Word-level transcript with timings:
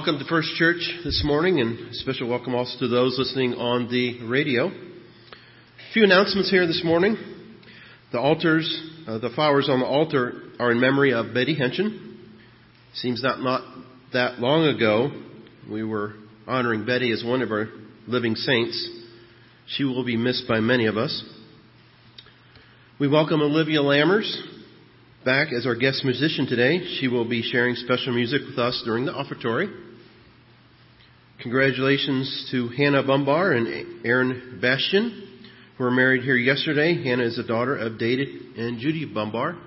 welcome 0.00 0.18
to 0.18 0.24
First 0.24 0.54
Church 0.54 0.80
this 1.04 1.20
morning, 1.26 1.60
and 1.60 1.90
a 1.90 1.92
special 1.92 2.26
welcome 2.26 2.54
also 2.54 2.78
to 2.78 2.88
those 2.88 3.18
listening 3.18 3.52
on 3.52 3.90
the 3.90 4.26
radio. 4.26 4.68
A 4.68 5.92
few 5.92 6.04
announcements 6.04 6.50
here 6.50 6.66
this 6.66 6.80
morning. 6.82 7.18
The 8.10 8.18
altars, 8.18 8.66
uh, 9.06 9.18
the 9.18 9.28
flowers 9.34 9.68
on 9.68 9.80
the 9.80 9.84
altar 9.84 10.40
are 10.58 10.72
in 10.72 10.80
memory 10.80 11.12
of 11.12 11.34
Betty 11.34 11.54
Henson. 11.54 12.18
Seems 12.94 13.22
not 13.22 13.40
not 13.40 13.60
that 14.14 14.38
long 14.38 14.74
ago 14.74 15.10
we 15.70 15.84
were 15.84 16.14
honoring 16.46 16.86
Betty 16.86 17.12
as 17.12 17.22
one 17.22 17.42
of 17.42 17.50
our 17.50 17.68
living 18.06 18.36
saints. 18.36 18.88
She 19.66 19.84
will 19.84 20.02
be 20.02 20.16
missed 20.16 20.48
by 20.48 20.60
many 20.60 20.86
of 20.86 20.96
us. 20.96 21.22
We 22.98 23.06
welcome 23.06 23.42
Olivia 23.42 23.80
Lammers, 23.80 24.34
back 25.26 25.48
as 25.52 25.66
our 25.66 25.76
guest 25.76 26.06
musician 26.06 26.46
today. 26.46 26.96
She 27.00 27.08
will 27.08 27.28
be 27.28 27.42
sharing 27.42 27.74
special 27.74 28.14
music 28.14 28.40
with 28.48 28.58
us 28.58 28.80
during 28.86 29.04
the 29.04 29.12
offertory. 29.12 29.88
Congratulations 31.42 32.48
to 32.50 32.68
Hannah 32.68 33.02
Bumbar 33.02 33.56
and 33.56 34.04
Aaron 34.04 34.58
Bastian, 34.60 35.40
who 35.78 35.84
were 35.84 35.90
married 35.90 36.22
here 36.22 36.36
yesterday. 36.36 37.02
Hannah 37.02 37.24
is 37.24 37.36
the 37.36 37.44
daughter 37.44 37.78
of 37.78 37.98
David 37.98 38.28
and 38.58 38.78
Judy 38.78 39.06
Bumbar. 39.06 39.58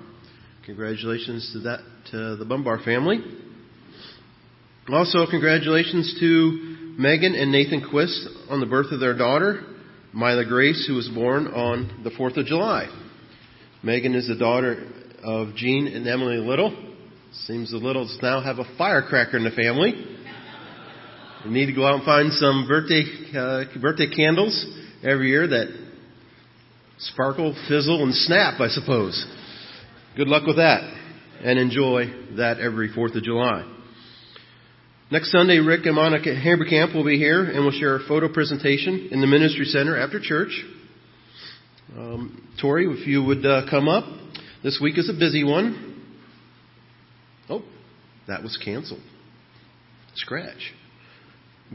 Congratulations 0.68 1.50
to 1.54 1.60
that 1.62 1.80
to 2.12 2.36
the 2.36 2.46
Bumbar 2.46 2.86
family. 2.86 3.22
Also, 4.88 5.26
congratulations 5.28 6.16
to 6.20 6.96
Megan 7.00 7.34
and 7.34 7.52
Nathan 7.52 7.90
Quist 7.90 8.28
on 8.52 8.60
the 8.60 8.68
birth 8.68 8.92
of 8.92 9.00
their 9.00 9.18
daughter, 9.18 9.64
Mila 10.14 10.46
Grace, 10.46 10.86
who 10.88 10.94
was 10.94 11.10
born 11.10 11.48
on 11.48 12.04
the 12.04 12.12
4th 12.12 12.38
of 12.38 12.46
July. 12.46 12.88
Megan 13.82 14.14
is 14.14 14.28
the 14.28 14.36
daughter 14.36 14.86
of 15.24 15.56
Jean 15.56 15.88
and 15.88 16.08
Emily 16.08 16.38
Little. 16.38 16.72
Seems 17.47 17.72
the 17.72 17.78
Littles 17.78 18.16
now 18.22 18.42
have 18.42 18.59
a 18.59 18.78
firecracker 18.78 19.38
in 19.38 19.44
the 19.44 19.50
family. 19.50 20.12
Need 21.46 21.66
to 21.66 21.74
go 21.74 21.86
out 21.86 21.96
and 21.96 22.06
find 22.06 22.31
some 22.34 22.66
birthday 22.68 23.04
uh, 23.36 23.66
birthday 23.81 24.08
candles 24.08 24.66
every 25.04 25.30
year 25.30 25.46
that 25.46 25.68
sparkle, 27.00 27.54
fizzle, 27.68 28.02
and 28.02 28.14
snap. 28.14 28.62
I 28.62 28.70
suppose. 28.70 29.26
Good 30.16 30.30
luck 30.30 30.48
with 30.48 30.56
that, 30.56 30.82
and 31.44 31.59
enjoy 31.59 32.06
that 32.38 32.59
every 32.59 32.94
Fourth 32.94 33.16
of 33.16 33.24
July. 33.24 33.70
Next 35.12 35.32
Sunday, 35.32 35.58
Rick 35.58 35.86
and 35.86 35.96
Monica 35.96 36.30
Hamberkamp 36.30 36.96
will 36.96 37.03
be 37.03 37.18
here 37.18 37.44
and 37.44 37.66
will 37.66 37.72
share 37.72 37.98
a 37.98 38.08
photo 38.08 38.32
presentation 38.32 39.09
in 39.12 39.20
the 39.20 39.28
Ministry 39.28 39.66
Center 39.66 39.98
after 39.98 40.22
church. 40.22 40.64
Um, 41.98 42.48
Tori, 42.62 42.88
if 42.88 43.06
you 43.06 43.22
would 43.22 43.46
uh, 43.46 43.70
come 43.70 43.90
up. 43.90 44.06
This 44.64 44.80
week 44.82 44.98
is 44.98 45.09
a 45.09 45.14
busy 45.14 45.44
one. 45.44 46.02
Oh, 47.50 47.64
that 48.30 48.42
was 48.42 48.58
canceled. 48.64 49.02
Scratch. 50.16 50.74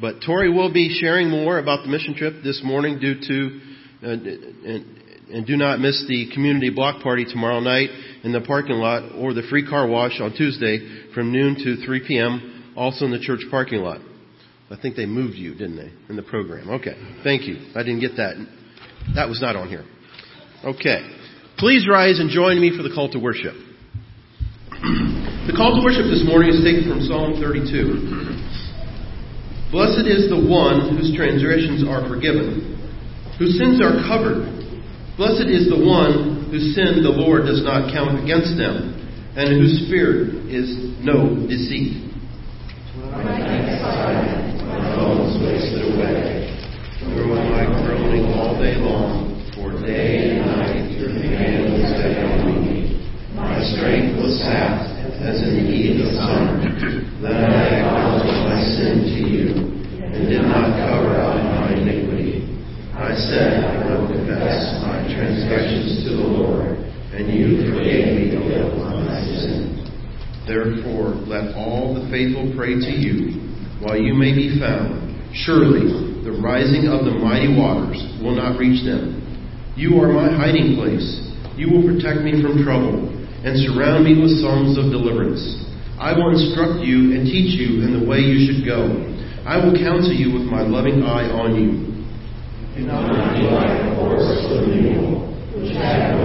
But 0.01 0.23
Tori 0.25 0.53
will 0.53 0.73
be 0.73 0.97
sharing 1.01 1.31
more 1.31 1.59
about 1.59 1.83
the 1.83 1.89
mission 1.89 2.15
trip 2.15 2.43
this 2.45 2.61
morning 2.63 2.99
due 2.99 3.15
to, 3.21 3.61
uh, 4.03 4.11
and, 4.11 4.99
and 5.33 5.47
do 5.47 5.57
not 5.57 5.81
miss 5.81 6.05
the 6.09 6.31
community 6.33 6.71
block 6.71 7.03
party 7.03 7.25
tomorrow 7.25 7.61
night 7.61 7.91
in 8.23 8.33
the 8.33 8.41
parking 8.41 8.77
lot 8.77 9.13
or 9.17 9.35
the 9.35 9.43
free 9.51 9.67
car 9.69 9.89
wash 9.89 10.21
on 10.21 10.33
Tuesday 10.37 11.11
from 11.15 11.33
noon 11.33 11.57
to 11.57 11.85
3 11.85 12.05
p.m. 12.07 12.75
also 12.77 13.05
in 13.07 13.11
the 13.11 13.19
church 13.19 13.41
parking 13.51 13.81
lot. 13.81 14.01
I 14.71 14.77
think 14.81 14.97
they 14.97 15.07
moved 15.07 15.37
you, 15.37 15.53
didn't 15.53 15.77
they, 15.77 15.91
in 16.09 16.17
the 16.17 16.23
program? 16.23 16.69
Okay. 16.71 16.95
Thank 17.25 17.47
you. 17.47 17.57
I 17.75 17.83
didn't 17.83 18.01
get 18.01 18.17
that. 18.17 18.35
That 19.15 19.29
was 19.29 19.41
not 19.41 19.57
on 19.57 19.69
here. 19.69 19.85
Okay. 20.65 21.09
Please 21.57 21.89
rise 21.91 22.21
and 22.21 22.31
join 22.31 22.61
me 22.61 22.77
for 22.77 22.83
the 22.83 22.91
call 22.95 23.11
to 23.13 23.19
worship. 23.19 23.55
the 25.49 25.55
call 25.57 25.75
to 25.75 25.83
worship 25.83 26.05
this 26.05 26.23
morning 26.27 26.51
is 26.51 26.63
taken 26.63 26.85
from 26.87 27.01
Psalm 27.01 27.41
32. 27.41 28.68
Blessed 29.71 30.09
is 30.09 30.31
the 30.31 30.41
one 30.41 30.97
whose 30.97 31.13
transgressions 31.15 31.85
are 31.85 32.09
forgiven, 32.09 32.77
whose 33.39 33.59
sins 33.59 33.81
are 33.85 34.01
covered. 34.09 34.49
Blessed 35.17 35.49
is 35.49 35.69
the 35.69 35.77
one 35.77 36.49
whose 36.51 36.75
sin 36.75 37.03
the 37.05 37.13
Lord 37.13 37.45
does 37.45 37.63
not 37.63 37.93
count 37.93 38.17
against 38.23 38.57
them, 38.57 38.97
and 39.37 39.61
whose 39.61 39.85
spirit 39.85 40.49
is 40.49 40.73
no 41.05 41.37
deceit. 41.45 42.01
Away, 45.69 46.49
through 47.01 47.35
my 47.51 47.65
groaning 47.85 48.25
all 48.33 48.57
day 48.61 48.77
long, 48.77 49.37
for 49.55 49.71
day 49.85 50.39
and 50.39 50.47
night 50.47 50.89
my 53.39 53.63
strength 53.75 54.19
was 54.23 54.39
sapped 54.41 54.87
as 55.23 55.43
in 55.43 55.55
the 55.55 55.65
heat 55.67 56.01
of 56.01 56.15
summer. 56.15 56.63
Then 57.23 57.51
I 57.51 57.83
acknowledged 57.83 58.38
my 58.59 58.65
sin 58.75 59.07
to 59.07 59.21
you 59.23 59.47
and 60.03 60.27
did 60.27 60.43
not 60.43 60.75
cover 60.83 61.15
up 61.15 61.39
my 61.63 61.79
iniquity. 61.79 62.43
I 62.91 63.15
said, 63.15 63.63
I 63.63 63.87
will 63.87 64.11
confess 64.11 64.83
my 64.83 64.99
transgressions 65.15 66.03
to 66.03 66.19
the 66.19 66.27
Lord, 66.27 66.75
and 67.15 67.31
you 67.31 67.63
forgave 67.71 68.19
me 68.19 68.35
the 68.35 68.43
guilt 68.43 68.75
of 68.83 69.07
my 69.07 69.23
sin. 69.39 69.79
Therefore, 70.43 71.15
let 71.31 71.55
all 71.55 71.95
the 71.95 72.11
faithful 72.11 72.51
pray 72.59 72.75
to 72.75 72.91
you 72.99 73.39
while 73.79 73.95
you 73.95 74.19
may 74.19 74.35
be 74.35 74.59
found. 74.59 75.07
Surely 75.47 76.27
the 76.27 76.35
rising 76.43 76.91
of 76.91 77.07
the 77.07 77.15
mighty 77.15 77.55
waters 77.55 78.03
will 78.19 78.35
not 78.35 78.59
reach 78.59 78.83
them. 78.83 79.23
You 79.79 80.03
are 80.03 80.11
my 80.11 80.35
hiding 80.35 80.75
place. 80.75 81.07
You 81.55 81.71
will 81.71 81.87
protect 81.87 82.27
me 82.27 82.43
from 82.43 82.65
trouble 82.67 83.07
and 83.47 83.55
surround 83.55 84.03
me 84.03 84.19
with 84.19 84.35
songs 84.43 84.75
of 84.75 84.91
deliverance. 84.91 85.68
I 85.99 86.15
will 86.15 86.31
instruct 86.31 86.81
you 86.87 87.19
and 87.19 87.27
teach 87.27 87.59
you 87.59 87.83
in 87.83 87.99
the 87.99 88.07
way 88.07 88.19
you 88.19 88.47
should 88.47 88.65
go. 88.65 88.87
I 89.45 89.59
will 89.59 89.75
counsel 89.75 90.13
you 90.15 90.33
with 90.33 90.47
my 90.47 90.63
loving 90.63 91.03
eye 91.03 91.27
on 91.31 91.59
you. 91.59 91.89
Be 92.79 92.87
like 92.87 93.83
a 93.83 93.95
horse 93.99 94.47
or 94.47 94.63
mule, 94.67 95.27
which 95.59 95.75
have 95.75 96.18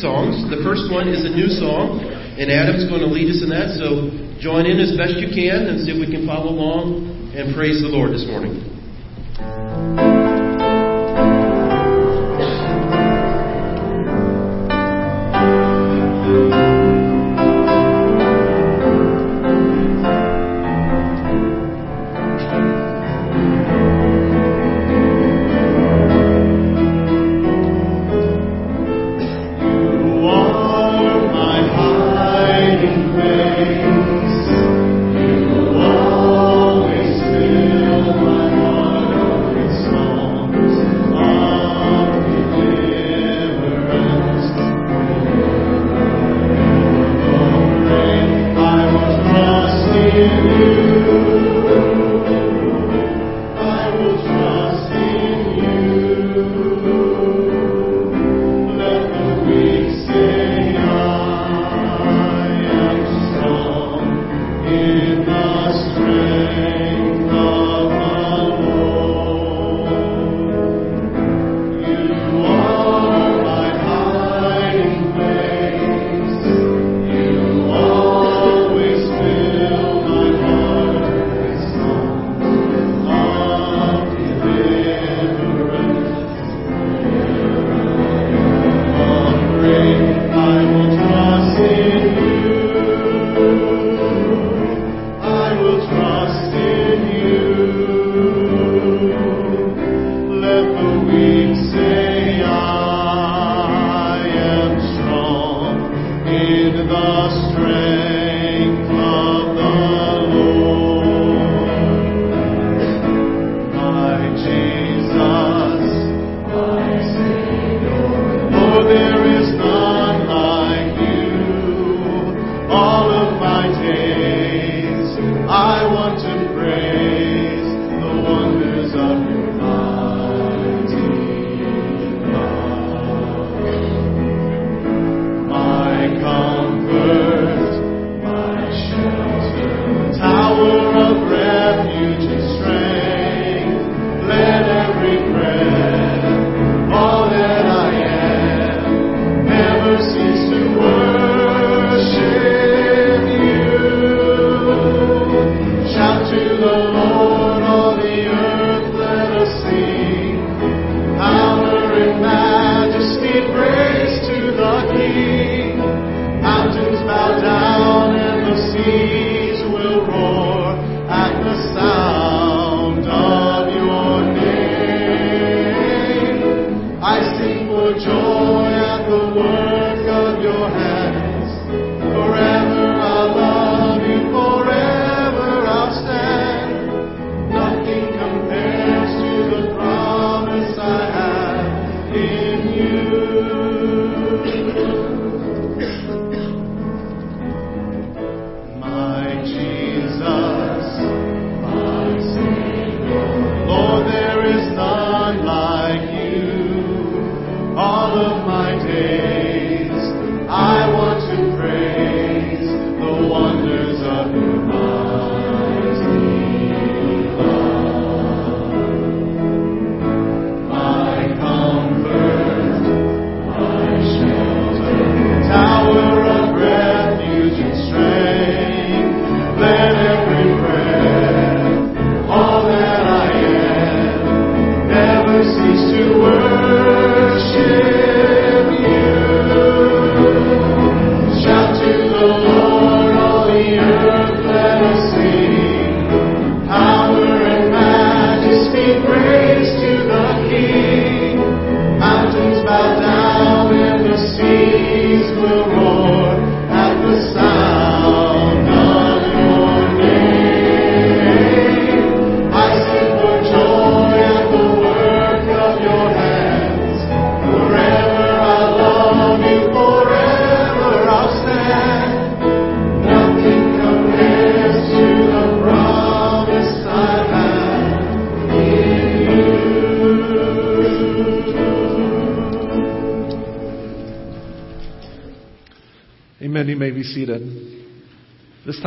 songs. 0.00 0.40
The 0.48 0.64
first 0.64 0.88
one 0.88 1.08
is 1.10 1.28
a 1.28 1.32
new 1.32 1.52
song, 1.52 2.00
and 2.38 2.48
Adam's 2.48 2.88
going 2.88 3.04
to 3.04 3.10
lead 3.10 3.28
us 3.28 3.44
in 3.44 3.50
that. 3.52 3.76
So 3.76 4.08
join 4.40 4.64
in 4.64 4.80
as 4.80 4.96
best 4.96 5.20
you 5.20 5.28
can 5.28 5.68
and 5.68 5.84
see 5.84 5.92
if 5.92 6.00
we 6.00 6.08
can 6.08 6.24
follow 6.24 6.48
along 6.48 7.34
and 7.36 7.54
praise 7.54 7.84
the 7.84 7.92
Lord 7.92 8.12
this 8.16 8.24
morning. 8.24 8.71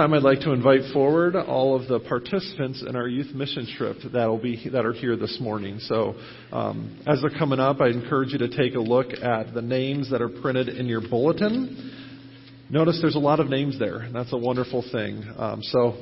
Time 0.06 0.14
I'd 0.14 0.22
like 0.22 0.42
to 0.42 0.52
invite 0.52 0.94
forward 0.94 1.36
all 1.36 1.76
of 1.76 1.88
the 1.88 2.00
participants 2.00 2.84
in 2.88 2.96
our 2.96 3.08
youth 3.08 3.34
mission 3.34 3.68
trip 3.76 3.98
that'll 4.14 4.38
be, 4.38 4.70
that 4.70 4.86
are 4.86 4.94
here 4.94 5.16
this 5.16 5.40
morning. 5.42 5.80
So, 5.80 6.14
um, 6.52 7.02
as 7.08 7.22
they're 7.22 7.36
coming 7.36 7.60
up, 7.60 7.82
I 7.82 7.88
encourage 7.88 8.32
you 8.32 8.38
to 8.38 8.56
take 8.56 8.76
a 8.76 8.80
look 8.80 9.08
at 9.24 9.56
the 9.56 9.64
names 9.64 10.12
that 10.12 10.22
are 10.22 10.30
printed 10.30 10.70
in 10.70 10.86
your 10.86 11.02
bulletin. 11.02 11.92
Notice 12.70 13.00
there's 13.02 13.16
a 13.16 13.20
lot 13.20 13.40
of 13.40 13.50
names 13.50 13.80
there, 13.80 13.98
and 13.98 14.14
that's 14.14 14.32
a 14.32 14.38
wonderful 14.38 14.86
thing. 14.92 15.24
Um, 15.40 15.64
so, 15.64 15.96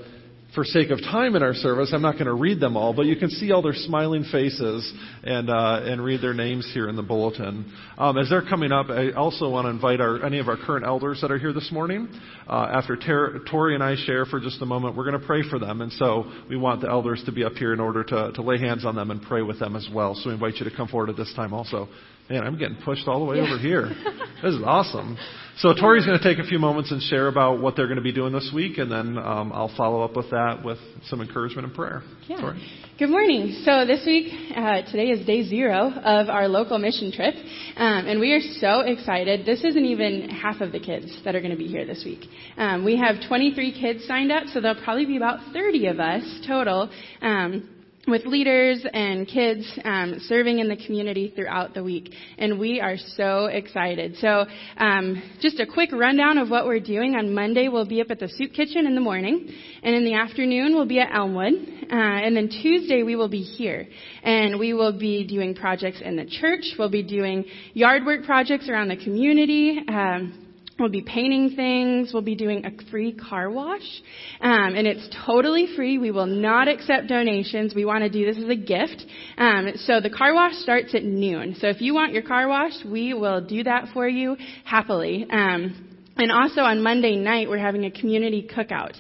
for 0.53 0.63
sake 0.63 0.91
of 0.91 0.99
time 0.99 1.35
in 1.35 1.41
our 1.41 1.53
service, 1.53 1.91
I'm 1.93 2.01
not 2.01 2.13
going 2.13 2.25
to 2.25 2.33
read 2.33 2.59
them 2.59 2.77
all, 2.77 2.93
but 2.93 3.05
you 3.05 3.15
can 3.15 3.29
see 3.29 3.51
all 3.51 3.61
their 3.61 3.73
smiling 3.73 4.23
faces 4.31 4.91
and 5.23 5.49
uh, 5.49 5.81
and 5.83 6.03
read 6.03 6.21
their 6.21 6.33
names 6.33 6.69
here 6.73 6.89
in 6.89 6.95
the 6.95 7.01
bulletin. 7.01 7.71
Um, 7.97 8.17
as 8.17 8.29
they're 8.29 8.47
coming 8.47 8.71
up, 8.71 8.89
I 8.89 9.11
also 9.11 9.49
want 9.49 9.65
to 9.65 9.69
invite 9.69 9.99
our, 9.99 10.23
any 10.23 10.39
of 10.39 10.47
our 10.47 10.57
current 10.57 10.85
elders 10.85 11.19
that 11.21 11.31
are 11.31 11.39
here 11.39 11.53
this 11.53 11.71
morning. 11.71 12.07
Uh, 12.47 12.69
after 12.71 12.95
Ter- 12.95 13.39
Tori 13.49 13.73
and 13.73 13.83
I 13.83 13.95
share 14.05 14.25
for 14.25 14.39
just 14.39 14.61
a 14.61 14.65
moment, 14.65 14.95
we're 14.95 15.09
going 15.09 15.19
to 15.19 15.25
pray 15.25 15.41
for 15.49 15.57
them, 15.57 15.81
and 15.81 15.91
so 15.93 16.31
we 16.49 16.55
want 16.55 16.81
the 16.81 16.89
elders 16.89 17.23
to 17.25 17.31
be 17.31 17.43
up 17.43 17.53
here 17.53 17.73
in 17.73 17.79
order 17.79 18.03
to, 18.03 18.31
to 18.33 18.41
lay 18.41 18.59
hands 18.59 18.85
on 18.85 18.95
them 18.95 19.11
and 19.11 19.21
pray 19.21 19.41
with 19.41 19.59
them 19.59 19.75
as 19.75 19.87
well. 19.93 20.13
So 20.15 20.29
we 20.29 20.33
invite 20.33 20.55
you 20.55 20.69
to 20.69 20.75
come 20.75 20.87
forward 20.87 21.09
at 21.09 21.17
this 21.17 21.33
time 21.35 21.53
also. 21.53 21.87
Man, 22.29 22.43
I'm 22.43 22.57
getting 22.57 22.77
pushed 22.85 23.07
all 23.07 23.19
the 23.19 23.25
way 23.25 23.37
yeah. 23.37 23.43
over 23.43 23.57
here. 23.57 23.91
This 24.43 24.55
is 24.55 24.61
awesome. 24.65 25.17
So 25.57 25.71
Tori's 25.73 26.05
going 26.05 26.17
to 26.17 26.23
take 26.23 26.43
a 26.43 26.47
few 26.47 26.57
moments 26.57 26.91
and 26.91 26.99
share 26.99 27.27
about 27.27 27.61
what 27.61 27.75
they're 27.75 27.85
going 27.85 27.97
to 27.97 28.03
be 28.03 28.11
doing 28.11 28.33
this 28.33 28.51
week, 28.53 28.79
and 28.79 28.91
then 28.91 29.19
um, 29.19 29.51
I'll 29.53 29.73
follow 29.77 30.01
up 30.01 30.15
with 30.15 30.31
that 30.31 30.65
with 30.65 30.79
some 31.05 31.21
encouragement 31.21 31.67
and 31.67 31.75
prayer. 31.75 32.01
Yeah. 32.27 32.41
Tori. 32.41 32.61
Good 32.97 33.11
morning. 33.11 33.61
So 33.63 33.85
this 33.85 34.03
week, 34.03 34.33
uh, 34.55 34.81
today 34.89 35.09
is 35.09 35.25
day 35.27 35.47
zero 35.47 35.91
of 35.91 36.29
our 36.29 36.47
local 36.47 36.79
mission 36.79 37.11
trip, 37.11 37.35
um, 37.77 38.07
and 38.07 38.19
we 38.19 38.33
are 38.33 38.41
so 38.59 38.79
excited. 38.79 39.45
This 39.45 39.63
isn't 39.63 39.85
even 39.85 40.29
half 40.29 40.59
of 40.59 40.71
the 40.71 40.79
kids 40.79 41.15
that 41.23 41.35
are 41.35 41.39
going 41.39 41.51
to 41.51 41.57
be 41.57 41.67
here 41.67 41.85
this 41.85 42.03
week. 42.03 42.27
Um, 42.57 42.83
we 42.83 42.97
have 42.97 43.17
23 43.27 43.79
kids 43.79 44.05
signed 44.07 44.31
up, 44.31 44.47
so 44.47 44.59
there'll 44.59 44.81
probably 44.83 45.05
be 45.05 45.17
about 45.17 45.53
30 45.53 45.87
of 45.87 45.99
us 45.99 46.23
total. 46.47 46.89
Um, 47.21 47.69
with 48.07 48.25
leaders 48.25 48.85
and 48.93 49.27
kids 49.27 49.65
um, 49.85 50.15
serving 50.27 50.59
in 50.59 50.67
the 50.67 50.75
community 50.75 51.31
throughout 51.35 51.73
the 51.73 51.83
week, 51.83 52.11
and 52.37 52.59
we 52.59 52.81
are 52.81 52.97
so 52.97 53.45
excited. 53.45 54.15
So, 54.17 54.45
um, 54.77 55.21
just 55.41 55.59
a 55.59 55.65
quick 55.65 55.91
rundown 55.93 56.37
of 56.37 56.49
what 56.49 56.65
we're 56.65 56.81
doing. 56.81 57.15
On 57.15 57.33
Monday, 57.33 57.69
we'll 57.69 57.87
be 57.87 58.01
up 58.01 58.11
at 58.11 58.19
the 58.19 58.27
soup 58.27 58.51
kitchen 58.53 58.85
in 58.85 58.95
the 58.95 59.01
morning, 59.01 59.49
and 59.83 59.95
in 59.95 60.03
the 60.03 60.15
afternoon, 60.15 60.75
we'll 60.75 60.85
be 60.85 60.99
at 60.99 61.13
Elmwood, 61.13 61.53
uh, 61.53 61.95
and 61.95 62.35
then 62.35 62.49
Tuesday 62.49 63.03
we 63.03 63.15
will 63.15 63.29
be 63.29 63.41
here, 63.41 63.87
and 64.21 64.59
we 64.59 64.73
will 64.73 64.97
be 64.97 65.25
doing 65.25 65.55
projects 65.55 66.01
in 66.03 66.17
the 66.17 66.25
church. 66.25 66.65
We'll 66.77 66.89
be 66.89 67.03
doing 67.03 67.45
yard 67.73 68.05
work 68.05 68.25
projects 68.25 68.67
around 68.67 68.89
the 68.89 68.97
community. 68.97 69.79
Um, 69.87 70.42
We'll 70.79 70.89
be 70.89 71.01
painting 71.01 71.55
things. 71.55 72.11
We'll 72.13 72.23
be 72.23 72.35
doing 72.35 72.65
a 72.65 72.71
free 72.89 73.13
car 73.13 73.49
wash. 73.49 74.01
Um, 74.41 74.75
and 74.75 74.87
it's 74.87 75.07
totally 75.25 75.67
free. 75.75 75.99
We 75.99 76.09
will 76.09 76.25
not 76.25 76.67
accept 76.67 77.07
donations. 77.07 77.75
We 77.75 77.85
want 77.85 78.03
to 78.03 78.09
do 78.09 78.25
this 78.25 78.43
as 78.43 78.49
a 78.49 78.55
gift. 78.55 79.05
Um, 79.37 79.73
so 79.75 80.01
the 80.01 80.09
car 80.09 80.33
wash 80.33 80.53
starts 80.55 80.95
at 80.95 81.03
noon. 81.03 81.55
So 81.59 81.67
if 81.67 81.79
you 81.79 81.93
want 81.93 82.13
your 82.13 82.23
car 82.23 82.47
washed, 82.47 82.85
we 82.85 83.13
will 83.13 83.45
do 83.45 83.63
that 83.63 83.89
for 83.93 84.07
you 84.07 84.35
happily. 84.65 85.27
Um, 85.29 85.93
and 86.15 86.31
also 86.31 86.61
on 86.61 86.83
Monday 86.83 87.15
night, 87.15 87.49
we're 87.49 87.57
having 87.57 87.85
a 87.85 87.91
community 87.91 88.47
cookout. 88.47 88.93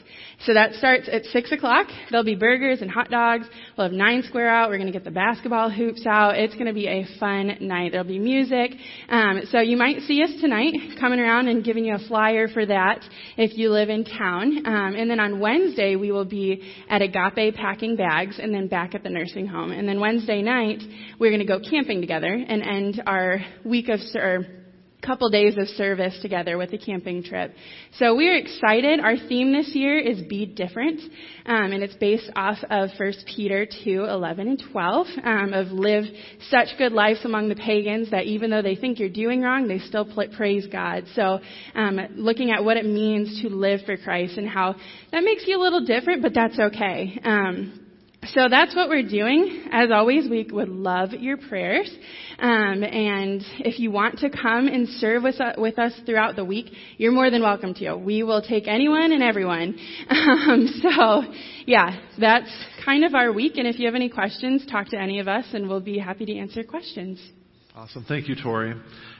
So 0.45 0.53
that 0.53 0.73
starts 0.73 1.07
at 1.09 1.23
6 1.25 1.51
o'clock. 1.53 1.87
There'll 2.11 2.25
be 2.25 2.35
burgers 2.35 2.81
and 2.81 2.91
hot 2.91 3.09
dogs. 3.09 3.47
We'll 3.77 3.87
have 3.87 3.93
Nine 3.93 4.23
Square 4.23 4.49
out. 4.49 4.69
We're 4.69 4.77
going 4.77 4.91
to 4.91 4.93
get 4.93 5.05
the 5.05 5.11
basketball 5.11 5.69
hoops 5.69 6.05
out. 6.05 6.37
It's 6.37 6.53
going 6.55 6.65
to 6.65 6.73
be 6.73 6.87
a 6.87 7.05
fun 7.17 7.57
night. 7.61 7.93
There'll 7.93 8.05
be 8.05 8.19
music. 8.19 8.71
Um, 9.07 9.43
so 9.51 9.61
you 9.61 9.77
might 9.77 10.01
see 10.01 10.21
us 10.21 10.31
tonight 10.41 10.73
coming 10.99 11.21
around 11.21 11.47
and 11.47 11.63
giving 11.63 11.85
you 11.85 11.95
a 11.95 12.07
flyer 12.09 12.49
for 12.49 12.65
that 12.65 12.99
if 13.37 13.57
you 13.57 13.69
live 13.69 13.89
in 13.89 14.03
town. 14.03 14.65
Um, 14.65 14.95
and 14.95 15.09
then 15.09 15.21
on 15.21 15.39
Wednesday, 15.39 15.95
we 15.95 16.11
will 16.11 16.25
be 16.25 16.61
at 16.89 17.01
Agape 17.01 17.55
packing 17.55 17.95
bags 17.95 18.37
and 18.37 18.53
then 18.53 18.67
back 18.67 18.95
at 18.95 19.03
the 19.03 19.09
nursing 19.09 19.47
home. 19.47 19.71
And 19.71 19.87
then 19.87 20.01
Wednesday 20.01 20.41
night, 20.41 20.81
we're 21.19 21.31
going 21.31 21.39
to 21.39 21.47
go 21.47 21.61
camping 21.61 22.01
together 22.01 22.33
and 22.33 22.61
end 22.61 23.01
our 23.07 23.39
week 23.63 23.87
of, 23.87 24.01
or 24.13 24.45
couple 25.05 25.29
days 25.29 25.57
of 25.57 25.67
service 25.69 26.17
together 26.21 26.57
with 26.57 26.71
the 26.71 26.77
camping 26.77 27.23
trip. 27.23 27.53
So 27.97 28.15
we're 28.15 28.37
excited. 28.37 28.99
Our 28.99 29.17
theme 29.17 29.51
this 29.51 29.69
year 29.73 29.97
is 29.99 30.21
Be 30.21 30.45
Different, 30.45 31.01
um, 31.45 31.71
and 31.71 31.83
it's 31.83 31.95
based 31.95 32.29
off 32.35 32.57
of 32.69 32.89
1 32.97 33.13
Peter 33.35 33.67
2, 33.83 34.05
11 34.05 34.47
and 34.47 34.63
12, 34.71 35.07
um, 35.23 35.53
of 35.53 35.67
live 35.67 36.05
such 36.49 36.69
good 36.77 36.91
lives 36.91 37.19
among 37.25 37.49
the 37.49 37.55
pagans 37.55 38.11
that 38.11 38.25
even 38.25 38.49
though 38.49 38.61
they 38.61 38.75
think 38.75 38.99
you're 38.99 39.09
doing 39.09 39.41
wrong, 39.41 39.67
they 39.67 39.79
still 39.79 40.05
praise 40.35 40.67
God. 40.67 41.03
So 41.15 41.39
um, 41.75 41.99
looking 42.15 42.51
at 42.51 42.63
what 42.63 42.77
it 42.77 42.85
means 42.85 43.41
to 43.41 43.49
live 43.49 43.81
for 43.85 43.97
Christ 43.97 44.37
and 44.37 44.47
how 44.47 44.75
that 45.11 45.23
makes 45.23 45.43
you 45.45 45.59
a 45.59 45.61
little 45.61 45.85
different, 45.85 46.21
but 46.21 46.33
that's 46.33 46.57
okay. 46.57 47.19
Um, 47.23 47.83
so 48.27 48.47
that's 48.49 48.75
what 48.75 48.89
we're 48.89 49.07
doing. 49.07 49.67
As 49.71 49.91
always, 49.91 50.29
we 50.29 50.47
would 50.49 50.69
love 50.69 51.11
your 51.11 51.37
prayers. 51.37 51.93
Um, 52.43 52.83
and 52.83 53.41
if 53.59 53.79
you 53.79 53.89
want 53.89 54.19
to 54.19 54.29
come 54.29 54.67
and 54.67 54.85
serve 54.99 55.23
with, 55.23 55.39
uh, 55.39 55.53
with, 55.57 55.79
us 55.79 55.93
throughout 56.05 56.35
the 56.35 56.43
week, 56.43 56.73
you're 56.97 57.13
more 57.13 57.29
than 57.29 57.41
welcome 57.41 57.73
to. 57.75 57.95
We 57.95 58.23
will 58.23 58.41
take 58.41 58.67
anyone 58.67 59.13
and 59.13 59.23
everyone. 59.23 59.79
Um, 60.09 60.67
so, 60.81 61.23
yeah, 61.65 62.01
that's 62.19 62.49
kind 62.83 63.05
of 63.05 63.13
our 63.13 63.31
week. 63.31 63.53
And 63.55 63.67
if 63.67 63.79
you 63.79 63.85
have 63.85 63.95
any 63.95 64.09
questions, 64.09 64.65
talk 64.69 64.89
to 64.89 64.97
any 64.97 65.19
of 65.19 65.27
us, 65.27 65.45
and 65.53 65.69
we'll 65.69 65.79
be 65.79 65.97
happy 65.97 66.25
to 66.25 66.37
answer 66.37 66.63
questions. 66.63 67.19
Awesome. 67.75 68.05
Thank 68.07 68.27
you, 68.27 68.35
Tori. 68.35 68.75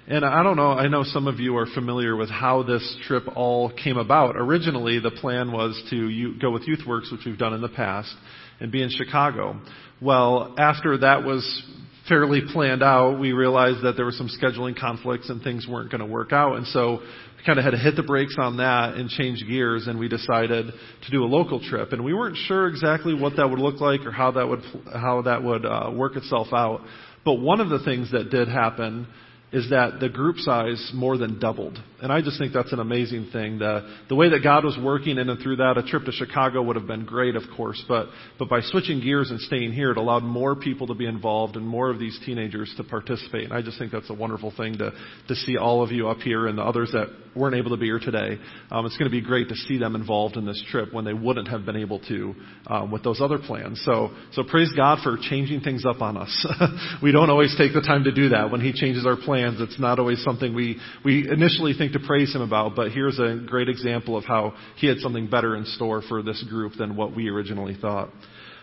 And 0.08 0.25
I 0.25 0.44
don't 0.44 0.58
know, 0.58 0.72
I 0.72 0.88
know 0.88 1.03
some 1.03 1.27
of 1.27 1.39
you 1.39 1.56
are 1.58 1.65
familiar 1.65 2.15
with 2.15 2.30
how 2.30 2.63
this 2.63 2.98
trip 3.08 3.24
all 3.36 3.72
came 3.72 3.98
about. 3.98 4.36
Originally, 4.36 5.00
the 5.00 5.12
plan 5.12 5.51
was 5.51 5.82
to 5.92 6.38
go 6.39 6.51
with 6.51 6.63
YouthWorks, 6.63 7.12
which 7.12 7.22
we've 7.25 7.38
done 7.38 7.53
in 7.53 7.62
the 7.62 7.70
past, 7.70 8.13
and 8.60 8.72
be 8.72 8.84
in 8.84 8.89
Chicago. 8.89 9.62
Well, 10.01 10.56
after 10.58 10.98
that 11.00 11.24
was 11.24 11.63
fairly 12.08 12.42
planned 12.52 12.84
out, 12.84 13.20
we 13.20 13.32
realized 13.32 13.84
that 13.84 13.96
there 13.96 14.06
were 14.06 14.12
some 14.12 14.30
scheduling 14.30 14.78
conflicts 14.78 15.30
and 15.30 15.42
things 15.42 15.68
weren't 15.68 15.90
going 15.90 16.02
to 16.02 16.06
work 16.06 16.34
out. 16.34 16.58
And 16.58 16.68
so 16.68 17.00
we 17.38 17.44
kind 17.46 17.58
of 17.58 17.64
had 17.64 17.72
to 17.72 17.78
hit 17.78 17.96
the 17.96 18.04
brakes 18.04 18.36
on 18.38 18.58
that 18.58 18.96
and 18.96 19.10
change 19.10 19.44
gears 19.48 19.88
and 19.88 19.98
we 19.98 20.10
decided 20.10 20.68
to 20.68 21.12
do 21.12 21.24
a 21.24 21.26
local 21.26 21.62
trip. 21.62 21.94
And 21.94 22.04
we 22.04 22.14
weren't 22.14 22.38
sure 22.48 22.68
exactly 22.68 23.14
what 23.14 23.38
that 23.38 23.50
would 23.50 23.60
look 23.60 23.80
like 23.80 24.02
or 24.02 24.12
how 24.12 24.32
that 24.32 24.48
would, 24.48 24.62
how 24.94 25.22
that 25.24 25.44
would 25.44 25.66
uh, 25.66 25.92
work 25.94 26.18
itself 26.18 26.48
out. 26.52 26.82
But 27.24 27.36
one 27.36 27.62
of 27.62 27.70
the 27.70 27.80
things 27.84 28.12
that 28.12 28.30
did 28.30 28.50
happen 28.50 29.08
is 29.54 29.70
that 29.70 30.00
the 30.00 30.10
group 30.10 30.38
size 30.38 30.92
more 30.96 31.16
than 31.16 31.40
doubled. 31.40 31.78
And 32.02 32.12
I 32.12 32.22
just 32.22 32.40
think 32.40 32.54
that's 32.54 32.74
an 32.74 32.80
amazing 32.80 33.30
thing. 33.32 33.60
The, 33.60 33.88
the 34.10 34.16
way 34.16 34.30
that 34.30 34.40
God 34.44 34.66
was 34.66 34.78
working 34.84 35.20
in 35.20 35.30
and 35.30 35.42
through 35.42 35.58
that, 35.58 35.78
a 35.78 35.84
trip 35.84 36.06
to 36.06 36.12
Chicago 36.12 36.64
would 36.64 36.76
have 36.76 36.88
been 36.88 37.06
great, 37.06 37.36
of 37.36 37.44
course, 37.56 37.82
but, 37.88 38.08
but 38.40 38.50
by 38.50 38.62
switching 38.62 39.00
gears 39.00 39.30
and 39.30 39.40
staying 39.40 39.72
here, 39.72 39.92
it 39.92 39.98
allowed 39.98 40.24
more 40.24 40.56
people 40.56 40.88
to 40.88 40.96
be 40.96 41.06
involved 41.06 41.56
and 41.56 41.66
more 41.66 41.92
of 41.92 42.00
these 42.00 42.20
teenagers 42.26 42.74
to 42.78 42.84
participate. 42.84 43.46
And 43.46 43.54
I 43.54 43.62
just 43.62 43.78
think 43.78 43.92
that's 43.92 44.10
a 44.10 44.14
wonderful 44.14 44.52
thing 44.58 44.80
to, 44.80 44.92
to 45.28 45.36
see 45.36 45.56
all 45.56 45.84
of 45.84 45.92
you 45.92 46.10
up 46.10 46.18
here 46.18 46.48
and 46.48 46.58
the 46.58 46.64
others 46.64 46.90
that 46.94 47.10
weren't 47.36 47.56
able 47.56 47.72
to 47.72 47.78
be 47.78 47.86
here 47.86 48.00
today. 48.00 48.40
Um, 48.72 48.86
it's 48.86 48.98
going 48.98 49.10
to 49.10 49.16
be 49.16 49.22
great 49.22 49.50
to 49.50 49.56
see 49.56 49.78
them 49.78 49.96
involved 49.96 50.36
in 50.36 50.46
this 50.46 50.64
trip 50.70 50.94
when 50.94 51.06
they 51.06 51.14
wouldn't 51.14 51.48
have 51.48 51.66
been 51.66 51.78
able 51.78 52.00
to 52.08 52.36
um, 52.68 52.92
with 52.92 53.04
those 53.04 53.22
other 53.22 53.38
plans. 53.38 53.82
So, 53.86 54.12
so 54.34 54.44
praise 54.44 54.72
God 54.76 55.00
for 55.04 55.18
changing 55.30 55.62
things 55.62 55.86
up 55.86 56.02
on 56.02 56.18
us. 56.18 56.48
we 57.04 57.12
don't 57.12 57.30
always 57.30 57.56
take 57.58 57.74
the 57.74 57.82
time 57.82 58.04
to 58.06 58.12
do 58.12 58.30
that. 58.30 58.52
When 58.52 58.62
He 58.62 58.74
changes 58.74 59.06
our 59.06 59.16
plans, 59.16 59.43
plans. 59.44 59.62
It's 59.62 59.80
not 59.80 60.00
always 60.00 60.24
something 60.24 60.54
we, 60.54 60.80
we 61.04 61.30
initially 61.30 61.74
think 61.78 61.94
to 61.94 62.00
praise 62.00 62.34
him 62.34 62.42
about, 62.42 62.76
but 62.76 62.92
here's 62.92 63.20
a 63.20 63.40
great 63.46 63.70
example 63.70 64.18
of 64.18 64.26
how 64.26 64.54
he 64.78 64.88
had 64.88 64.98
something 65.00 65.30
better 65.30 65.56
in 65.56 65.66
store 65.66 66.02
for 66.08 66.22
this 66.22 66.44
group 66.50 66.74
than 66.78 66.96
what 66.96 67.16
we 67.16 67.30
originally 67.30 67.76
thought. 67.80 68.10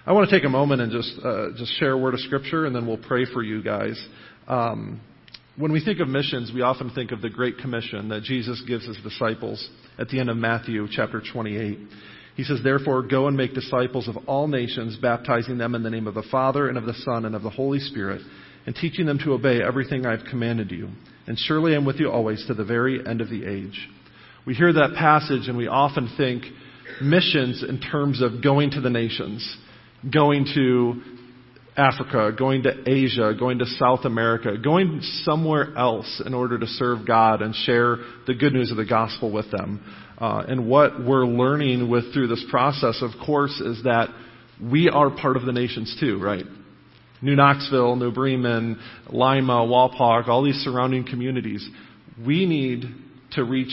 I 0.06 0.12
want 0.12 0.28
to 0.30 0.34
take 0.34 0.46
a 0.46 0.50
moment 0.50 0.80
and 0.80 0.90
just, 0.90 1.12
uh, 1.24 1.48
just 1.56 1.78
share 1.78 1.92
a 1.92 1.98
word 1.98 2.14
of 2.14 2.20
scripture 2.20 2.66
and 2.66 2.74
then 2.74 2.86
we'll 2.86 2.96
pray 2.96 3.26
for 3.26 3.42
you 3.42 3.62
guys. 3.62 4.02
Um, 4.48 5.00
when 5.56 5.72
we 5.72 5.84
think 5.84 6.00
of 6.00 6.08
missions, 6.08 6.52
we 6.54 6.62
often 6.62 6.90
think 6.94 7.12
of 7.12 7.20
the 7.20 7.28
Great 7.28 7.58
Commission 7.58 8.08
that 8.08 8.22
Jesus 8.22 8.62
gives 8.66 8.86
his 8.86 8.96
disciples 9.02 9.68
at 9.98 10.08
the 10.08 10.18
end 10.18 10.30
of 10.30 10.36
Matthew 10.36 10.86
chapter 10.90 11.22
28. 11.32 11.78
He 12.36 12.44
says, 12.44 12.60
Therefore, 12.64 13.02
go 13.02 13.26
and 13.26 13.36
make 13.36 13.52
disciples 13.52 14.08
of 14.08 14.16
all 14.26 14.46
nations, 14.46 14.96
baptizing 14.96 15.58
them 15.58 15.74
in 15.74 15.82
the 15.82 15.90
name 15.90 16.06
of 16.06 16.14
the 16.14 16.24
Father 16.30 16.68
and 16.68 16.78
of 16.78 16.86
the 16.86 16.94
Son 17.04 17.26
and 17.26 17.34
of 17.34 17.42
the 17.42 17.50
Holy 17.50 17.80
Spirit 17.80 18.22
and 18.70 18.76
teaching 18.76 19.04
them 19.04 19.18
to 19.18 19.32
obey 19.32 19.60
everything 19.60 20.06
I've 20.06 20.24
commanded 20.30 20.70
you. 20.70 20.90
And 21.26 21.36
surely 21.36 21.74
I'm 21.74 21.84
with 21.84 21.96
you 21.96 22.08
always 22.08 22.46
to 22.46 22.54
the 22.54 22.64
very 22.64 23.04
end 23.04 23.20
of 23.20 23.28
the 23.28 23.44
age. 23.44 23.88
We 24.46 24.54
hear 24.54 24.72
that 24.72 24.94
passage 24.96 25.48
and 25.48 25.58
we 25.58 25.66
often 25.66 26.08
think 26.16 26.44
missions 27.02 27.64
in 27.68 27.80
terms 27.80 28.22
of 28.22 28.44
going 28.44 28.70
to 28.70 28.80
the 28.80 28.88
nations, 28.88 29.56
going 30.14 30.46
to 30.54 31.02
Africa, 31.76 32.30
going 32.38 32.62
to 32.62 32.88
Asia, 32.88 33.34
going 33.36 33.58
to 33.58 33.66
South 33.66 34.04
America, 34.04 34.56
going 34.56 35.00
somewhere 35.24 35.76
else 35.76 36.22
in 36.24 36.32
order 36.32 36.56
to 36.56 36.66
serve 36.68 37.04
God 37.04 37.42
and 37.42 37.52
share 37.52 37.96
the 38.28 38.34
good 38.34 38.52
news 38.52 38.70
of 38.70 38.76
the 38.76 38.86
gospel 38.86 39.32
with 39.32 39.50
them. 39.50 39.84
Uh, 40.16 40.44
and 40.46 40.68
what 40.68 41.04
we're 41.04 41.26
learning 41.26 41.90
with 41.90 42.14
through 42.14 42.28
this 42.28 42.44
process, 42.48 43.02
of 43.02 43.10
course, 43.26 43.60
is 43.60 43.82
that 43.82 44.10
we 44.62 44.88
are 44.88 45.10
part 45.10 45.36
of 45.36 45.44
the 45.44 45.52
nations 45.52 45.96
too, 45.98 46.22
right? 46.22 46.44
New 47.22 47.36
Knoxville, 47.36 47.96
New 47.96 48.12
Bremen, 48.12 48.78
Lima, 49.08 49.66
Wapak, 49.66 50.28
all 50.28 50.42
these 50.42 50.56
surrounding 50.56 51.04
communities. 51.04 51.68
We 52.24 52.46
need 52.46 52.84
to 53.32 53.44
reach 53.44 53.72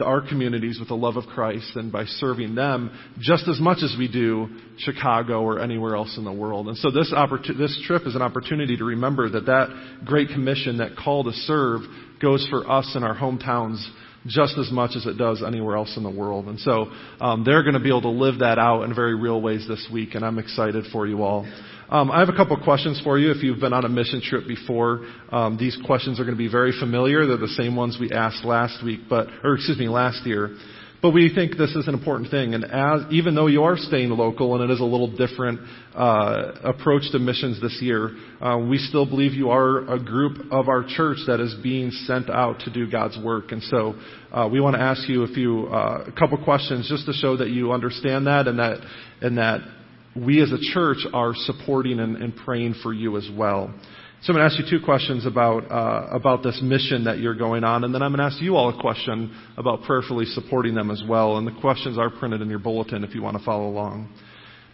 our 0.00 0.20
communities 0.20 0.78
with 0.78 0.88
the 0.88 0.94
love 0.94 1.16
of 1.16 1.24
Christ 1.26 1.74
and 1.74 1.90
by 1.90 2.04
serving 2.04 2.54
them 2.54 2.96
just 3.18 3.48
as 3.48 3.60
much 3.60 3.78
as 3.82 3.96
we 3.98 4.10
do 4.10 4.48
Chicago 4.78 5.42
or 5.42 5.58
anywhere 5.58 5.96
else 5.96 6.16
in 6.16 6.24
the 6.24 6.32
world. 6.32 6.68
And 6.68 6.76
so 6.76 6.90
this, 6.90 7.12
opportu- 7.12 7.58
this 7.58 7.80
trip 7.86 8.02
is 8.06 8.14
an 8.14 8.22
opportunity 8.22 8.76
to 8.76 8.84
remember 8.84 9.28
that 9.30 9.46
that 9.46 10.04
Great 10.04 10.28
Commission, 10.28 10.78
that 10.78 10.96
call 10.96 11.24
to 11.24 11.32
serve, 11.32 11.82
goes 12.20 12.46
for 12.48 12.70
us 12.70 12.92
in 12.94 13.02
our 13.02 13.16
hometowns 13.16 13.84
just 14.26 14.58
as 14.58 14.70
much 14.70 14.92
as 14.96 15.06
it 15.06 15.16
does 15.16 15.42
anywhere 15.46 15.76
else 15.76 15.96
in 15.96 16.02
the 16.02 16.10
world. 16.10 16.46
And 16.46 16.58
so 16.60 16.90
um, 17.20 17.44
they're 17.44 17.62
going 17.62 17.74
to 17.74 17.80
be 17.80 17.88
able 17.88 18.02
to 18.02 18.10
live 18.10 18.40
that 18.40 18.58
out 18.58 18.82
in 18.82 18.94
very 18.94 19.14
real 19.14 19.40
ways 19.40 19.66
this 19.68 19.88
week, 19.92 20.14
and 20.14 20.24
I'm 20.24 20.38
excited 20.38 20.86
for 20.92 21.06
you 21.06 21.22
all. 21.22 21.46
Um, 21.90 22.10
I 22.10 22.20
have 22.20 22.28
a 22.28 22.36
couple 22.36 22.54
questions 22.62 23.00
for 23.02 23.18
you. 23.18 23.30
If 23.30 23.42
you've 23.42 23.60
been 23.60 23.72
on 23.72 23.86
a 23.86 23.88
mission 23.88 24.20
trip 24.20 24.46
before, 24.46 25.06
um, 25.32 25.56
these 25.56 25.78
questions 25.86 26.20
are 26.20 26.24
going 26.24 26.36
to 26.36 26.38
be 26.38 26.50
very 26.50 26.72
familiar. 26.78 27.26
They're 27.26 27.38
the 27.38 27.48
same 27.48 27.76
ones 27.76 27.96
we 27.98 28.12
asked 28.12 28.44
last 28.44 28.84
week, 28.84 29.00
but 29.08 29.28
or 29.42 29.54
excuse 29.54 29.78
me, 29.78 29.88
last 29.88 30.26
year. 30.26 30.54
But 31.00 31.12
we 31.12 31.32
think 31.34 31.56
this 31.56 31.70
is 31.70 31.88
an 31.88 31.94
important 31.94 32.30
thing, 32.30 32.54
and 32.54 32.64
as, 32.64 33.10
even 33.12 33.34
though 33.36 33.46
you 33.46 33.62
are 33.62 33.76
staying 33.76 34.10
local 34.10 34.54
and 34.54 34.68
it 34.68 34.74
is 34.74 34.80
a 34.80 34.84
little 34.84 35.16
different 35.16 35.60
uh, 35.94 36.52
approach 36.64 37.10
to 37.12 37.20
missions 37.20 37.62
this 37.62 37.78
year, 37.80 38.10
uh, 38.40 38.58
we 38.58 38.78
still 38.78 39.06
believe 39.06 39.32
you 39.32 39.50
are 39.50 39.88
a 39.90 39.98
group 39.98 40.38
of 40.50 40.68
our 40.68 40.84
church 40.84 41.18
that 41.28 41.40
is 41.40 41.54
being 41.62 41.90
sent 41.90 42.28
out 42.28 42.58
to 42.64 42.72
do 42.72 42.90
God's 42.90 43.16
work. 43.24 43.52
And 43.52 43.62
so 43.62 43.94
uh, 44.32 44.48
we 44.50 44.60
want 44.60 44.74
to 44.74 44.82
ask 44.82 45.08
you 45.08 45.22
a 45.22 45.28
few, 45.28 45.68
uh, 45.68 46.04
a 46.08 46.12
couple 46.12 46.36
questions 46.44 46.88
just 46.88 47.06
to 47.06 47.12
show 47.12 47.36
that 47.36 47.48
you 47.48 47.72
understand 47.72 48.26
that 48.26 48.48
and 48.48 48.58
that 48.58 48.78
and 49.20 49.38
that 49.38 49.77
we 50.24 50.42
as 50.42 50.52
a 50.52 50.58
church 50.72 50.98
are 51.12 51.32
supporting 51.34 52.00
and, 52.00 52.16
and 52.16 52.34
praying 52.36 52.74
for 52.82 52.92
you 52.92 53.16
as 53.16 53.28
well. 53.36 53.72
So 54.20 54.32
I'm 54.32 54.38
going 54.38 54.48
to 54.48 54.52
ask 54.52 54.60
you 54.60 54.78
two 54.78 54.84
questions 54.84 55.26
about 55.26 55.70
uh, 55.70 56.08
about 56.10 56.42
this 56.42 56.60
mission 56.60 57.04
that 57.04 57.18
you're 57.18 57.36
going 57.36 57.62
on, 57.62 57.84
and 57.84 57.94
then 57.94 58.02
I'm 58.02 58.10
going 58.10 58.18
to 58.18 58.24
ask 58.24 58.42
you 58.42 58.56
all 58.56 58.76
a 58.76 58.80
question 58.80 59.32
about 59.56 59.82
prayerfully 59.82 60.24
supporting 60.24 60.74
them 60.74 60.90
as 60.90 61.02
well. 61.08 61.36
And 61.36 61.46
the 61.46 61.60
questions 61.60 61.98
are 61.98 62.10
printed 62.10 62.40
in 62.40 62.50
your 62.50 62.58
bulletin 62.58 63.04
if 63.04 63.14
you 63.14 63.22
want 63.22 63.38
to 63.38 63.44
follow 63.44 63.68
along. 63.68 64.12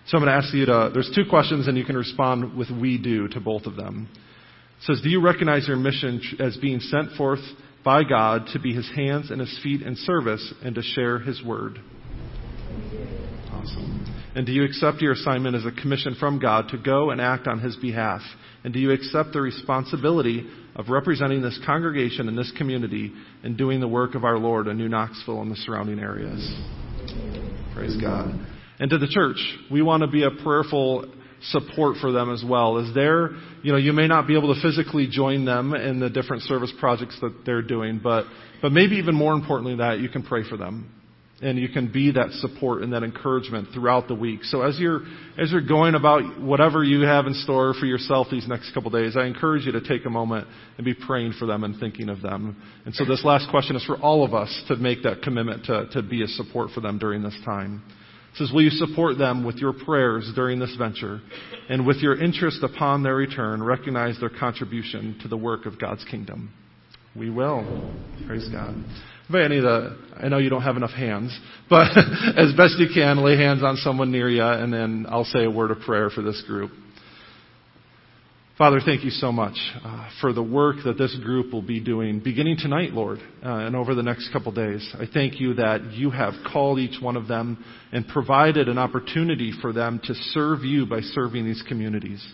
So 0.07 0.17
I'm 0.17 0.25
going 0.25 0.33
to 0.33 0.47
ask 0.47 0.55
you 0.55 0.65
to. 0.65 0.91
There's 0.95 1.13
two 1.15 1.29
questions, 1.29 1.69
and 1.69 1.77
you 1.77 1.85
can 1.85 1.97
respond 1.97 2.57
with 2.57 2.71
"we 2.71 2.97
do" 2.97 3.29
to 3.29 3.41
both 3.41 3.67
of 3.67 3.77
them. 3.77 4.09
It 4.79 4.85
says, 4.85 5.03
"Do 5.03 5.11
you 5.11 5.21
recognize 5.23 5.69
your 5.69 5.77
mission 5.77 6.23
as 6.41 6.57
being 6.57 6.81
sent 6.81 7.13
forth 7.13 7.41
by 7.85 8.03
God 8.03 8.47
to 8.55 8.59
be 8.59 8.73
His 8.73 8.91
hands 8.97 9.31
and 9.31 9.41
His 9.41 9.61
feet 9.63 9.83
in 9.83 9.95
service 9.97 10.55
and 10.63 10.75
to 10.75 10.83
share 10.83 11.19
His 11.19 11.43
word?" 11.45 11.81
Awesome. 13.51 14.05
And 14.35 14.47
do 14.47 14.53
you 14.53 14.65
accept 14.65 15.01
your 15.01 15.13
assignment 15.13 15.55
as 15.55 15.65
a 15.65 15.71
commission 15.71 16.17
from 16.19 16.39
God 16.39 16.69
to 16.71 16.79
go 16.79 17.11
and 17.11 17.21
act 17.21 17.47
on 17.47 17.61
His 17.61 17.77
behalf? 17.77 18.21
And 18.65 18.73
do 18.73 18.81
you 18.81 18.91
accept 18.91 19.33
the 19.33 19.41
responsibility 19.41 20.47
of 20.75 20.89
representing 20.89 21.41
this 21.41 21.59
congregation 21.65 22.29
and 22.29 22.37
this 22.37 22.53
community 22.57 23.13
and 23.43 23.57
doing 23.57 23.81
the 23.81 23.89
work 23.89 24.15
of 24.15 24.25
our 24.25 24.39
Lord 24.39 24.67
in 24.67 24.77
New 24.77 24.89
Knoxville 24.89 25.41
and 25.43 25.51
the 25.51 25.57
surrounding 25.57 26.01
areas? 26.01 26.41
Praise 27.75 27.97
God. 28.01 28.35
And 28.81 28.91
to 28.91 28.99
the 28.99 29.07
church, 29.07 29.37
we 29.71 29.83
want 29.83 30.03
to 30.03 30.09
be 30.09 30.25
a 30.25 30.31
prayerful 30.43 31.13
support 31.43 31.99
for 32.01 32.11
them 32.11 32.33
as 32.33 32.43
well. 32.47 32.79
Is 32.79 32.93
there, 32.95 33.31
you 33.63 33.71
know, 33.71 33.79
you 33.79 33.93
may 33.93 34.09
not 34.09 34.27
be 34.27 34.37
able 34.37 34.55
to 34.55 34.61
physically 34.61 35.07
join 35.09 35.45
them 35.45 35.75
in 35.75 36.01
the 36.01 36.11
different 36.11 36.43
service 36.45 36.73
projects 36.81 37.19
that 37.21 37.43
they're 37.45 37.63
doing, 37.63 38.01
but, 38.03 38.25
but 38.63 38.73
maybe 38.73 38.97
even 38.97 39.15
more 39.15 39.35
importantly 39.35 39.77
that 39.77 40.01
you 40.01 40.09
can 40.09 40.23
pray 40.23 40.43
for 40.49 40.57
them 40.57 40.91
and 41.43 41.59
you 41.59 41.69
can 41.69 41.91
be 41.93 42.13
that 42.13 42.31
support 42.33 42.83
and 42.83 42.93
that 42.93 43.03
encouragement 43.03 43.69
throughout 43.75 44.07
the 44.09 44.15
week. 44.15 44.45
So 44.45 44.63
as 44.63 44.79
you're 44.79 45.01
as 45.39 45.51
you're 45.51 45.67
going 45.67 45.95
about 45.95 46.41
whatever 46.41 46.85
you 46.85 47.01
have 47.03 47.27
in 47.27 47.35
store 47.35 47.75
for 47.75 47.87
yourself 47.87 48.29
these 48.31 48.47
next 48.47 48.73
couple 48.73 48.91
days, 48.91 49.17
I 49.17 49.27
encourage 49.27 49.67
you 49.67 49.73
to 49.73 49.81
take 49.81 50.07
a 50.07 50.11
moment 50.11 50.47
and 50.77 50.85
be 50.85 50.95
praying 50.95 51.35
for 51.39 51.47
them 51.47 51.65
and 51.65 51.79
thinking 51.79 52.09
of 52.09 52.23
them. 52.23 52.61
And 52.87 52.95
so 52.95 53.05
this 53.05 53.25
last 53.25 53.51
question 53.51 53.75
is 53.77 53.85
for 53.85 53.97
all 53.97 54.25
of 54.25 54.33
us 54.33 54.65
to 54.69 54.77
make 54.77 55.03
that 55.03 55.23
commitment 55.23 55.65
to, 55.67 55.89
to 55.93 56.03
be 56.03 56.23
a 56.23 56.29
support 56.29 56.71
for 56.71 56.81
them 56.81 56.99
during 56.99 57.23
this 57.23 57.39
time. 57.45 57.83
It 58.35 58.39
says, 58.39 58.51
Will 58.53 58.63
you 58.63 58.71
support 58.71 59.19
them 59.19 59.45
with 59.45 59.57
your 59.57 59.73
prayers 59.73 60.31
during 60.35 60.59
this 60.59 60.75
venture 60.77 61.21
and 61.69 61.87
with 61.87 61.99
your 61.99 62.21
interest 62.21 62.63
upon 62.63 63.03
their 63.03 63.15
return, 63.15 63.63
recognize 63.63 64.19
their 64.19 64.31
contribution 64.31 65.19
to 65.23 65.29
the 65.29 65.37
work 65.37 65.67
of 65.67 65.81
God's 65.81 66.05
kingdom? 66.05 66.53
We 67.17 67.31
will. 67.31 67.95
Praise 68.27 68.49
God. 68.51 68.75
But 69.31 69.43
any 69.43 69.59
of 69.59 69.65
the, 69.65 69.97
I 70.17 70.29
know 70.29 70.39
you 70.39 70.51
don't 70.51 70.63
have 70.63 70.77
enough 70.77 70.91
hands, 70.91 71.39
but 71.71 71.97
as 72.37 72.53
best 72.57 72.79
you 72.79 72.89
can, 72.93 73.25
lay 73.25 73.37
hands 73.37 73.63
on 73.63 73.77
someone 73.77 74.13
near 74.13 74.29
you, 74.29 74.43
and 74.43 74.73
then 74.73 75.07
I'll 75.09 75.25
say 75.25 75.45
a 75.45 75.51
word 75.51 75.71
of 75.71 75.81
prayer 75.81 76.11
for 76.11 76.23
this 76.23 76.43
group. 76.47 76.71
Father, 78.57 78.79
thank 78.85 79.03
you 79.03 79.11
so 79.11 79.33
much 79.33 79.57
uh, 79.83 80.09
for 80.21 80.33
the 80.33 80.43
work 80.43 80.77
that 80.85 80.97
this 80.97 81.17
group 81.25 81.53
will 81.53 81.63
be 81.63 81.81
doing 81.81 82.21
beginning 82.21 82.57
tonight, 82.57 82.93
Lord, 82.93 83.19
uh, 83.45 83.49
and 83.49 83.75
over 83.75 83.97
the 83.97 84.03
next 84.03 84.33
couple 84.33 84.53
days. 84.53 84.89
I 84.95 85.07
thank 85.13 85.41
you 85.41 85.55
that 85.55 85.93
you 85.93 86.11
have 86.11 86.35
called 86.53 86.79
each 86.79 87.03
one 87.03 87.17
of 87.17 87.27
them 87.27 87.65
and 87.91 88.07
provided 88.07 88.69
an 88.69 88.79
opportunity 88.79 89.53
for 89.61 89.73
them 89.73 90.01
to 90.05 90.15
serve 90.15 90.63
you 90.63 90.87
by 90.87 91.01
serving 91.01 91.45
these 91.45 91.65
communities. 91.67 92.25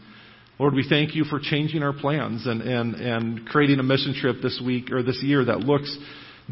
Lord, 0.58 0.74
we 0.74 0.84
thank 0.86 1.14
you 1.14 1.24
for 1.24 1.40
changing 1.40 1.82
our 1.82 1.94
plans 1.94 2.46
and, 2.46 2.60
and, 2.60 2.96
and 2.96 3.46
creating 3.46 3.78
a 3.78 3.82
mission 3.82 4.12
trip 4.12 4.42
this 4.42 4.60
week 4.62 4.92
or 4.92 5.02
this 5.02 5.22
year 5.22 5.42
that 5.46 5.60
looks 5.60 5.96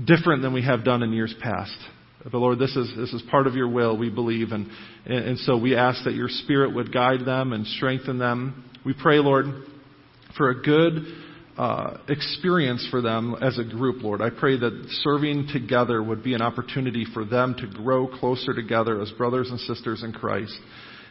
different 0.04 0.42
than 0.42 0.52
we 0.52 0.62
have 0.62 0.84
done 0.84 1.02
in 1.02 1.12
years 1.12 1.34
past. 1.40 1.76
But 2.24 2.38
Lord, 2.38 2.58
this 2.58 2.74
is, 2.76 2.92
this 2.96 3.12
is 3.12 3.22
part 3.30 3.46
of 3.46 3.54
your 3.54 3.68
will, 3.68 3.96
we 3.96 4.10
believe. 4.10 4.52
And, 4.52 4.68
and 5.06 5.38
so 5.38 5.56
we 5.56 5.76
ask 5.76 6.04
that 6.04 6.14
your 6.14 6.28
Spirit 6.28 6.74
would 6.74 6.92
guide 6.92 7.24
them 7.24 7.52
and 7.52 7.66
strengthen 7.66 8.18
them. 8.18 8.70
We 8.84 8.92
pray, 8.92 9.18
Lord, 9.18 9.46
for 10.36 10.50
a 10.50 10.62
good 10.62 11.04
uh, 11.56 11.98
experience 12.08 12.86
for 12.90 13.00
them 13.00 13.36
as 13.40 13.58
a 13.58 13.64
group, 13.64 14.02
Lord. 14.02 14.20
I 14.20 14.30
pray 14.30 14.58
that 14.58 14.86
serving 15.02 15.48
together 15.52 16.02
would 16.02 16.22
be 16.22 16.34
an 16.34 16.42
opportunity 16.42 17.04
for 17.12 17.24
them 17.24 17.54
to 17.58 17.66
grow 17.66 18.06
closer 18.06 18.54
together 18.54 19.00
as 19.00 19.10
brothers 19.12 19.50
and 19.50 19.58
sisters 19.60 20.02
in 20.02 20.12
Christ 20.12 20.56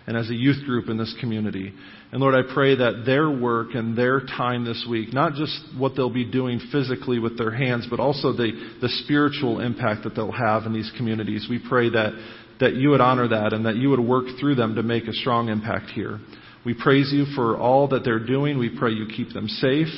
and 0.08 0.16
as 0.16 0.30
a 0.30 0.34
youth 0.34 0.66
group 0.66 0.90
in 0.90 0.98
this 0.98 1.14
community. 1.20 1.74
And 2.12 2.22
Lord, 2.22 2.34
I 2.34 2.54
pray 2.54 2.76
that 2.76 3.04
their 3.06 3.30
work 3.30 3.76
and 3.76 3.98
their 3.98 4.22
time 4.22 4.64
this 4.64 4.88
week, 4.90 5.14
not 5.14 5.34
just 5.34 5.54
what 5.78 5.94
they'll 5.96 6.10
be 6.10 6.30
doing 6.30 6.62
physically 6.72 7.20
with 7.20 7.38
their 7.38 7.52
hands, 7.52 7.86
but 7.90 8.00
also 8.00 8.32
the, 8.32 8.52
the 8.82 8.88
spiritual 9.04 9.60
impact 9.60 10.06
that 10.06 10.16
they'll 10.16 10.32
have 10.32 10.64
in 10.64 10.74
these 10.74 10.92
communities. 10.96 11.48
We 11.50 11.62
pray 11.68 11.90
that, 11.90 12.14
that 12.62 12.76
you 12.76 12.90
would 12.90 13.02
honor 13.02 13.28
that 13.28 13.52
and 13.52 13.66
that 13.66 13.76
you 13.76 13.90
would 13.90 14.00
work 14.00 14.26
through 14.40 14.56
them 14.56 14.76
to 14.76 14.84
make 14.84 15.04
a 15.08 15.14
strong 15.14 15.50
impact 15.50 15.90
here. 15.90 16.20
We 16.66 16.74
praise 16.74 17.12
you 17.12 17.26
for 17.36 17.58
all 17.58 17.90
that 17.90 18.06
they're 18.06 18.26
doing. 18.26 18.58
We 18.58 18.78
pray 18.78 18.92
you 18.92 19.08
keep 19.14 19.34
them 19.34 19.50
safe 19.50 19.90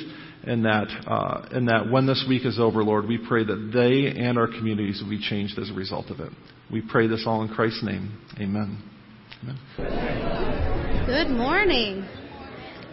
and 0.44 0.66
that, 0.66 0.88
uh, 1.06 1.48
and 1.52 1.68
that 1.68 1.92
when 1.92 2.08
this 2.08 2.26
week 2.28 2.46
is 2.46 2.60
over, 2.60 2.84
Lord, 2.84 3.08
we 3.08 3.20
pray 3.28 3.44
that 3.44 3.72
they 3.74 4.20
and 4.20 4.38
our 4.40 4.48
communities 4.48 5.02
will 5.04 5.10
be 5.10 5.22
changed 5.22 5.60
as 5.60 5.70
a 5.70 5.74
result 5.74 6.10
of 6.10 6.20
it. 6.20 6.32
We 6.72 6.82
pray 6.82 7.08
this 7.08 7.26
all 7.28 7.44
in 7.44 7.50
Christ's 7.50 7.84
name. 7.84 8.18
Amen. 8.40 8.82
Good 9.42 11.30
morning. 11.30 12.02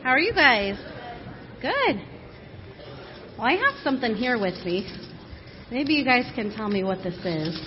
How 0.04 0.10
are 0.10 0.18
you 0.20 0.32
guys? 0.32 0.76
Good. 1.60 2.00
Well, 3.36 3.48
I 3.48 3.54
have 3.54 3.74
something 3.82 4.14
here 4.14 4.38
with 4.38 4.54
me. 4.64 4.88
Maybe 5.72 5.94
you 5.94 6.04
guys 6.04 6.24
can 6.36 6.54
tell 6.54 6.68
me 6.68 6.84
what 6.84 6.98
this 7.02 7.16
is. 7.24 7.60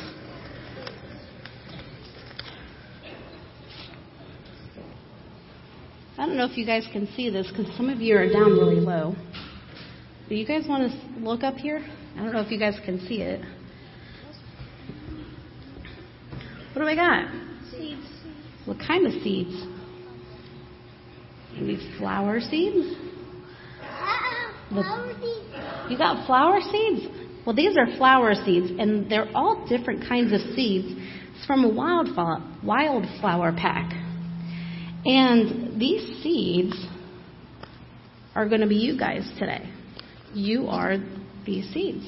I 6.18 6.26
don't 6.26 6.38
know 6.38 6.46
if 6.46 6.58
you 6.58 6.66
guys 6.66 6.88
can 6.94 7.06
see 7.18 7.30
this 7.30 7.48
because 7.48 7.68
some 7.76 7.90
of 7.90 8.00
you 8.00 8.16
are 8.16 8.30
down 8.30 8.52
really 8.54 8.80
low. 8.80 9.14
Do 10.30 10.36
you 10.36 10.48
guys 10.48 10.64
want 10.70 10.90
to 10.90 11.20
look 11.20 11.44
up 11.44 11.56
here? 11.56 11.86
I 12.16 12.24
don't 12.24 12.32
know 12.32 12.42
if 12.42 12.52
you 12.52 12.60
guys 12.60 12.80
can 12.86 13.06
see 13.08 13.22
it. 13.22 13.42
What 16.74 16.84
do 16.84 16.88
I 16.88 16.96
got? 16.96 17.49
What 18.70 18.78
kind 18.86 19.08
of 19.08 19.14
seeds? 19.24 19.66
Maybe 21.56 21.96
flower 21.98 22.40
seeds? 22.40 22.96
Seeds. 24.70 24.88
You 25.90 25.98
got 25.98 26.28
flower 26.28 26.60
seeds? 26.62 27.08
Well, 27.48 27.56
these 27.56 27.76
are 27.78 27.98
flower 27.98 28.36
seeds, 28.36 28.68
and 28.80 29.10
they're 29.10 29.28
all 29.34 29.66
different 29.68 30.08
kinds 30.08 30.32
of 30.34 30.42
seeds. 30.56 30.86
It's 31.36 31.48
from 31.48 31.66
a 31.66 31.68
wildflower, 31.68 32.44
wildflower 32.64 33.54
pack. 33.54 33.92
And 35.04 35.82
these 35.82 36.22
seeds 36.22 36.76
are 38.36 38.48
going 38.48 38.62
to 38.62 38.68
be 38.68 38.76
you 38.76 39.00
guys 39.00 39.28
today. 39.40 39.68
You 40.36 40.68
are 40.68 40.98
these 41.44 41.68
seeds. 41.74 42.08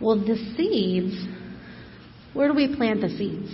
Well, 0.00 0.20
the 0.20 0.36
seeds, 0.56 1.26
where 2.34 2.46
do 2.46 2.54
we 2.54 2.76
plant 2.76 3.00
the 3.00 3.08
seeds? 3.08 3.52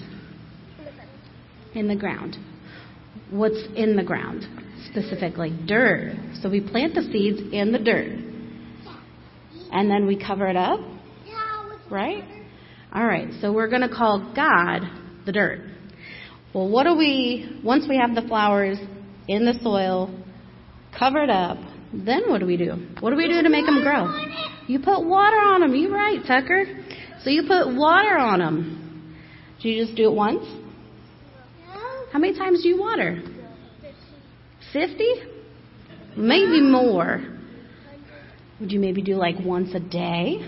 In 1.75 1.89
the 1.89 1.97
ground. 1.97 2.37
What's 3.31 3.63
in 3.75 3.97
the 3.97 4.05
ground 4.05 4.47
specifically? 4.91 5.57
Dirt. 5.67 6.15
So 6.43 6.49
we 6.51 6.61
plant 6.61 6.95
the 6.95 7.03
seeds 7.03 7.41
in 7.53 7.73
the 7.73 7.79
dirt. 7.79 8.19
And 9.73 9.91
then 9.91 10.07
we 10.07 10.23
cover 10.23 10.47
it 10.47 10.57
up. 10.57 10.81
Right? 11.91 12.25
All 12.93 13.05
right. 13.05 13.29
So 13.41 13.53
we're 13.53 13.69
going 13.69 13.83
to 13.83 13.89
call 13.89 14.33
God 14.35 14.83
the 15.27 15.33
dirt. 15.33 15.61
Well, 16.55 16.69
what 16.69 16.85
do 16.85 16.97
we, 16.97 17.61
once 17.65 17.87
we 17.89 17.97
have 17.97 18.15
the 18.15 18.23
flowers 18.29 18.79
in 19.27 19.45
the 19.45 19.55
soil, 19.63 20.17
covered 20.97 21.31
up, 21.31 21.59
then 21.93 22.23
what 22.29 22.39
do 22.39 22.47
we 22.47 22.57
do? 22.57 22.75
What 23.01 23.11
do 23.11 23.17
we 23.17 23.27
do 23.27 23.43
to 23.43 23.49
make 23.49 23.67
them 23.67 23.83
grow? 23.83 24.07
You 24.69 24.79
put 24.79 25.05
water 25.05 25.37
on 25.37 25.61
them. 25.61 25.75
You're 25.75 25.93
right, 25.93 26.21
Tucker. 26.27 26.65
So 27.23 27.31
you 27.31 27.43
put 27.43 27.75
water 27.75 28.17
on 28.17 28.39
them. 28.39 29.17
Do 29.61 29.69
you 29.69 29.85
just 29.85 29.97
do 29.97 30.11
it 30.11 30.15
once? 30.15 30.45
How 32.15 32.21
many 32.21 32.39
times 32.39 32.63
do 32.63 32.69
you 32.69 32.79
water? 32.79 33.21
50? 34.73 35.15
Maybe 36.17 36.61
more. 36.63 37.21
Would 38.61 38.71
you 38.71 38.79
maybe 38.79 39.03
do 39.03 39.17
like 39.17 39.35
once 39.45 39.75
a 39.75 39.81
day? 39.81 40.39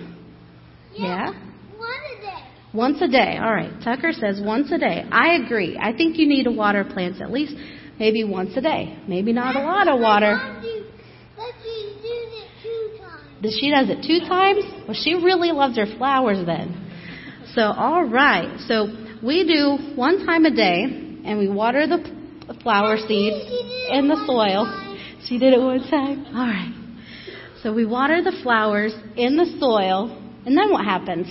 Yeah? 0.95 1.33
One 1.77 1.91
a 1.91 2.21
day. 2.21 2.45
Once 2.73 3.03
a 3.03 3.09
day. 3.09 3.37
All 3.43 3.53
right. 3.53 3.73
Tucker 3.83 4.13
says 4.13 4.41
once 4.41 4.71
a 4.71 4.79
day. 4.79 5.05
I 5.11 5.45
agree. 5.45 5.77
I 5.77 5.93
think 5.93 6.19
you 6.19 6.29
need 6.29 6.45
to 6.45 6.53
water 6.53 6.85
plants 6.85 7.21
at 7.21 7.33
least 7.33 7.57
maybe 7.99 8.23
once 8.23 8.57
a 8.57 8.61
day. 8.61 8.97
Maybe 9.09 9.33
not 9.33 9.57
a 9.57 9.59
lot 9.59 9.89
of 9.89 9.99
water. 9.99 10.39
But 11.37 11.47
she 11.65 11.97
does 12.01 12.31
it 12.33 12.49
two 12.63 12.99
times. 13.01 13.43
Does 13.43 13.59
she 13.61 13.71
does 13.73 13.91
it 13.91 14.07
two 14.07 14.21
times? 14.29 14.63
Well, 14.87 14.97
she 14.97 15.15
really 15.15 15.51
loves 15.51 15.77
her 15.79 15.87
flowers 15.99 16.47
then. 16.47 16.81
So, 17.55 17.63
all 17.63 18.05
right. 18.05 18.57
So 18.69 18.87
we 19.21 19.45
do 19.45 19.97
one 19.97 20.25
time 20.25 20.45
a 20.45 20.55
day, 20.55 21.06
and 21.27 21.39
we 21.39 21.49
water 21.49 21.87
the 21.87 22.55
flower 22.63 22.97
seeds 22.97 23.37
in 23.91 24.09
the 24.09 24.25
soil. 24.27 24.65
She 25.27 25.39
did 25.39 25.53
it 25.53 25.61
one 25.61 25.81
time. 25.91 26.25
All 26.27 26.47
right. 26.47 26.73
So 27.63 27.73
we 27.73 27.85
water 27.85 28.23
the 28.23 28.33
flowers 28.43 28.95
in 29.17 29.37
the 29.37 29.47
soil, 29.59 30.17
and 30.47 30.57
then 30.57 30.71
what 30.71 30.85
happens? 30.85 31.27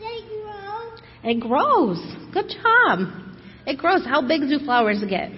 They 0.00 0.20
grow. 0.28 0.90
It 1.22 1.40
grows. 1.40 2.16
Good 2.32 2.48
job. 2.48 2.98
It 3.66 3.78
grows. 3.78 4.04
How 4.04 4.26
big 4.26 4.40
do 4.40 4.58
flowers 4.64 5.02
get? 5.08 5.30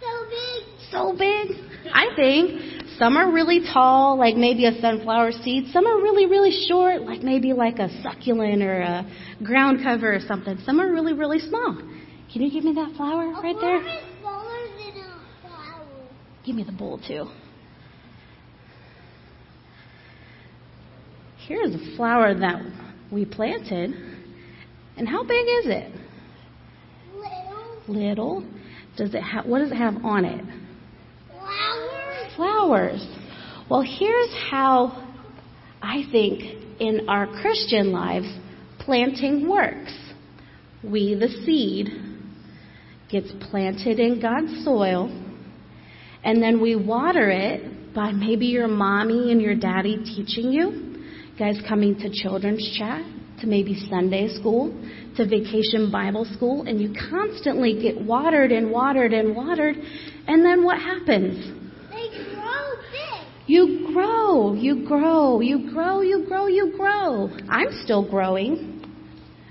So 0.00 0.26
big. 0.30 0.64
so 0.90 1.12
big. 1.12 1.56
I 1.92 2.08
think 2.16 2.73
some 2.98 3.16
are 3.16 3.32
really 3.32 3.60
tall, 3.72 4.16
like 4.18 4.36
maybe 4.36 4.66
a 4.66 4.80
sunflower 4.80 5.32
seed. 5.42 5.66
Some 5.72 5.86
are 5.86 5.96
really, 5.96 6.26
really 6.26 6.66
short, 6.68 7.02
like 7.02 7.22
maybe 7.22 7.52
like 7.52 7.78
a 7.78 7.88
succulent 8.02 8.62
or 8.62 8.80
a 8.80 9.06
ground 9.42 9.80
cover 9.82 10.14
or 10.14 10.20
something. 10.20 10.58
Some 10.64 10.80
are 10.80 10.90
really, 10.90 11.12
really 11.12 11.40
small. 11.40 11.76
Can 12.32 12.42
you 12.42 12.50
give 12.50 12.64
me 12.64 12.74
that 12.74 12.94
flower 12.96 13.30
right 13.30 13.56
a 13.56 13.60
there? 13.60 13.80
is 13.86 14.02
smaller 14.20 14.66
than 14.76 15.02
a 15.02 15.20
flower. 15.42 15.86
Give 16.44 16.56
me 16.56 16.64
the 16.64 16.72
bowl 16.72 17.00
too. 17.06 17.26
Here's 21.46 21.74
a 21.74 21.96
flower 21.96 22.34
that 22.38 22.62
we 23.12 23.24
planted. 23.24 23.94
And 24.96 25.08
how 25.08 25.22
big 25.22 25.44
is 25.44 25.66
it? 25.66 25.92
Little 27.14 27.94
Little. 27.94 28.44
Does 28.96 29.14
it 29.14 29.22
have 29.22 29.46
what 29.46 29.58
does 29.58 29.72
it 29.72 29.76
have 29.76 29.96
on 30.04 30.24
it? 30.24 30.44
flowers. 31.30 31.93
Flowers. 32.36 33.06
Well, 33.70 33.82
here's 33.82 34.34
how 34.50 35.12
I 35.82 36.04
think 36.10 36.42
in 36.80 37.08
our 37.08 37.26
Christian 37.40 37.92
lives 37.92 38.26
planting 38.80 39.48
works. 39.48 39.94
We, 40.82 41.14
the 41.14 41.28
seed, 41.44 41.88
gets 43.10 43.32
planted 43.50 43.98
in 43.98 44.20
God's 44.20 44.64
soil, 44.64 45.08
and 46.22 46.42
then 46.42 46.60
we 46.60 46.76
water 46.76 47.30
it 47.30 47.94
by 47.94 48.12
maybe 48.12 48.46
your 48.46 48.68
mommy 48.68 49.30
and 49.30 49.40
your 49.40 49.54
daddy 49.54 49.96
teaching 50.04 50.52
you, 50.52 51.04
guys 51.38 51.56
coming 51.68 51.96
to 52.00 52.10
children's 52.10 52.76
chat, 52.76 53.02
to 53.40 53.46
maybe 53.46 53.86
Sunday 53.88 54.28
school, 54.34 54.68
to 55.16 55.26
vacation 55.26 55.90
Bible 55.90 56.26
school, 56.34 56.66
and 56.66 56.80
you 56.80 56.92
constantly 57.10 57.80
get 57.80 58.00
watered 58.00 58.52
and 58.52 58.70
watered 58.70 59.12
and 59.12 59.34
watered, 59.34 59.76
and 60.26 60.44
then 60.44 60.64
what 60.64 60.78
happens? 60.78 61.63
They 63.48 63.54
grow 63.56 63.74
big. 63.84 63.94
You 63.94 63.94
grow, 63.94 64.52
you 64.54 64.86
grow, 64.86 65.40
you 65.40 65.70
grow, 65.72 66.00
you 66.00 66.24
grow, 66.26 66.46
you 66.46 66.72
grow. 66.76 67.30
I'm 67.48 67.68
still 67.84 68.08
growing. 68.08 68.84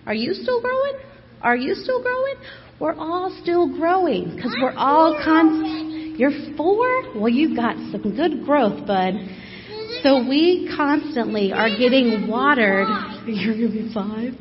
Are 0.05 0.13
you 0.13 0.33
still 0.33 0.61
growing? 0.61 0.93
Are 1.41 1.55
you 1.55 1.75
still 1.75 2.01
growing? 2.01 2.35
We're 2.79 2.95
all 2.95 3.37
still 3.41 3.67
growing 3.77 4.35
because 4.35 4.55
we're 4.61 4.75
all 4.75 5.19
con. 5.23 6.15
You're 6.17 6.31
four? 6.57 7.15
Well, 7.15 7.29
you've 7.29 7.55
got 7.55 7.75
some 7.91 8.15
good 8.15 8.45
growth, 8.45 8.85
bud. 8.85 9.13
So 10.01 10.27
we 10.27 10.71
constantly 10.75 11.53
are 11.53 11.69
getting 11.69 12.27
watered. 12.27 12.87
You're 13.25 13.55
going 13.55 13.71
to 13.71 13.87
be 13.87 13.93
five. 13.93 14.33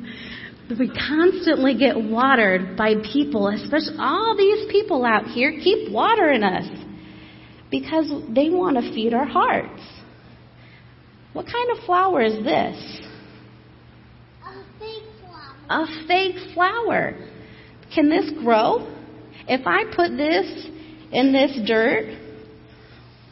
We 0.78 0.88
constantly 0.88 1.76
get 1.76 1.96
watered 1.96 2.76
by 2.76 2.94
people, 3.12 3.48
especially 3.48 3.96
all 3.98 4.34
these 4.36 4.70
people 4.72 5.04
out 5.04 5.26
here 5.26 5.52
keep 5.62 5.92
watering 5.92 6.42
us 6.42 6.66
because 7.72 8.12
they 8.28 8.50
want 8.50 8.76
to 8.76 8.82
feed 8.94 9.14
our 9.14 9.24
hearts. 9.24 9.82
What 11.32 11.46
kind 11.46 11.70
of 11.76 11.84
flower 11.84 12.20
is 12.20 12.44
this? 12.44 13.00
A 14.44 14.62
big 14.78 15.02
flower. 15.18 15.82
A 15.82 16.06
fake 16.06 16.36
flower. 16.54 17.14
Can 17.94 18.10
this 18.10 18.30
grow? 18.44 18.86
If 19.48 19.66
I 19.66 19.84
put 19.96 20.16
this 20.16 20.68
in 21.10 21.32
this 21.32 21.58
dirt, 21.66 22.18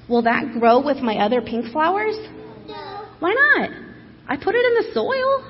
will 0.08 0.22
that 0.22 0.58
grow 0.58 0.84
with 0.84 0.98
my 0.98 1.16
other 1.16 1.42
pink 1.42 1.70
flowers? 1.70 2.16
No. 2.66 3.06
Why 3.20 3.34
not? 3.34 3.70
I 4.26 4.36
put 4.36 4.54
it 4.54 4.64
in 4.64 4.74
the 4.74 4.94
soil. 4.94 5.44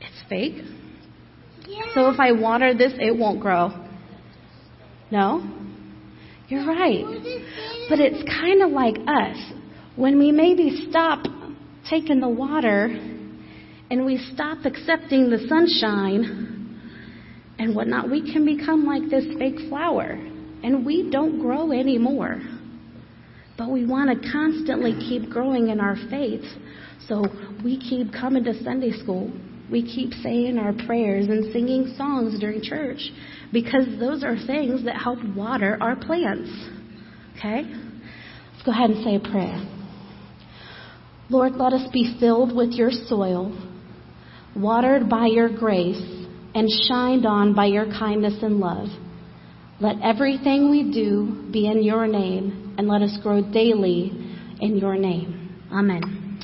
It's 0.00 0.28
fake. 0.30 0.64
Yeah. 1.68 1.82
So 1.94 2.08
if 2.08 2.18
I 2.18 2.32
water 2.32 2.72
this, 2.74 2.94
it 2.98 3.16
won't 3.16 3.40
grow. 3.40 3.81
No? 5.12 5.46
You're 6.48 6.66
right. 6.66 7.04
But 7.90 8.00
it's 8.00 8.22
kind 8.28 8.62
of 8.62 8.70
like 8.70 8.96
us. 9.06 9.36
When 9.94 10.18
we 10.18 10.32
maybe 10.32 10.86
stop 10.88 11.26
taking 11.88 12.18
the 12.18 12.30
water 12.30 12.86
and 13.90 14.06
we 14.06 14.16
stop 14.32 14.64
accepting 14.64 15.28
the 15.28 15.46
sunshine 15.48 16.80
and 17.58 17.76
whatnot, 17.76 18.10
we 18.10 18.32
can 18.32 18.46
become 18.46 18.86
like 18.86 19.10
this 19.10 19.26
fake 19.38 19.68
flower. 19.68 20.12
And 20.64 20.86
we 20.86 21.10
don't 21.10 21.40
grow 21.40 21.72
anymore. 21.72 22.40
But 23.58 23.70
we 23.70 23.84
want 23.84 24.08
to 24.10 24.32
constantly 24.32 24.94
keep 24.94 25.28
growing 25.28 25.68
in 25.68 25.78
our 25.78 25.96
faith. 26.08 26.44
So 27.06 27.26
we 27.62 27.78
keep 27.78 28.14
coming 28.14 28.44
to 28.44 28.64
Sunday 28.64 28.92
school. 28.92 29.30
We 29.70 29.82
keep 29.82 30.14
saying 30.22 30.56
our 30.56 30.72
prayers 30.86 31.26
and 31.26 31.52
singing 31.52 31.92
songs 31.98 32.40
during 32.40 32.62
church 32.62 33.10
because 33.52 33.86
those 34.00 34.24
are 34.24 34.36
things 34.46 34.84
that 34.84 34.96
help 34.96 35.18
water 35.36 35.76
our 35.80 35.96
plants. 35.96 36.50
Okay? 37.36 37.62
Let's 37.64 38.62
go 38.64 38.72
ahead 38.72 38.90
and 38.90 39.04
say 39.04 39.16
a 39.16 39.20
prayer. 39.20 39.68
Lord, 41.28 41.54
let 41.56 41.72
us 41.72 41.88
be 41.92 42.16
filled 42.18 42.54
with 42.54 42.72
your 42.72 42.90
soil, 42.90 43.56
watered 44.56 45.08
by 45.08 45.26
your 45.26 45.48
grace, 45.48 46.02
and 46.54 46.68
shined 46.88 47.24
on 47.26 47.54
by 47.54 47.66
your 47.66 47.86
kindness 47.86 48.42
and 48.42 48.58
love. 48.58 48.88
Let 49.80 49.96
everything 50.02 50.70
we 50.70 50.92
do 50.92 51.48
be 51.50 51.66
in 51.66 51.82
your 51.82 52.06
name, 52.06 52.74
and 52.78 52.86
let 52.86 53.02
us 53.02 53.18
grow 53.22 53.42
daily 53.42 54.12
in 54.60 54.76
your 54.76 54.96
name. 54.96 55.66
Amen. 55.72 56.38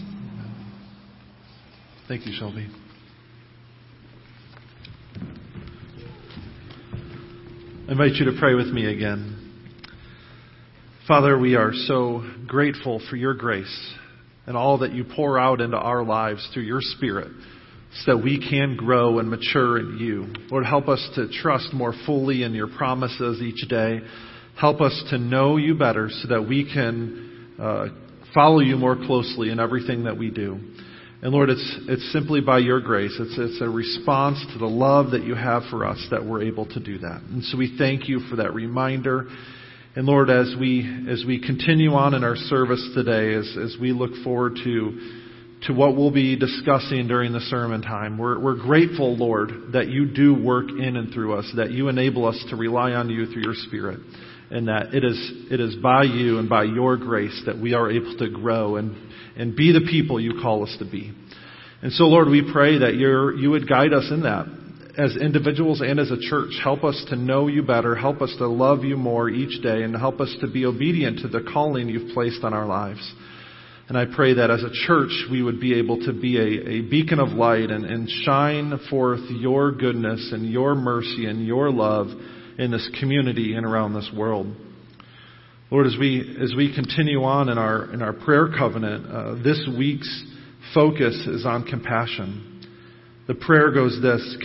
Thank 2.09 2.27
you, 2.27 2.33
Shelby. 2.33 2.69
I 7.89 7.93
invite 7.93 8.17
you 8.17 8.27
to 8.27 8.39
pray 8.39 8.53
with 8.53 8.67
me 8.67 8.85
again. 8.85 9.65
Father, 11.09 11.39
we 11.39 11.55
are 11.55 11.73
so 11.73 12.23
grateful 12.47 13.01
for 13.09 13.17
your 13.17 13.33
grace 13.33 13.95
and 14.45 14.59
all 14.59 14.77
that 14.81 14.93
you 14.93 15.05
pour 15.05 15.39
out 15.39 15.63
into 15.63 15.79
our 15.79 16.05
lives 16.05 16.47
through 16.53 16.65
your 16.65 16.83
Spirit 16.83 17.29
so 18.01 18.13
that 18.15 18.23
we 18.23 18.47
can 18.47 18.77
grow 18.77 19.21
and 19.21 19.31
mature 19.31 19.79
in 19.79 19.97
you. 19.97 20.27
Lord, 20.51 20.67
help 20.67 20.87
us 20.87 21.03
to 21.15 21.29
trust 21.41 21.73
more 21.73 21.95
fully 22.05 22.43
in 22.43 22.53
your 22.53 22.69
promises 22.69 23.41
each 23.41 23.67
day. 23.71 24.01
Help 24.61 24.83
us 24.83 25.05
to 25.09 25.17
know 25.17 25.57
you 25.57 25.75
better 25.75 26.11
so 26.11 26.29
that 26.29 26.47
we 26.47 26.71
can 26.71 27.55
uh, 27.59 27.87
follow 28.35 28.61
you 28.61 28.77
more 28.77 28.97
closely 28.97 29.49
in 29.49 29.59
everything 29.59 30.05
that 30.05 30.19
we 30.19 30.31
do. 30.31 30.61
And 31.21 31.33
Lord, 31.33 31.51
it's, 31.51 31.79
it's 31.89 32.13
simply 32.13 32.41
by 32.41 32.59
your 32.59 32.81
grace. 32.81 33.17
It's, 33.19 33.37
it's 33.37 33.61
a 33.61 33.69
response 33.69 34.45
to 34.53 34.59
the 34.59 34.67
love 34.67 35.11
that 35.11 35.25
you 35.25 35.35
have 35.35 35.65
for 35.69 35.85
us 35.85 36.05
that 36.13 36.25
we're 36.25 36.43
able 36.43 36.67
to 36.67 36.81
do 36.81 36.99
that. 36.99 37.23
And 37.23 37.43
so 37.45 37.59
we 37.59 37.77
thank 37.77 38.09
you 38.09 38.21
for 38.31 38.37
that 38.37 38.55
reminder. 38.55 39.27
And 39.97 40.07
Lord, 40.07 40.31
as 40.31 40.55
we, 40.61 41.07
as 41.11 41.25
we 41.27 41.45
continue 41.45 41.93
on 41.95 42.15
in 42.15 42.23
our 42.23 42.37
service 42.37 42.89
today, 42.95 43.35
as, 43.35 43.57
as 43.61 43.77
we 43.81 43.91
look 43.91 44.13
forward 44.23 44.59
to, 44.63 45.27
to 45.63 45.73
what 45.73 45.97
we'll 45.97 46.13
be 46.13 46.39
discussing 46.39 47.09
during 47.09 47.33
the 47.33 47.41
sermon 47.41 47.83
time, 47.83 48.17
we're, 48.17 48.39
we're 48.39 48.63
grateful, 48.63 49.17
Lord, 49.17 49.73
that 49.73 49.89
you 49.89 50.07
do 50.07 50.41
work 50.41 50.71
in 50.71 50.97
and 50.97 51.13
through 51.13 51.37
us, 51.37 51.53
that 51.57 51.73
you 51.73 51.89
enable 51.89 52.27
us 52.27 52.41
to 52.51 52.57
rely 52.57 52.93
on 52.93 53.11
you 53.11 53.27
through 53.27 53.43
your 53.43 53.55
Spirit 53.55 53.99
and 54.51 54.69
that 54.69 54.95
it 54.95 55.05
is, 55.05 55.33
it 55.51 55.61
is 55.61 55.77
by 55.77 56.05
you 56.05 56.39
and 56.39 56.49
by 56.49 56.65
your 56.65 56.97
grace 56.97 57.43
that 57.47 57.59
we 57.59 57.75
are 57.75 57.91
able 57.91 58.17
to 58.19 58.31
grow 58.31 58.77
and, 58.77 58.97
and 59.37 59.55
be 59.55 59.73
the 59.73 59.87
people 59.91 60.21
you 60.21 60.41
call 60.41 60.63
us 60.63 60.75
to 60.79 60.85
be. 60.85 61.13
And 61.83 61.93
so, 61.93 62.05
Lord, 62.05 62.29
we 62.29 62.51
pray 62.53 62.79
that 62.79 62.95
you 62.95 63.37
you 63.39 63.51
would 63.51 63.69
guide 63.69 63.93
us 63.93 64.09
in 64.11 64.23
that 64.23 64.47
as 64.99 65.17
individuals 65.17 65.81
and 65.81 66.01
as 66.01 66.11
a 66.11 66.19
church. 66.19 66.51
Help 66.63 66.83
us 66.83 67.05
to 67.11 67.17
know 67.17 67.47
you 67.47 67.63
better. 67.63 67.95
Help 67.95 68.21
us 68.21 68.35
to 68.39 68.49
love 68.49 68.83
you 68.83 68.97
more 68.97 69.29
each 69.29 69.63
day 69.63 69.85
and 69.85 69.95
help 69.97 70.21
us 70.21 70.35
to 70.41 70.49
be 70.49 70.67
obedient 70.67 71.21
to 71.21 71.29
the 71.29 71.49
calling 71.53 71.89
you've 71.89 72.13
placed 72.15 72.43
on 72.43 72.53
our 72.53 72.67
lives. 72.67 73.15
And 73.89 73.97
I 73.97 74.05
pray 74.05 74.35
that 74.35 74.51
as 74.51 74.63
a 74.65 74.87
church, 74.87 75.13
we 75.31 75.41
would 75.41 75.61
be 75.61 75.79
able 75.79 76.05
to 76.05 76.13
be 76.13 76.37
a, 76.37 76.69
a 76.69 76.81
beacon 76.83 77.21
of 77.21 77.29
light 77.29 77.71
and, 77.71 77.85
and 77.85 78.09
shine 78.25 78.79
forth 78.91 79.21
your 79.31 79.71
goodness 79.71 80.31
and 80.33 80.51
your 80.51 80.75
mercy 80.75 81.27
and 81.27 81.47
your 81.47 81.71
love 81.71 82.09
in 82.59 82.71
this 82.71 82.89
community 83.01 83.55
and 83.55 83.65
around 83.65 83.95
this 83.95 84.11
world. 84.15 84.55
Lord, 85.71 85.87
as 85.87 85.97
we, 85.99 86.37
as 86.43 86.55
we 86.57 86.75
continue 86.75 87.23
on 87.25 87.49
in 87.49 87.59
our, 87.59 87.93
in 87.93 88.03
our 88.03 88.13
prayer 88.13 88.49
covenant, 88.57 89.07
uh, 89.07 89.35
this 89.43 89.69
week's 89.77 90.25
focus 90.75 91.15
is 91.27 91.47
on 91.47 91.65
compassion. 91.65 92.67
The 93.27 93.35
prayer 93.35 93.71
goes 93.73 94.01
this, 94.03 94.37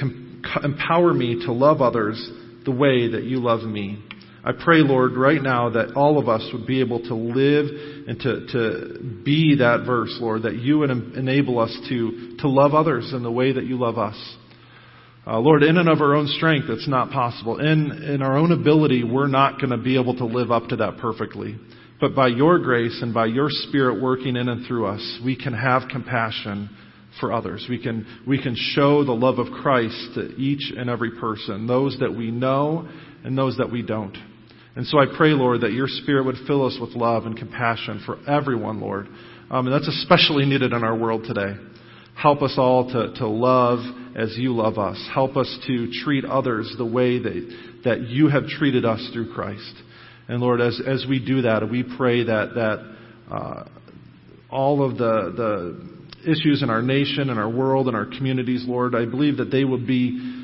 empower 0.64 1.14
me 1.14 1.46
to 1.46 1.54
love 1.54 1.82
others 1.82 2.22
the 2.66 2.72
way 2.72 3.12
that 3.12 3.24
you 3.24 3.40
love 3.40 3.62
me. 3.62 4.04
I 4.46 4.52
pray, 4.52 4.80
Lord, 4.80 5.14
right 5.14 5.42
now 5.42 5.70
that 5.70 5.94
all 5.96 6.20
of 6.20 6.28
us 6.28 6.46
would 6.52 6.68
be 6.68 6.82
able 6.82 7.00
to 7.00 7.16
live 7.16 7.68
and 8.08 8.20
to, 8.20 8.48
to 8.48 9.24
be 9.24 9.56
that 9.60 9.86
verse, 9.86 10.18
Lord, 10.20 10.44
that 10.44 10.56
you 10.56 10.80
would 10.80 10.90
enable 10.90 11.60
us 11.60 11.74
to, 11.88 12.36
to 12.40 12.50
love 12.50 12.74
others 12.74 13.14
in 13.14 13.24
the 13.24 13.32
way 13.32 13.54
that 13.54 13.64
you 13.64 13.80
love 13.80 13.98
us. 13.98 14.18
Uh, 15.26 15.40
Lord, 15.40 15.64
in 15.64 15.78
and 15.78 15.88
of 15.88 16.02
our 16.02 16.16
own 16.16 16.28
strength, 16.28 16.66
it's 16.70 16.88
not 16.88 17.10
possible. 17.10 17.60
In, 17.60 17.92
in 18.04 18.22
our 18.22 18.38
own 18.38 18.52
ability, 18.52 19.06
we're 19.06 19.28
not 19.28 19.58
going 19.60 19.70
to 19.70 19.78
be 19.78 19.98
able 19.98 20.18
to 20.18 20.26
live 20.26 20.52
up 20.52 20.68
to 20.68 20.76
that 20.78 20.98
perfectly. 20.98 21.56
But 22.02 22.14
by 22.14 22.28
your 22.28 22.60
grace 22.60 23.00
and 23.02 23.14
by 23.14 23.28
your 23.28 23.48
Spirit 23.50 24.02
working 24.02 24.36
in 24.36 24.50
and 24.50 24.68
through 24.68 24.88
us, 24.88 25.20
we 25.24 25.38
can 25.38 25.54
have 25.54 25.84
compassion 25.90 26.70
for 27.22 27.32
others. 27.32 27.66
We 27.70 27.82
can, 27.82 28.06
we 28.28 28.42
can 28.42 28.56
show 28.58 29.06
the 29.06 29.14
love 29.14 29.40
of 29.40 29.48
Christ 29.62 30.10
to 30.16 30.36
each 30.36 30.74
and 30.76 30.90
every 30.90 31.12
person, 31.12 31.68
those 31.68 31.98
that 32.02 32.14
we 32.14 32.30
know 32.30 32.90
and 33.24 33.38
those 33.38 33.56
that 33.58 33.72
we 33.72 33.82
don't. 33.82 34.18
And 34.76 34.86
so 34.88 35.00
I 35.00 35.06
pray, 35.16 35.30
Lord, 35.30 35.62
that 35.62 35.72
your 35.72 35.88
Spirit 35.88 36.26
would 36.26 36.36
fill 36.48 36.66
us 36.66 36.78
with 36.82 36.96
love 36.96 37.26
and 37.26 37.38
compassion 37.38 38.04
for 38.06 38.18
everyone, 38.30 38.82
Lord. 38.82 39.08
Um, 39.50 39.68
and 39.68 39.74
that's 39.74 39.88
especially 39.88 40.46
needed 40.46 40.74
in 40.74 40.84
our 40.84 40.98
world 40.98 41.24
today. 41.26 41.54
Help 42.16 42.42
us 42.42 42.56
all 42.58 42.88
to, 42.92 43.14
to 43.16 43.28
love 43.28 43.80
as 44.16 44.36
you 44.38 44.54
love 44.56 44.78
us. 44.78 45.10
Help 45.14 45.36
us 45.36 45.60
to 45.68 45.92
treat 46.04 46.26
others 46.26 46.74
the 46.78 46.86
way 46.86 47.20
that, 47.20 47.82
that 47.86 48.02
you 48.02 48.28
have 48.28 48.48
treated 48.48 48.86
us 48.86 49.10
through 49.14 49.34
Christ. 49.34 49.74
And 50.28 50.40
Lord, 50.40 50.62
as, 50.62 50.80
as 50.86 51.06
we 51.08 51.24
do 51.24 51.42
that, 51.42 51.68
we 51.70 51.84
pray 51.98 52.24
that, 52.24 52.54
that 52.56 53.34
uh, 53.34 53.68
all 54.50 54.84
of 54.84 54.98
the, 54.98 55.34
the 55.36 56.32
issues 56.32 56.64
in 56.64 56.70
our 56.70 56.82
nation 56.82 57.30
and 57.30 57.40
our 57.40 57.50
world 57.50 57.88
and 57.88 57.96
our 57.96 58.06
communities, 58.06 58.64
Lord, 58.68 58.96
I 58.96 59.06
believe 59.06 59.38
that 59.38 59.52
they 59.52 59.64
would 59.64 59.86
be 59.86 60.42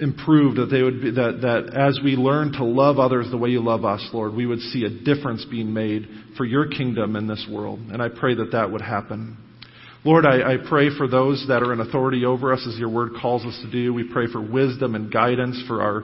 improved, 0.00 0.56
that 0.58 0.66
they 0.66 0.82
would 0.82 1.00
be, 1.00 1.10
that, 1.12 1.40
that 1.42 1.76
as 1.76 2.00
we 2.02 2.12
learn 2.12 2.52
to 2.52 2.64
love 2.64 2.98
others 2.98 3.30
the 3.30 3.36
way 3.36 3.50
you 3.50 3.62
love 3.62 3.84
us, 3.84 4.06
Lord, 4.12 4.34
we 4.34 4.46
would 4.46 4.60
see 4.60 4.84
a 4.84 4.90
difference 4.90 5.44
being 5.50 5.72
made 5.72 6.08
for 6.36 6.44
your 6.44 6.68
kingdom 6.68 7.16
in 7.16 7.26
this 7.26 7.46
world. 7.50 7.80
And 7.90 8.02
I 8.02 8.08
pray 8.08 8.34
that 8.34 8.52
that 8.52 8.70
would 8.70 8.80
happen. 8.80 9.36
Lord, 10.04 10.24
I, 10.24 10.54
I 10.54 10.56
pray 10.68 10.96
for 10.96 11.06
those 11.06 11.44
that 11.48 11.62
are 11.62 11.72
in 11.72 11.80
authority 11.80 12.24
over 12.24 12.52
us 12.52 12.66
as 12.66 12.78
your 12.78 12.88
word 12.88 13.12
calls 13.20 13.44
us 13.44 13.58
to 13.62 13.70
do. 13.70 13.92
We 13.92 14.10
pray 14.10 14.26
for 14.32 14.40
wisdom 14.40 14.94
and 14.94 15.12
guidance 15.12 15.62
for 15.66 15.82
our 15.82 16.02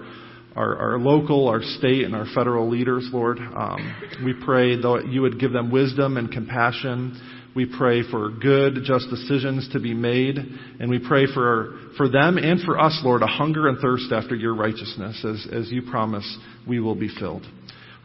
our, 0.54 0.94
our, 0.94 0.98
local, 0.98 1.48
our 1.48 1.60
state, 1.60 2.06
and 2.06 2.16
our 2.16 2.24
federal 2.34 2.70
leaders, 2.70 3.06
Lord. 3.12 3.36
Um, 3.38 4.22
we 4.24 4.32
pray 4.42 4.74
that 4.74 5.08
you 5.10 5.20
would 5.20 5.38
give 5.38 5.52
them 5.52 5.70
wisdom 5.70 6.16
and 6.16 6.32
compassion 6.32 7.20
we 7.56 7.64
pray 7.64 8.02
for 8.08 8.28
good, 8.28 8.80
just 8.84 9.08
decisions 9.08 9.66
to 9.72 9.80
be 9.80 9.94
made. 9.94 10.36
And 10.78 10.90
we 10.90 10.98
pray 10.98 11.24
for, 11.32 11.78
for 11.96 12.06
them 12.06 12.36
and 12.36 12.60
for 12.60 12.78
us, 12.78 13.00
Lord, 13.02 13.22
a 13.22 13.26
hunger 13.26 13.66
and 13.66 13.78
thirst 13.78 14.12
after 14.12 14.34
your 14.34 14.54
righteousness 14.54 15.24
as, 15.24 15.48
as 15.50 15.72
you 15.72 15.80
promise 15.90 16.36
we 16.68 16.80
will 16.80 16.94
be 16.94 17.08
filled. 17.08 17.46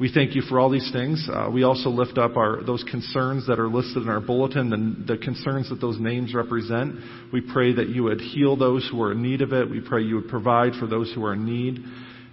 We 0.01 0.11
thank 0.11 0.33
you 0.33 0.41
for 0.41 0.59
all 0.59 0.71
these 0.71 0.91
things. 0.91 1.29
Uh, 1.31 1.47
we 1.53 1.61
also 1.61 1.89
lift 1.91 2.17
up 2.17 2.35
our, 2.35 2.63
those 2.63 2.83
concerns 2.89 3.45
that 3.45 3.59
are 3.59 3.67
listed 3.67 4.01
in 4.01 4.09
our 4.09 4.19
bulletin, 4.19 4.73
and 4.73 5.07
the 5.07 5.15
concerns 5.15 5.69
that 5.69 5.79
those 5.79 5.99
names 5.99 6.33
represent. 6.33 6.95
We 7.31 7.41
pray 7.41 7.71
that 7.75 7.89
you 7.89 8.05
would 8.05 8.19
heal 8.19 8.57
those 8.57 8.89
who 8.91 8.99
are 9.03 9.11
in 9.11 9.21
need 9.21 9.43
of 9.43 9.53
it. 9.53 9.69
We 9.69 9.79
pray 9.79 10.01
you 10.01 10.15
would 10.15 10.27
provide 10.27 10.73
for 10.79 10.87
those 10.87 11.13
who 11.13 11.23
are 11.23 11.33
in 11.33 11.45
need, 11.45 11.85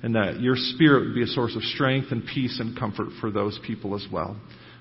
and 0.03 0.15
that 0.15 0.41
your 0.41 0.57
Spirit 0.57 1.09
would 1.09 1.15
be 1.15 1.25
a 1.25 1.27
source 1.27 1.55
of 1.57 1.63
strength 1.63 2.11
and 2.11 2.25
peace 2.33 2.59
and 2.59 2.75
comfort 2.75 3.09
for 3.21 3.31
those 3.31 3.61
people 3.67 3.95
as 3.95 4.07
well. 4.11 4.35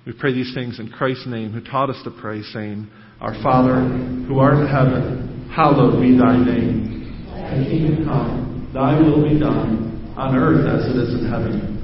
We 0.05 0.13
pray 0.13 0.33
these 0.33 0.53
things 0.53 0.79
in 0.79 0.89
Christ's 0.89 1.27
name, 1.27 1.51
who 1.51 1.59
taught 1.59 1.89
us 1.89 2.01
to 2.05 2.11
pray, 2.21 2.41
saying, 2.41 2.89
Our 3.19 3.33
Father, 3.43 3.81
who 4.29 4.39
art 4.39 4.59
in 4.59 4.67
heaven, 4.67 5.51
hallowed 5.53 5.99
be 5.99 6.17
thy 6.17 6.37
name. 6.37 7.27
Thy 7.27 7.65
kingdom 7.67 8.05
come, 8.05 8.71
thy 8.73 8.97
will 8.97 9.27
be 9.27 9.37
done, 9.37 10.15
on 10.15 10.37
earth 10.37 10.65
as 10.65 10.89
it 10.89 10.95
is 10.95 11.19
in 11.19 11.29
heaven. 11.29 11.76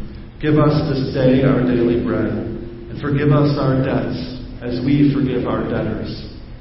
Give 0.43 0.59
us 0.59 0.75
this 0.91 1.15
day 1.15 1.41
our 1.47 1.63
daily 1.63 2.03
bread, 2.03 2.27
and 2.27 2.99
forgive 2.99 3.31
us 3.31 3.55
our 3.55 3.79
debts 3.79 4.19
as 4.59 4.83
we 4.83 5.15
forgive 5.15 5.47
our 5.47 5.63
debtors. 5.63 6.11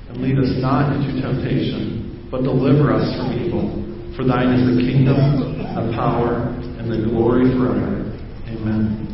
And 0.06 0.18
lead 0.22 0.38
us 0.38 0.54
not 0.62 0.94
into 0.94 1.20
temptation, 1.20 2.28
but 2.30 2.44
deliver 2.44 2.94
us 2.94 3.02
from 3.18 3.34
evil. 3.42 4.14
For 4.14 4.22
thine 4.22 4.54
is 4.54 4.76
the 4.76 4.82
kingdom, 4.86 5.58
the 5.58 5.90
power, 5.98 6.54
and 6.78 6.86
the 6.86 7.10
glory 7.10 7.50
forever. 7.58 8.06
Amen. 8.54 9.08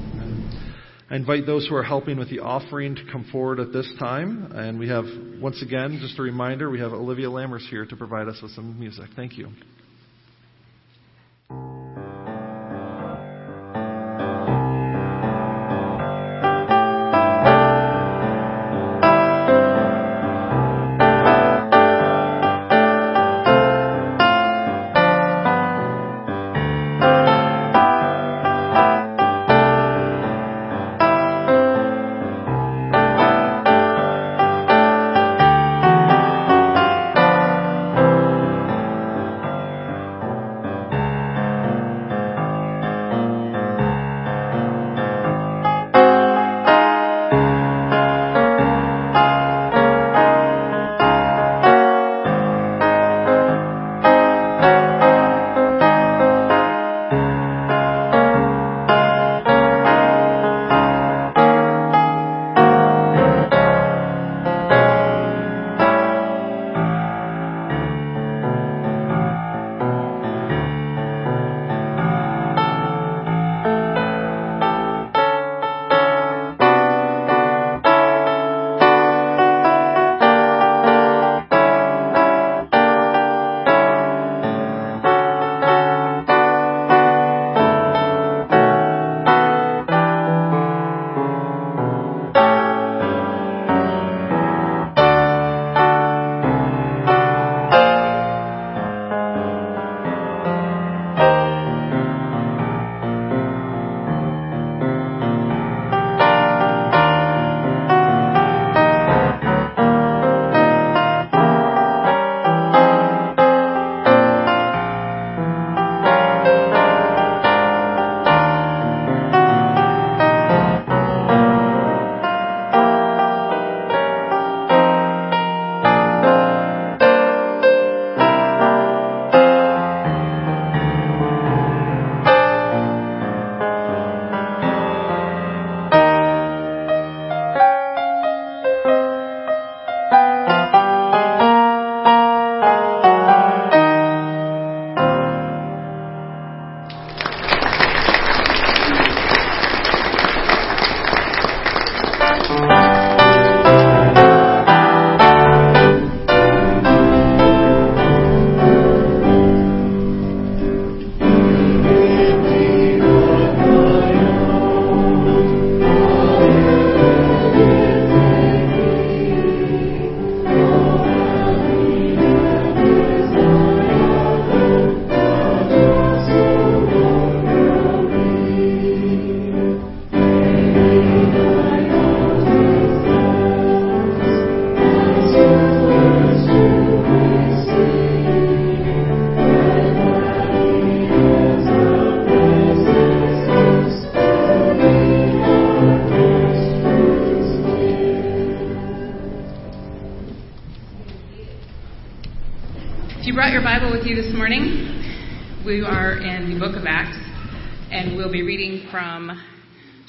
I 1.09 1.17
invite 1.17 1.47
those 1.47 1.67
who 1.67 1.75
are 1.75 1.83
helping 1.83 2.19
with 2.19 2.29
the 2.29 2.41
offering 2.41 2.95
to 2.95 3.03
come 3.11 3.25
forward 3.33 3.61
at 3.61 3.73
this 3.73 3.91
time. 3.99 4.53
And 4.55 4.79
we 4.79 4.87
have, 4.91 5.07
once 5.41 5.63
again, 5.63 5.99
just 5.99 6.19
a 6.19 6.23
reminder, 6.23 6.69
we 6.69 6.81
have 6.81 6.93
Olivia 6.93 7.29
Lammers 7.29 7.67
here 7.71 7.87
to 7.87 7.97
provide 7.97 8.29
us 8.29 8.39
with 8.43 8.51
some 8.51 8.79
music. 8.79 9.07
Thank 9.17 9.39
you. 9.39 9.49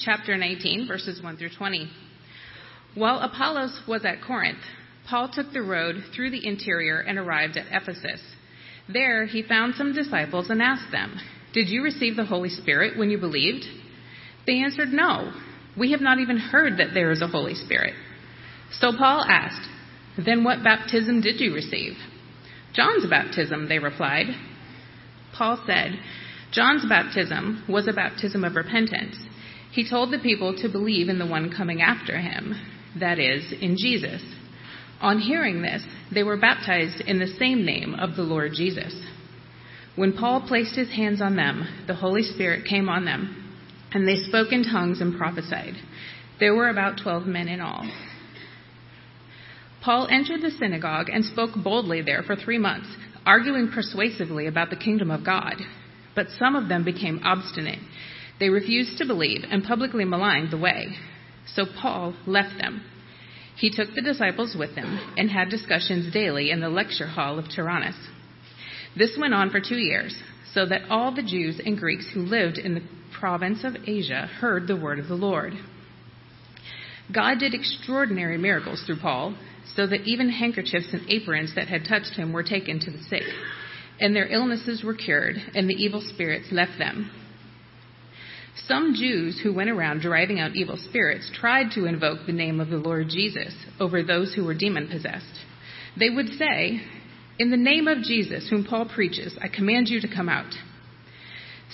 Chapter 0.03 0.37
19, 0.37 0.87
verses 0.87 1.21
1 1.21 1.37
through 1.37 1.49
20. 1.57 1.89
While 2.95 3.19
Apollos 3.19 3.81
was 3.87 4.05
at 4.05 4.21
Corinth, 4.25 4.63
Paul 5.07 5.29
took 5.31 5.51
the 5.51 5.61
road 5.61 6.03
through 6.15 6.31
the 6.31 6.45
interior 6.45 6.99
and 6.99 7.17
arrived 7.17 7.57
at 7.57 7.67
Ephesus. 7.71 8.21
There 8.91 9.25
he 9.25 9.43
found 9.43 9.75
some 9.75 9.93
disciples 9.93 10.49
and 10.49 10.61
asked 10.61 10.91
them, 10.91 11.19
Did 11.53 11.69
you 11.69 11.83
receive 11.83 12.15
the 12.15 12.25
Holy 12.25 12.49
Spirit 12.49 12.97
when 12.97 13.09
you 13.09 13.17
believed? 13.17 13.65
They 14.47 14.61
answered, 14.63 14.89
No. 14.89 15.33
We 15.77 15.91
have 15.91 16.01
not 16.01 16.19
even 16.19 16.37
heard 16.37 16.77
that 16.77 16.93
there 16.93 17.11
is 17.11 17.21
a 17.21 17.27
Holy 17.27 17.55
Spirit. 17.55 17.93
So 18.71 18.91
Paul 18.97 19.23
asked, 19.27 19.67
Then 20.23 20.43
what 20.43 20.63
baptism 20.63 21.21
did 21.21 21.39
you 21.39 21.53
receive? 21.53 21.93
John's 22.73 23.07
baptism, 23.09 23.67
they 23.67 23.79
replied. 23.79 24.27
Paul 25.37 25.63
said, 25.65 25.99
John's 26.51 26.85
baptism 26.87 27.63
was 27.69 27.87
a 27.87 27.93
baptism 27.93 28.43
of 28.43 28.55
repentance. 28.55 29.17
He 29.71 29.89
told 29.89 30.11
the 30.11 30.19
people 30.19 30.55
to 30.57 30.69
believe 30.69 31.09
in 31.09 31.19
the 31.19 31.27
one 31.27 31.53
coming 31.55 31.81
after 31.81 32.17
him, 32.19 32.55
that 32.99 33.19
is, 33.19 33.53
in 33.61 33.77
Jesus. 33.77 34.21
On 35.01 35.19
hearing 35.19 35.61
this, 35.61 35.83
they 36.13 36.23
were 36.23 36.37
baptized 36.37 37.01
in 37.01 37.19
the 37.19 37.27
same 37.39 37.65
name 37.65 37.93
of 37.93 38.15
the 38.15 38.23
Lord 38.23 38.51
Jesus. 38.53 38.93
When 39.95 40.17
Paul 40.17 40.45
placed 40.47 40.75
his 40.75 40.89
hands 40.89 41.21
on 41.21 41.35
them, 41.35 41.67
the 41.87 41.95
Holy 41.95 42.23
Spirit 42.23 42.65
came 42.65 42.89
on 42.89 43.05
them, 43.05 43.53
and 43.91 44.07
they 44.07 44.15
spoke 44.15 44.51
in 44.51 44.63
tongues 44.63 45.01
and 45.01 45.17
prophesied. 45.17 45.75
There 46.39 46.55
were 46.55 46.69
about 46.69 46.99
twelve 47.01 47.25
men 47.25 47.47
in 47.47 47.59
all. 47.59 47.89
Paul 49.83 50.07
entered 50.11 50.41
the 50.41 50.51
synagogue 50.51 51.07
and 51.11 51.23
spoke 51.23 51.51
boldly 51.63 52.01
there 52.01 52.23
for 52.23 52.35
three 52.35 52.57
months, 52.57 52.89
arguing 53.25 53.71
persuasively 53.73 54.47
about 54.47 54.69
the 54.69 54.75
kingdom 54.75 55.11
of 55.11 55.25
God. 55.25 55.55
But 56.15 56.27
some 56.37 56.55
of 56.55 56.67
them 56.67 56.83
became 56.83 57.21
obstinate. 57.23 57.79
They 58.39 58.49
refused 58.49 58.97
to 58.97 59.05
believe 59.05 59.43
and 59.49 59.63
publicly 59.63 60.05
maligned 60.05 60.51
the 60.51 60.57
way. 60.57 60.95
So 61.45 61.65
Paul 61.65 62.15
left 62.25 62.57
them. 62.57 62.83
He 63.57 63.69
took 63.69 63.93
the 63.93 64.01
disciples 64.01 64.55
with 64.57 64.71
him 64.71 64.99
and 65.17 65.29
had 65.29 65.49
discussions 65.49 66.13
daily 66.13 66.49
in 66.51 66.61
the 66.61 66.69
lecture 66.69 67.07
hall 67.07 67.37
of 67.37 67.45
Tyrannus. 67.53 67.97
This 68.95 69.17
went 69.19 69.33
on 69.33 69.49
for 69.49 69.59
two 69.59 69.77
years, 69.77 70.15
so 70.53 70.65
that 70.65 70.89
all 70.89 71.13
the 71.13 71.23
Jews 71.23 71.59
and 71.63 71.77
Greeks 71.77 72.09
who 72.13 72.21
lived 72.21 72.57
in 72.57 72.75
the 72.75 72.83
province 73.19 73.63
of 73.63 73.75
Asia 73.85 74.29
heard 74.39 74.67
the 74.67 74.79
word 74.79 74.99
of 74.99 75.07
the 75.07 75.15
Lord. 75.15 75.53
God 77.13 77.39
did 77.39 77.53
extraordinary 77.53 78.37
miracles 78.37 78.83
through 78.85 78.99
Paul 78.99 79.35
so 79.75 79.85
that 79.87 80.05
even 80.05 80.29
handkerchiefs 80.29 80.93
and 80.93 81.09
aprons 81.09 81.53
that 81.55 81.67
had 81.67 81.85
touched 81.85 82.13
him 82.13 82.31
were 82.31 82.43
taken 82.43 82.79
to 82.79 82.91
the 82.91 83.03
sick, 83.09 83.23
and 83.99 84.15
their 84.15 84.27
illnesses 84.27 84.83
were 84.83 84.93
cured, 84.93 85.35
and 85.53 85.69
the 85.69 85.73
evil 85.73 86.01
spirits 86.01 86.47
left 86.51 86.77
them. 86.77 87.11
Some 88.67 88.93
Jews 88.95 89.39
who 89.41 89.53
went 89.53 89.69
around 89.69 90.01
driving 90.01 90.39
out 90.39 90.55
evil 90.55 90.77
spirits 90.77 91.31
tried 91.33 91.71
to 91.71 91.85
invoke 91.85 92.25
the 92.25 92.33
name 92.33 92.59
of 92.59 92.69
the 92.69 92.77
Lord 92.77 93.07
Jesus 93.09 93.53
over 93.79 94.03
those 94.03 94.33
who 94.33 94.43
were 94.43 94.53
demon 94.53 94.87
possessed. 94.87 95.25
They 95.97 96.09
would 96.09 96.29
say, 96.29 96.81
In 97.37 97.51
the 97.51 97.57
name 97.57 97.87
of 97.87 98.03
Jesus, 98.03 98.47
whom 98.49 98.65
Paul 98.65 98.89
preaches, 98.93 99.37
I 99.41 99.47
command 99.47 99.87
you 99.87 100.01
to 100.01 100.07
come 100.07 100.29
out. 100.29 100.53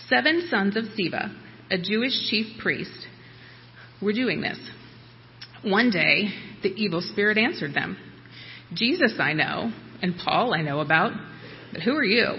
Seven 0.08 0.48
sons 0.50 0.76
of 0.76 0.86
Sceva, 0.86 1.36
a 1.71 1.78
Jewish 1.78 2.30
chief 2.30 2.60
priest, 2.62 3.08
were 4.02 4.13
doing 4.13 4.41
this. 4.41 4.60
One 5.63 5.89
day, 5.89 6.30
the 6.62 6.69
evil 6.69 7.02
spirit 7.02 7.38
answered 7.38 7.74
them 7.74 7.98
Jesus 8.74 9.13
I 9.19 9.34
know, 9.34 9.71
and 10.02 10.15
Paul 10.24 10.54
I 10.54 10.62
know 10.62 10.80
about, 10.80 11.13
but 11.71 11.82
who 11.82 11.95
are 11.95 12.04
you? 12.04 12.36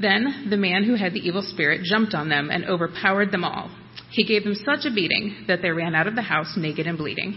Then 0.00 0.46
the 0.50 0.56
man 0.56 0.84
who 0.84 0.94
had 0.94 1.12
the 1.12 1.26
evil 1.26 1.42
spirit 1.42 1.82
jumped 1.82 2.14
on 2.14 2.28
them 2.28 2.50
and 2.50 2.64
overpowered 2.64 3.32
them 3.32 3.44
all. 3.44 3.70
He 4.10 4.24
gave 4.24 4.44
them 4.44 4.54
such 4.54 4.86
a 4.86 4.94
beating 4.94 5.44
that 5.48 5.60
they 5.60 5.70
ran 5.70 5.94
out 5.94 6.06
of 6.06 6.14
the 6.14 6.22
house 6.22 6.54
naked 6.56 6.86
and 6.86 6.96
bleeding. 6.96 7.36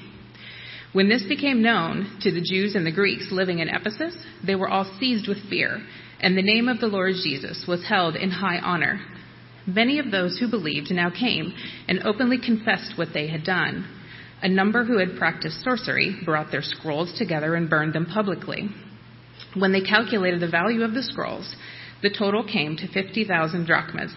When 0.94 1.10
this 1.10 1.24
became 1.24 1.62
known 1.62 2.18
to 2.22 2.32
the 2.32 2.42
Jews 2.42 2.76
and 2.76 2.86
the 2.86 2.92
Greeks 2.92 3.30
living 3.32 3.60
in 3.60 3.70
Ephesus, 3.70 4.16
they 4.46 4.56
were 4.56 4.70
all 4.70 4.92
seized 5.00 5.28
with 5.28 5.50
fear, 5.50 5.82
and 6.20 6.38
the 6.38 6.42
name 6.42 6.68
of 6.68 6.80
the 6.80 6.88
Lord 6.88 7.16
Jesus 7.24 7.66
was 7.68 7.86
held 7.88 8.16
in 8.16 8.30
high 8.30 8.60
honor. 8.60 9.00
Many 9.66 10.00
of 10.00 10.12
those 10.12 10.38
who 10.38 10.50
believed 10.50 10.92
now 10.92 11.10
came 11.10 11.54
and 11.88 12.04
openly 12.04 12.40
confessed 12.44 12.98
what 12.98 13.10
they 13.14 13.28
had 13.28 13.44
done. 13.44 13.88
A 14.42 14.50
number 14.50 14.84
who 14.84 14.98
had 14.98 15.18
practiced 15.18 15.64
sorcery 15.64 16.20
brought 16.26 16.52
their 16.52 16.64
scrolls 16.64 17.14
together 17.18 17.56
and 17.56 17.70
burned 17.70 17.94
them 17.94 18.08
publicly. 18.08 18.70
When 19.56 19.72
they 19.72 19.82
calculated 19.82 20.40
the 20.40 20.50
value 20.50 20.84
of 20.84 20.94
the 20.94 21.04
scrolls, 21.04 21.56
the 22.02 22.10
total 22.10 22.44
came 22.44 22.76
to 22.78 22.88
50,000 22.88 23.66
drachmas. 23.66 24.14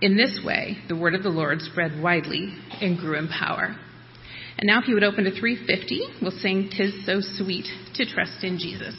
In 0.00 0.16
this 0.16 0.40
way, 0.44 0.78
the 0.88 0.96
word 0.96 1.14
of 1.14 1.22
the 1.22 1.28
Lord 1.28 1.60
spread 1.60 2.02
widely 2.02 2.54
and 2.80 2.98
grew 2.98 3.18
in 3.18 3.28
power. 3.28 3.76
And 4.58 4.66
now, 4.66 4.80
if 4.80 4.88
you 4.88 4.94
would 4.94 5.04
open 5.04 5.24
to 5.24 5.30
350, 5.30 6.02
we'll 6.20 6.30
sing 6.30 6.70
Tis 6.76 7.06
So 7.06 7.20
Sweet 7.20 7.66
to 7.94 8.04
Trust 8.04 8.44
in 8.44 8.58
Jesus. 8.58 8.94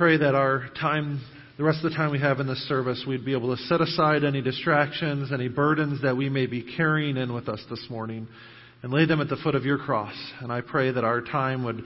Pray 0.00 0.16
that 0.16 0.34
our 0.34 0.64
time, 0.80 1.20
the 1.58 1.62
rest 1.62 1.84
of 1.84 1.90
the 1.90 1.94
time 1.94 2.10
we 2.10 2.18
have 2.18 2.40
in 2.40 2.46
this 2.46 2.66
service, 2.66 3.04
we'd 3.06 3.22
be 3.22 3.34
able 3.34 3.54
to 3.54 3.62
set 3.64 3.82
aside 3.82 4.24
any 4.24 4.40
distractions, 4.40 5.30
any 5.30 5.46
burdens 5.46 6.00
that 6.00 6.16
we 6.16 6.30
may 6.30 6.46
be 6.46 6.74
carrying 6.74 7.18
in 7.18 7.34
with 7.34 7.50
us 7.50 7.62
this 7.68 7.84
morning, 7.90 8.26
and 8.82 8.90
lay 8.90 9.04
them 9.04 9.20
at 9.20 9.28
the 9.28 9.36
foot 9.36 9.54
of 9.54 9.62
your 9.66 9.76
cross. 9.76 10.14
And 10.40 10.50
I 10.50 10.62
pray 10.62 10.90
that 10.90 11.04
our 11.04 11.20
time 11.20 11.64
would, 11.64 11.82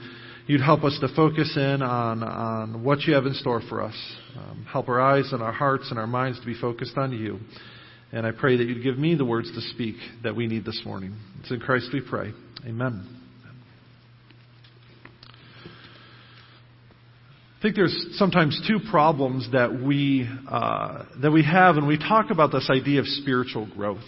you'd 0.47 0.61
help 0.61 0.85
us 0.85 0.97
to 1.01 1.13
focus 1.13 1.57
in 1.57 1.81
on, 1.81 2.23
on 2.23 2.85
what 2.85 3.01
you 3.01 3.15
have 3.15 3.25
in 3.25 3.33
store 3.33 3.61
for 3.67 3.81
us. 3.81 4.15
Um, 4.37 4.65
help 4.71 4.87
our 4.87 5.01
eyes 5.01 5.33
and 5.33 5.43
our 5.43 5.51
hearts 5.51 5.87
and 5.89 5.99
our 5.99 6.07
minds 6.07 6.39
to 6.39 6.45
be 6.45 6.57
focused 6.57 6.97
on 6.97 7.11
you. 7.11 7.41
And 8.13 8.25
I 8.25 8.31
pray 8.31 8.55
that 8.55 8.63
you'd 8.63 8.81
give 8.81 8.97
me 8.97 9.15
the 9.15 9.25
words 9.25 9.51
to 9.51 9.61
speak 9.73 9.97
that 10.23 10.33
we 10.33 10.47
need 10.47 10.63
this 10.63 10.81
morning. 10.85 11.17
It's 11.41 11.51
in 11.51 11.59
Christ 11.59 11.89
we 11.91 11.99
pray. 11.99 12.31
Amen. 12.65 13.24
Think 17.65 17.75
there's 17.75 18.09
sometimes 18.11 18.61
two 18.67 18.77
problems 18.91 19.49
that 19.51 19.73
we 19.73 20.29
uh, 20.47 21.03
that 21.19 21.31
we 21.31 21.43
have 21.43 21.75
when 21.75 21.87
we 21.87 21.97
talk 21.97 22.29
about 22.29 22.51
this 22.51 22.69
idea 22.69 22.99
of 22.99 23.07
spiritual 23.07 23.67
growth. 23.75 24.03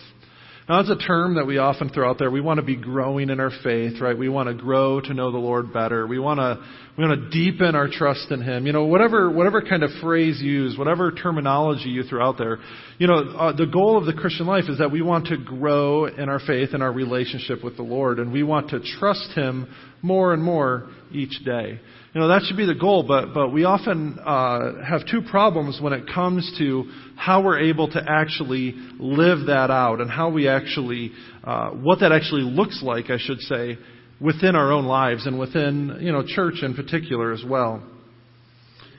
Now, 0.69 0.81
it's 0.81 0.91
a 0.91 0.97
term 0.97 1.35
that 1.35 1.47
we 1.47 1.57
often 1.57 1.89
throw 1.89 2.07
out 2.07 2.19
there. 2.19 2.29
We 2.29 2.41
want 2.41 2.59
to 2.59 2.65
be 2.65 2.75
growing 2.75 3.31
in 3.31 3.39
our 3.39 3.49
faith, 3.63 3.99
right? 3.99 4.15
We 4.15 4.29
want 4.29 4.49
to 4.49 4.53
grow 4.53 5.01
to 5.01 5.11
know 5.11 5.31
the 5.31 5.39
Lord 5.39 5.73
better. 5.73 6.05
We 6.05 6.19
want 6.19 6.39
to 6.39 6.63
we 6.95 7.07
want 7.07 7.19
to 7.19 7.29
deepen 7.31 7.73
our 7.73 7.87
trust 7.87 8.29
in 8.29 8.43
Him. 8.43 8.67
You 8.67 8.73
know, 8.73 8.85
whatever 8.85 9.31
whatever 9.31 9.63
kind 9.63 9.81
of 9.81 9.89
phrase 10.03 10.39
you 10.39 10.51
use, 10.51 10.77
whatever 10.77 11.11
terminology 11.11 11.89
you 11.89 12.03
throw 12.03 12.23
out 12.23 12.37
there. 12.37 12.59
You 12.99 13.07
know, 13.07 13.15
uh, 13.15 13.55
the 13.55 13.65
goal 13.65 13.97
of 13.97 14.05
the 14.05 14.13
Christian 14.13 14.45
life 14.45 14.65
is 14.69 14.77
that 14.77 14.91
we 14.91 15.01
want 15.01 15.27
to 15.27 15.37
grow 15.37 16.05
in 16.05 16.29
our 16.29 16.39
faith 16.45 16.69
and 16.73 16.83
our 16.83 16.91
relationship 16.91 17.63
with 17.63 17.75
the 17.75 17.83
Lord, 17.83 18.19
and 18.19 18.31
we 18.31 18.43
want 18.43 18.69
to 18.69 18.81
trust 18.99 19.31
Him 19.33 19.67
more 20.03 20.31
and 20.33 20.43
more 20.43 20.91
each 21.11 21.43
day. 21.43 21.79
You 22.13 22.21
know, 22.21 22.29
that 22.29 22.43
should 22.43 22.57
be 22.57 22.65
the 22.65 22.73
goal, 22.73 23.03
but, 23.03 23.33
but 23.33 23.49
we 23.49 23.65
often 23.65 24.17
uh, 24.17 24.83
have 24.83 25.01
two 25.11 25.21
problems 25.29 25.79
when 25.81 25.93
it 25.93 26.05
comes 26.13 26.55
to 26.57 26.89
how 27.15 27.43
we're 27.43 27.59
able 27.59 27.89
to 27.89 28.01
actually 28.07 28.75
live 28.97 29.47
that 29.47 29.69
out 29.69 29.99
and 29.99 30.09
how 30.09 30.29
we 30.29 30.47
actually, 30.47 31.11
uh, 31.43 31.71
what 31.71 31.99
that 31.99 32.11
actually 32.11 32.43
looks 32.43 32.81
like, 32.81 33.09
I 33.09 33.17
should 33.19 33.39
say, 33.41 33.77
within 34.21 34.55
our 34.55 34.71
own 34.71 34.85
lives 34.85 35.27
and 35.27 35.37
within, 35.37 35.97
you 35.99 36.11
know, 36.11 36.23
church 36.25 36.55
in 36.61 36.73
particular 36.73 37.33
as 37.33 37.43
well. 37.47 37.83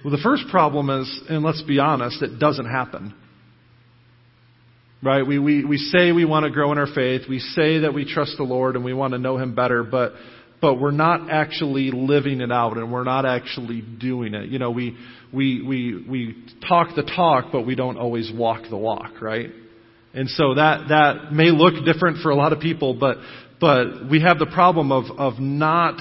Well, 0.05 0.13
the 0.13 0.23
first 0.23 0.45
problem 0.51 0.91
is, 0.91 1.21
and 1.29 1.43
let's 1.43 1.63
be 1.63 1.79
honest, 1.79 2.23
it 2.23 2.39
doesn't 2.39 2.71
happen. 2.71 3.15
Right? 5.03 5.27
We, 5.27 5.39
we, 5.39 5.65
we 5.65 5.77
say 5.77 6.13
we 6.13 6.25
want 6.25 6.45
to 6.45 6.51
grow 6.51 6.73
in 6.73 6.79
our 6.79 6.93
faith. 6.93 7.23
We 7.29 7.39
say 7.39 7.81
that 7.81 7.95
we 7.95 8.05
trust 8.05 8.37
the 8.37 8.45
Lord 8.45 8.77
and 8.77 8.85
we 8.85 8.93
want 8.93 9.13
to 9.13 9.19
know 9.19 9.39
Him 9.39 9.55
better, 9.55 9.83
but 9.83 10.13
but 10.61 10.75
we're 10.75 10.91
not 10.91 11.31
actually 11.31 11.91
living 11.93 12.41
it 12.41 12.51
out 12.51 12.77
and 12.77 12.93
we're 12.93 13.05
not 13.05 13.25
actually 13.25 13.81
doing 13.81 14.35
it. 14.35 14.49
You 14.49 14.59
know, 14.59 14.71
we, 14.71 14.97
we, 15.33 15.63
we, 15.63 16.05
we 16.09 16.45
talk 16.69 16.97
the 16.97 17.03
talk, 17.03 17.53
but 17.53 17.63
we 17.63 17.75
don't 17.75 17.97
always 17.97 18.31
walk 18.35 18.63
the 18.69 18.77
walk, 18.77 19.21
right? 19.21 19.51
And 20.15 20.29
so 20.29 20.55
that, 20.55 20.89
that 20.89 21.33
may 21.33 21.51
look 21.51 21.85
different 21.85 22.23
for 22.23 22.31
a 22.31 22.35
lot 22.35 22.53
of 22.53 22.61
people, 22.61 22.95
but, 22.99 23.19
but 23.61 24.11
we 24.11 24.21
have 24.23 24.39
the 24.39 24.47
problem 24.47 24.91
of, 24.91 25.05
of 25.19 25.39
not 25.39 26.01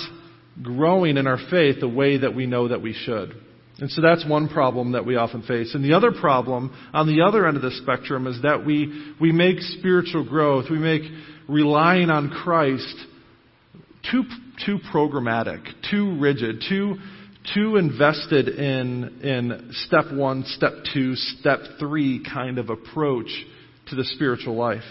growing 0.64 1.18
in 1.18 1.28
our 1.28 1.38
faith 1.52 1.80
the 1.80 1.88
way 1.88 2.18
that 2.18 2.36
we 2.36 2.48
know 2.48 2.70
that 2.70 2.82
we 2.82 2.94
should. 2.94 3.34
And 3.80 3.92
so 3.92 4.02
that's 4.02 4.28
one 4.28 4.50
problem 4.50 4.94
that 4.94 5.06
we 5.06 5.18
often 5.18 5.44
face. 5.44 5.76
And 5.76 5.86
the 5.86 5.94
other 5.94 6.12
problem 6.12 6.76
on 6.94 7.06
the 7.06 7.22
other 7.22 7.48
end 7.48 7.58
of 7.58 7.64
the 7.64 7.72
spectrum 7.72 8.26
is 8.26 8.42
that 8.42 8.66
we, 8.66 9.14
we 9.22 9.32
make 9.32 9.60
spiritual 9.60 10.28
growth, 10.28 10.66
we 10.72 10.80
make 10.80 11.04
relying 11.48 12.10
on 12.10 12.30
Christ 12.30 12.96
too, 14.12 14.24
too 14.66 14.80
programmatic, 14.94 15.62
too 15.90 16.18
rigid, 16.20 16.64
too, 16.68 16.96
too 17.54 17.78
invested 17.78 18.50
in, 18.50 19.20
in 19.22 19.70
step 19.86 20.06
one, 20.12 20.44
step 20.46 20.74
two, 20.94 21.16
step 21.16 21.60
three 21.80 22.24
kind 22.24 22.58
of 22.58 22.70
approach 22.70 23.30
to 23.88 23.96
the 23.96 24.04
spiritual 24.04 24.56
life. 24.56 24.84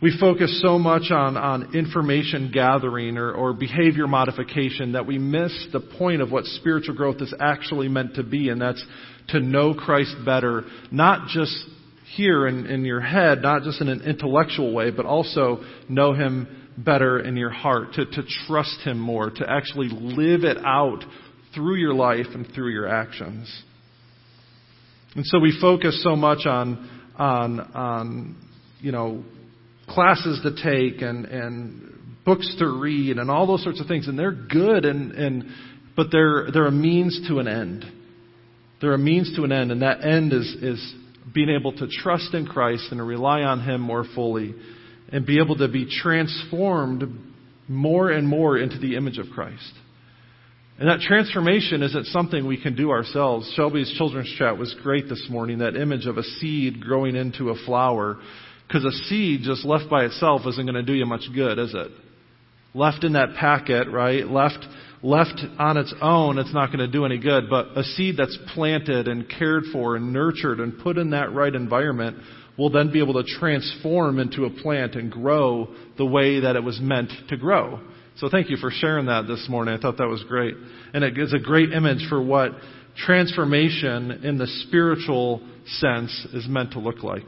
We 0.00 0.16
focus 0.18 0.62
so 0.62 0.78
much 0.78 1.10
on, 1.10 1.36
on 1.36 1.74
information 1.74 2.52
gathering 2.52 3.18
or, 3.18 3.32
or 3.32 3.52
behavior 3.52 4.06
modification 4.06 4.92
that 4.92 5.06
we 5.06 5.18
miss 5.18 5.52
the 5.72 5.80
point 5.80 6.22
of 6.22 6.30
what 6.30 6.44
spiritual 6.44 6.94
growth 6.94 7.20
is 7.20 7.34
actually 7.40 7.88
meant 7.88 8.14
to 8.14 8.22
be, 8.22 8.48
and 8.48 8.60
that's 8.60 8.84
to 9.28 9.40
know 9.40 9.74
Christ 9.74 10.14
better, 10.24 10.64
not 10.92 11.28
just 11.28 11.52
here 12.14 12.46
in, 12.46 12.66
in 12.66 12.84
your 12.84 13.00
head, 13.00 13.42
not 13.42 13.64
just 13.64 13.80
in 13.80 13.88
an 13.88 14.02
intellectual 14.02 14.72
way, 14.72 14.92
but 14.92 15.04
also 15.04 15.64
know 15.88 16.14
Him 16.14 16.57
better 16.84 17.18
in 17.18 17.36
your 17.36 17.50
heart, 17.50 17.94
to, 17.94 18.06
to 18.06 18.22
trust 18.46 18.80
Him 18.84 18.98
more, 18.98 19.30
to 19.30 19.50
actually 19.50 19.88
live 19.90 20.44
it 20.44 20.58
out 20.64 21.04
through 21.54 21.76
your 21.76 21.94
life 21.94 22.26
and 22.34 22.46
through 22.54 22.70
your 22.70 22.88
actions. 22.88 23.62
And 25.14 25.24
so 25.26 25.38
we 25.38 25.56
focus 25.60 26.02
so 26.02 26.14
much 26.14 26.46
on, 26.46 26.88
on, 27.16 27.60
on 27.60 28.36
you 28.80 28.92
know, 28.92 29.24
classes 29.88 30.40
to 30.42 30.50
take 30.62 31.02
and, 31.02 31.24
and 31.26 31.92
books 32.24 32.54
to 32.58 32.68
read 32.68 33.18
and 33.18 33.30
all 33.30 33.46
those 33.46 33.62
sorts 33.62 33.80
of 33.80 33.86
things, 33.86 34.06
and 34.06 34.18
they're 34.18 34.30
good, 34.32 34.84
and, 34.84 35.12
and, 35.12 35.44
but 35.96 36.08
they're, 36.12 36.50
they're 36.52 36.66
a 36.66 36.72
means 36.72 37.26
to 37.28 37.38
an 37.38 37.48
end. 37.48 37.84
They're 38.80 38.94
a 38.94 38.98
means 38.98 39.34
to 39.36 39.44
an 39.44 39.50
end, 39.50 39.72
and 39.72 39.82
that 39.82 40.04
end 40.04 40.32
is, 40.32 40.46
is 40.60 40.94
being 41.34 41.48
able 41.48 41.72
to 41.72 41.88
trust 41.88 42.34
in 42.34 42.46
Christ 42.46 42.86
and 42.90 42.98
to 42.98 43.04
rely 43.04 43.40
on 43.40 43.62
Him 43.62 43.80
more 43.80 44.04
fully 44.14 44.54
and 45.10 45.26
be 45.26 45.40
able 45.40 45.56
to 45.56 45.68
be 45.68 45.88
transformed 45.90 47.04
more 47.66 48.10
and 48.10 48.26
more 48.26 48.58
into 48.58 48.78
the 48.78 48.96
image 48.96 49.18
of 49.18 49.26
Christ. 49.34 49.72
And 50.78 50.88
that 50.88 51.00
transformation 51.00 51.82
isn't 51.82 52.06
something 52.06 52.46
we 52.46 52.60
can 52.60 52.76
do 52.76 52.90
ourselves. 52.90 53.52
Shelby's 53.56 53.92
children's 53.98 54.32
chat 54.38 54.56
was 54.56 54.74
great 54.82 55.08
this 55.08 55.26
morning, 55.28 55.58
that 55.58 55.76
image 55.76 56.06
of 56.06 56.18
a 56.18 56.22
seed 56.22 56.80
growing 56.80 57.16
into 57.16 57.50
a 57.50 57.56
flower. 57.66 58.18
Because 58.66 58.84
a 58.84 58.92
seed 59.06 59.40
just 59.42 59.64
left 59.64 59.90
by 59.90 60.04
itself 60.04 60.42
isn't 60.46 60.64
going 60.64 60.74
to 60.74 60.82
do 60.82 60.94
you 60.94 61.04
much 61.06 61.24
good, 61.34 61.58
is 61.58 61.74
it? 61.74 61.90
Left 62.74 63.02
in 63.02 63.14
that 63.14 63.34
packet, 63.34 63.88
right? 63.90 64.24
Left, 64.26 64.64
left 65.02 65.40
on 65.58 65.78
its 65.78 65.92
own, 66.00 66.38
it's 66.38 66.54
not 66.54 66.66
going 66.66 66.78
to 66.78 66.86
do 66.86 67.04
any 67.04 67.18
good. 67.18 67.50
But 67.50 67.76
a 67.76 67.82
seed 67.82 68.16
that's 68.16 68.38
planted 68.54 69.08
and 69.08 69.28
cared 69.28 69.64
for 69.72 69.96
and 69.96 70.12
nurtured 70.12 70.60
and 70.60 70.78
put 70.78 70.96
in 70.96 71.10
that 71.10 71.32
right 71.32 71.54
environment 71.54 72.18
will 72.58 72.70
then 72.70 72.92
be 72.92 73.00
able 73.00 73.14
to 73.14 73.38
transform 73.38 74.18
into 74.18 74.44
a 74.44 74.50
plant 74.50 74.96
and 74.96 75.10
grow 75.10 75.68
the 75.96 76.04
way 76.04 76.40
that 76.40 76.56
it 76.56 76.62
was 76.62 76.78
meant 76.80 77.10
to 77.28 77.36
grow. 77.36 77.80
So 78.16 78.28
thank 78.28 78.50
you 78.50 78.56
for 78.56 78.70
sharing 78.72 79.06
that 79.06 79.28
this 79.28 79.46
morning. 79.48 79.74
I 79.74 79.80
thought 79.80 79.98
that 79.98 80.08
was 80.08 80.24
great. 80.24 80.54
And 80.92 81.04
it 81.04 81.16
is 81.16 81.32
a 81.32 81.38
great 81.38 81.72
image 81.72 82.04
for 82.08 82.20
what 82.20 82.50
transformation 82.96 84.10
in 84.24 84.38
the 84.38 84.48
spiritual 84.66 85.40
sense 85.66 86.26
is 86.34 86.48
meant 86.48 86.72
to 86.72 86.80
look 86.80 87.04
like. 87.04 87.26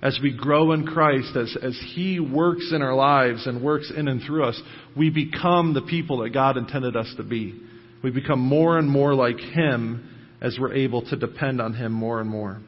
As 0.00 0.20
we 0.22 0.32
grow 0.32 0.70
in 0.70 0.86
Christ, 0.86 1.34
as, 1.34 1.56
as 1.60 1.76
He 1.94 2.20
works 2.20 2.70
in 2.72 2.82
our 2.82 2.94
lives 2.94 3.48
and 3.48 3.60
works 3.60 3.90
in 3.94 4.06
and 4.06 4.22
through 4.22 4.44
us, 4.44 4.62
we 4.96 5.10
become 5.10 5.74
the 5.74 5.82
people 5.82 6.18
that 6.18 6.30
God 6.30 6.56
intended 6.56 6.96
us 6.96 7.12
to 7.16 7.24
be. 7.24 7.60
We 8.04 8.12
become 8.12 8.38
more 8.38 8.78
and 8.78 8.88
more 8.88 9.12
like 9.14 9.40
Him 9.40 10.08
as 10.40 10.56
we're 10.60 10.74
able 10.74 11.02
to 11.10 11.16
depend 11.16 11.60
on 11.60 11.74
Him 11.74 11.90
more 11.90 12.20
and 12.20 12.30
more. 12.30 12.60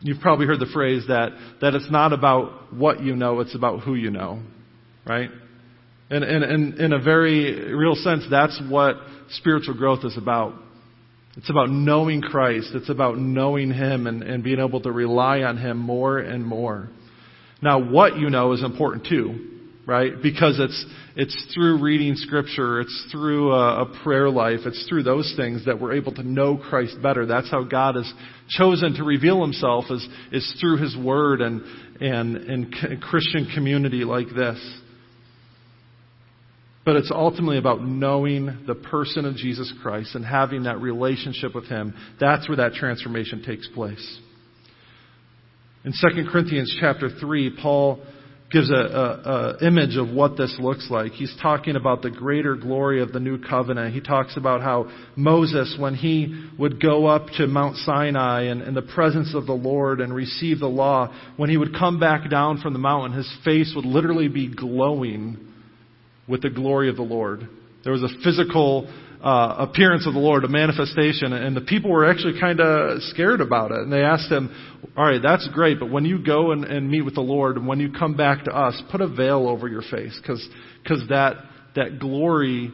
You've 0.00 0.20
probably 0.20 0.46
heard 0.46 0.60
the 0.60 0.70
phrase 0.72 1.04
that, 1.08 1.30
that 1.60 1.74
it's 1.74 1.90
not 1.90 2.12
about 2.12 2.74
what 2.74 3.02
you 3.02 3.16
know, 3.16 3.40
it's 3.40 3.54
about 3.54 3.80
who 3.80 3.94
you 3.94 4.10
know. 4.10 4.42
Right? 5.06 5.30
And, 6.10 6.22
and, 6.22 6.44
and 6.44 6.74
in 6.80 6.92
a 6.92 7.00
very 7.00 7.72
real 7.74 7.94
sense, 7.94 8.24
that's 8.30 8.60
what 8.68 8.96
spiritual 9.30 9.74
growth 9.74 10.04
is 10.04 10.16
about. 10.16 10.54
It's 11.36 11.50
about 11.50 11.68
knowing 11.70 12.22
Christ. 12.22 12.70
It's 12.74 12.88
about 12.88 13.18
knowing 13.18 13.70
Him 13.72 14.06
and, 14.06 14.22
and 14.22 14.42
being 14.42 14.58
able 14.58 14.80
to 14.82 14.92
rely 14.92 15.40
on 15.40 15.58
Him 15.58 15.78
more 15.78 16.18
and 16.18 16.44
more. 16.44 16.88
Now, 17.62 17.90
what 17.90 18.16
you 18.16 18.30
know 18.30 18.52
is 18.52 18.62
important 18.62 19.06
too 19.06 19.55
right? 19.86 20.12
Because 20.20 20.58
it's, 20.58 20.84
it's 21.14 21.54
through 21.54 21.80
reading 21.80 22.14
scripture, 22.16 22.80
it's 22.80 23.08
through 23.12 23.52
a, 23.52 23.82
a, 23.82 24.02
prayer 24.02 24.28
life, 24.28 24.60
it's 24.66 24.84
through 24.88 25.04
those 25.04 25.32
things 25.36 25.64
that 25.64 25.80
we're 25.80 25.94
able 25.94 26.12
to 26.14 26.24
know 26.24 26.56
Christ 26.56 26.96
better. 27.00 27.24
That's 27.24 27.50
how 27.50 27.62
God 27.62 27.94
has 27.94 28.12
chosen 28.48 28.94
to 28.94 29.04
reveal 29.04 29.40
himself 29.40 29.84
is, 29.90 30.06
is 30.32 30.56
through 30.60 30.78
his 30.78 30.96
word 30.96 31.40
and, 31.40 31.62
and, 32.00 32.36
and 32.36 33.00
Christian 33.00 33.48
community 33.54 34.04
like 34.04 34.28
this. 34.34 34.58
But 36.84 36.96
it's 36.96 37.10
ultimately 37.12 37.58
about 37.58 37.82
knowing 37.82 38.64
the 38.66 38.76
person 38.76 39.24
of 39.24 39.34
Jesus 39.34 39.72
Christ 39.82 40.14
and 40.14 40.24
having 40.24 40.64
that 40.64 40.80
relationship 40.80 41.54
with 41.54 41.66
him. 41.66 41.94
That's 42.20 42.48
where 42.48 42.56
that 42.58 42.74
transformation 42.74 43.42
takes 43.44 43.68
place. 43.68 44.20
In 45.84 45.92
2 45.92 46.30
Corinthians 46.30 46.76
chapter 46.80 47.08
3, 47.08 47.58
Paul 47.60 48.00
gives 48.50 48.70
a, 48.70 48.74
a, 48.74 49.58
a, 49.60 49.66
image 49.66 49.96
of 49.96 50.08
what 50.10 50.36
this 50.36 50.56
looks 50.60 50.88
like. 50.88 51.12
He's 51.12 51.34
talking 51.42 51.74
about 51.74 52.02
the 52.02 52.10
greater 52.10 52.54
glory 52.54 53.02
of 53.02 53.12
the 53.12 53.18
new 53.18 53.38
covenant. 53.38 53.92
He 53.92 54.00
talks 54.00 54.36
about 54.36 54.60
how 54.60 54.90
Moses, 55.16 55.76
when 55.78 55.94
he 55.94 56.48
would 56.58 56.80
go 56.80 57.06
up 57.06 57.26
to 57.38 57.46
Mount 57.48 57.76
Sinai 57.78 58.44
and 58.44 58.62
in 58.62 58.74
the 58.74 58.82
presence 58.82 59.34
of 59.34 59.46
the 59.46 59.52
Lord 59.52 60.00
and 60.00 60.14
receive 60.14 60.60
the 60.60 60.68
law, 60.68 61.12
when 61.36 61.50
he 61.50 61.56
would 61.56 61.74
come 61.74 61.98
back 61.98 62.30
down 62.30 62.60
from 62.60 62.72
the 62.72 62.78
mountain, 62.78 63.16
his 63.16 63.36
face 63.44 63.72
would 63.74 63.84
literally 63.84 64.28
be 64.28 64.54
glowing 64.54 65.38
with 66.28 66.42
the 66.42 66.50
glory 66.50 66.88
of 66.88 66.96
the 66.96 67.02
Lord. 67.02 67.48
There 67.82 67.92
was 67.92 68.02
a 68.02 68.22
physical 68.24 68.92
uh, 69.26 69.66
appearance 69.68 70.06
of 70.06 70.14
the 70.14 70.20
Lord, 70.20 70.44
a 70.44 70.48
manifestation, 70.48 71.32
and 71.32 71.56
the 71.56 71.60
people 71.60 71.90
were 71.90 72.08
actually 72.08 72.38
kind 72.38 72.60
of 72.60 73.02
scared 73.10 73.40
about 73.40 73.72
it. 73.72 73.78
And 73.78 73.92
they 73.92 74.02
asked 74.02 74.30
him, 74.30 74.54
All 74.96 75.04
right, 75.04 75.20
that's 75.20 75.48
great, 75.52 75.80
but 75.80 75.90
when 75.90 76.04
you 76.04 76.24
go 76.24 76.52
and, 76.52 76.64
and 76.64 76.88
meet 76.88 77.02
with 77.02 77.16
the 77.16 77.22
Lord, 77.22 77.56
and 77.56 77.66
when 77.66 77.80
you 77.80 77.90
come 77.90 78.16
back 78.16 78.44
to 78.44 78.52
us, 78.52 78.80
put 78.92 79.00
a 79.00 79.08
veil 79.08 79.48
over 79.48 79.66
your 79.66 79.82
face, 79.82 80.16
because 80.22 80.48
that, 81.08 81.38
that 81.74 81.98
glory 81.98 82.70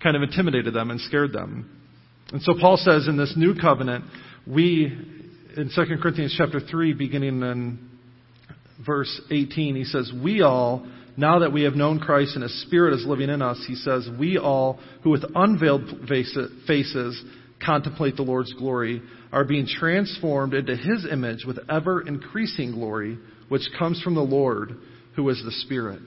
kind 0.00 0.14
of 0.14 0.22
intimidated 0.22 0.72
them 0.72 0.92
and 0.92 1.00
scared 1.00 1.32
them. 1.32 1.76
And 2.32 2.40
so 2.42 2.54
Paul 2.60 2.76
says 2.76 3.08
in 3.08 3.16
this 3.16 3.34
new 3.36 3.56
covenant, 3.60 4.04
we, 4.46 4.84
in 5.56 5.70
2 5.74 5.84
Corinthians 6.00 6.36
chapter 6.38 6.60
3, 6.60 6.92
beginning 6.92 7.42
in 7.42 7.90
verse 8.86 9.20
18, 9.28 9.74
he 9.74 9.82
says, 9.82 10.12
We 10.22 10.42
all 10.42 10.86
now 11.16 11.40
that 11.40 11.52
we 11.52 11.62
have 11.62 11.74
known 11.74 11.98
Christ 11.98 12.34
and 12.34 12.42
His 12.42 12.62
Spirit 12.62 12.94
is 12.94 13.06
living 13.06 13.30
in 13.30 13.42
us, 13.42 13.62
he 13.66 13.74
says, 13.74 14.08
we 14.18 14.38
all 14.38 14.78
who 15.02 15.10
with 15.10 15.24
unveiled 15.34 16.08
faces 16.08 17.22
contemplate 17.64 18.16
the 18.16 18.22
Lord's 18.22 18.52
glory 18.52 19.02
are 19.32 19.44
being 19.44 19.66
transformed 19.66 20.54
into 20.54 20.76
His 20.76 21.06
image 21.10 21.44
with 21.46 21.58
ever 21.70 22.06
increasing 22.06 22.72
glory, 22.72 23.18
which 23.48 23.68
comes 23.78 24.00
from 24.02 24.14
the 24.14 24.20
Lord 24.20 24.76
who 25.14 25.28
is 25.30 25.42
the 25.44 25.52
Spirit. 25.52 26.00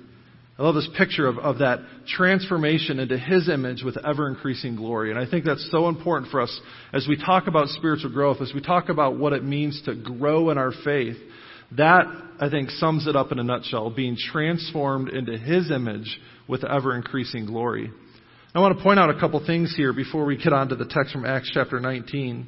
I 0.59 0.63
love 0.63 0.75
this 0.75 0.89
picture 0.97 1.25
of, 1.25 1.37
of 1.37 1.59
that 1.59 1.79
transformation 2.05 2.99
into 2.99 3.17
His 3.17 3.47
image 3.47 3.81
with 3.81 3.97
ever 4.05 4.27
increasing 4.27 4.75
glory. 4.75 5.09
And 5.09 5.17
I 5.17 5.29
think 5.29 5.45
that's 5.45 5.69
so 5.71 5.87
important 5.87 6.31
for 6.31 6.41
us 6.41 6.59
as 6.93 7.07
we 7.07 7.17
talk 7.17 7.47
about 7.47 7.69
spiritual 7.69 8.11
growth, 8.11 8.41
as 8.41 8.51
we 8.53 8.61
talk 8.61 8.89
about 8.89 9.17
what 9.17 9.31
it 9.31 9.43
means 9.43 9.81
to 9.85 9.95
grow 9.95 10.49
in 10.49 10.57
our 10.57 10.73
faith. 10.83 11.15
That, 11.77 12.05
I 12.39 12.49
think, 12.49 12.71
sums 12.71 13.07
it 13.07 13.15
up 13.15 13.31
in 13.31 13.39
a 13.39 13.43
nutshell 13.43 13.91
being 13.91 14.17
transformed 14.17 15.09
into 15.09 15.37
His 15.37 15.71
image 15.71 16.19
with 16.47 16.63
ever 16.63 16.95
increasing 16.95 17.45
glory. 17.45 17.91
I 18.55 18.59
want 18.59 18.77
to 18.77 18.83
point 18.83 18.99
out 18.99 19.11
a 19.11 19.19
couple 19.19 19.45
things 19.45 19.75
here 19.75 19.93
before 19.93 20.25
we 20.25 20.35
get 20.35 20.53
on 20.53 20.69
to 20.69 20.75
the 20.75 20.85
text 20.85 21.13
from 21.13 21.25
Acts 21.25 21.51
chapter 21.53 21.79
19. 21.79 22.47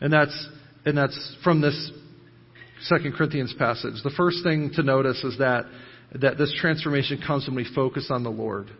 And 0.00 0.12
that's, 0.12 0.48
and 0.86 0.96
that's 0.96 1.36
from 1.44 1.60
this 1.60 1.90
Second 2.82 3.14
Corinthians 3.14 3.54
passage. 3.58 3.94
The 4.02 4.12
first 4.16 4.38
thing 4.42 4.72
to 4.74 4.82
notice 4.82 5.22
is 5.22 5.38
that, 5.38 5.64
that 6.20 6.38
this 6.38 6.54
transformation 6.58 7.22
comes 7.24 7.46
when 7.46 7.56
we 7.56 7.66
focus 7.74 8.08
on 8.10 8.22
the 8.22 8.30
Lord. 8.30 8.68
It 8.68 8.74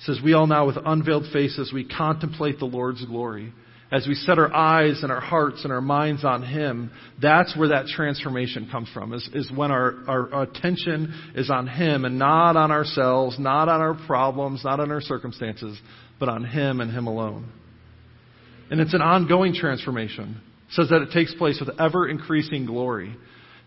says, 0.00 0.18
We 0.22 0.32
all 0.32 0.48
now 0.48 0.66
with 0.66 0.76
unveiled 0.84 1.26
faces, 1.32 1.72
we 1.72 1.86
contemplate 1.86 2.58
the 2.58 2.66
Lord's 2.66 3.04
glory 3.04 3.52
as 3.92 4.06
we 4.06 4.14
set 4.14 4.38
our 4.38 4.52
eyes 4.52 5.02
and 5.02 5.12
our 5.12 5.20
hearts 5.20 5.62
and 5.62 5.72
our 5.72 5.80
minds 5.80 6.24
on 6.24 6.42
Him, 6.42 6.90
that's 7.22 7.56
where 7.56 7.68
that 7.68 7.86
transformation 7.86 8.68
comes 8.70 8.88
from, 8.92 9.12
is, 9.12 9.28
is 9.32 9.50
when 9.54 9.70
our, 9.70 9.94
our 10.08 10.42
attention 10.42 11.14
is 11.36 11.50
on 11.50 11.68
Him 11.68 12.04
and 12.04 12.18
not 12.18 12.56
on 12.56 12.72
ourselves, 12.72 13.38
not 13.38 13.68
on 13.68 13.80
our 13.80 13.94
problems, 14.06 14.62
not 14.64 14.80
on 14.80 14.90
our 14.90 15.00
circumstances, 15.00 15.78
but 16.18 16.28
on 16.28 16.44
Him 16.44 16.80
and 16.80 16.90
Him 16.90 17.06
alone. 17.06 17.48
And 18.70 18.80
it's 18.80 18.94
an 18.94 19.02
ongoing 19.02 19.54
transformation. 19.54 20.40
It 20.68 20.72
says 20.72 20.88
that 20.90 21.02
it 21.02 21.12
takes 21.12 21.32
place 21.34 21.62
with 21.64 21.80
ever 21.80 22.08
increasing 22.08 22.66
glory. 22.66 23.16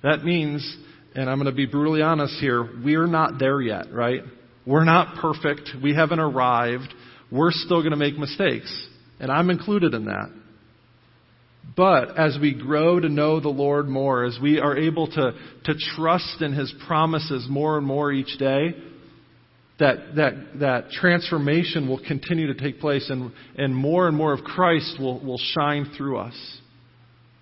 That 0.03 0.25
means, 0.25 0.77
and 1.15 1.29
I'm 1.29 1.37
going 1.37 1.49
to 1.49 1.55
be 1.55 1.65
brutally 1.65 2.01
honest 2.01 2.33
here, 2.41 2.67
we're 2.83 3.07
not 3.07 3.39
there 3.39 3.61
yet, 3.61 3.93
right? 3.93 4.23
We're 4.65 4.83
not 4.83 5.15
perfect. 5.21 5.69
We 5.81 5.95
haven't 5.95 6.19
arrived. 6.19 6.93
We're 7.31 7.51
still 7.51 7.79
going 7.79 7.91
to 7.91 7.97
make 7.97 8.17
mistakes. 8.17 8.87
And 9.19 9.31
I'm 9.31 9.49
included 9.49 9.93
in 9.93 10.05
that. 10.05 10.29
But 11.75 12.17
as 12.17 12.37
we 12.41 12.53
grow 12.53 12.99
to 12.99 13.09
know 13.09 13.39
the 13.39 13.49
Lord 13.49 13.87
more, 13.87 14.25
as 14.25 14.37
we 14.41 14.59
are 14.59 14.77
able 14.77 15.07
to, 15.07 15.31
to 15.65 15.73
trust 15.95 16.41
in 16.41 16.53
His 16.53 16.73
promises 16.87 17.47
more 17.49 17.77
and 17.77 17.85
more 17.85 18.11
each 18.11 18.37
day, 18.37 18.75
that, 19.79 20.15
that, 20.15 20.59
that 20.59 20.89
transformation 20.91 21.87
will 21.87 22.01
continue 22.05 22.47
to 22.47 22.59
take 22.59 22.79
place 22.79 23.09
and, 23.09 23.31
and 23.57 23.75
more 23.75 24.07
and 24.07 24.17
more 24.17 24.33
of 24.33 24.43
Christ 24.43 24.97
will, 24.99 25.23
will 25.23 25.39
shine 25.53 25.91
through 25.97 26.17
us. 26.17 26.57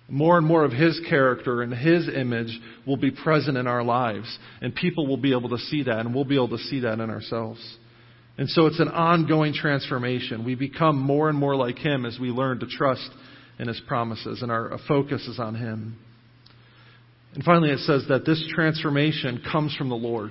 More 0.08 0.38
and 0.38 0.46
more 0.46 0.64
of 0.64 0.72
His 0.72 1.00
character 1.08 1.62
and 1.62 1.74
His 1.74 2.08
image 2.08 2.58
will 2.86 2.96
be 2.96 3.10
present 3.10 3.56
in 3.56 3.66
our 3.66 3.82
lives. 3.82 4.38
And 4.60 4.74
people 4.74 5.06
will 5.06 5.16
be 5.16 5.32
able 5.32 5.50
to 5.50 5.58
see 5.58 5.82
that, 5.84 5.98
and 5.98 6.14
we'll 6.14 6.24
be 6.24 6.36
able 6.36 6.56
to 6.56 6.58
see 6.58 6.80
that 6.80 7.00
in 7.00 7.10
ourselves. 7.10 7.60
And 8.38 8.48
so 8.48 8.66
it's 8.66 8.78
an 8.78 8.88
ongoing 8.88 9.52
transformation. 9.52 10.44
We 10.44 10.54
become 10.54 10.96
more 10.96 11.28
and 11.28 11.36
more 11.36 11.56
like 11.56 11.76
Him 11.76 12.06
as 12.06 12.18
we 12.20 12.28
learn 12.28 12.60
to 12.60 12.66
trust 12.66 13.10
in 13.58 13.66
His 13.66 13.80
promises, 13.88 14.42
and 14.42 14.52
our 14.52 14.74
uh, 14.74 14.78
focus 14.86 15.26
is 15.26 15.40
on 15.40 15.56
Him. 15.56 15.98
And 17.34 17.42
finally, 17.42 17.70
it 17.70 17.80
says 17.80 18.04
that 18.08 18.24
this 18.24 18.42
transformation 18.54 19.42
comes 19.52 19.74
from 19.74 19.88
the 19.88 19.96
Lord. 19.96 20.30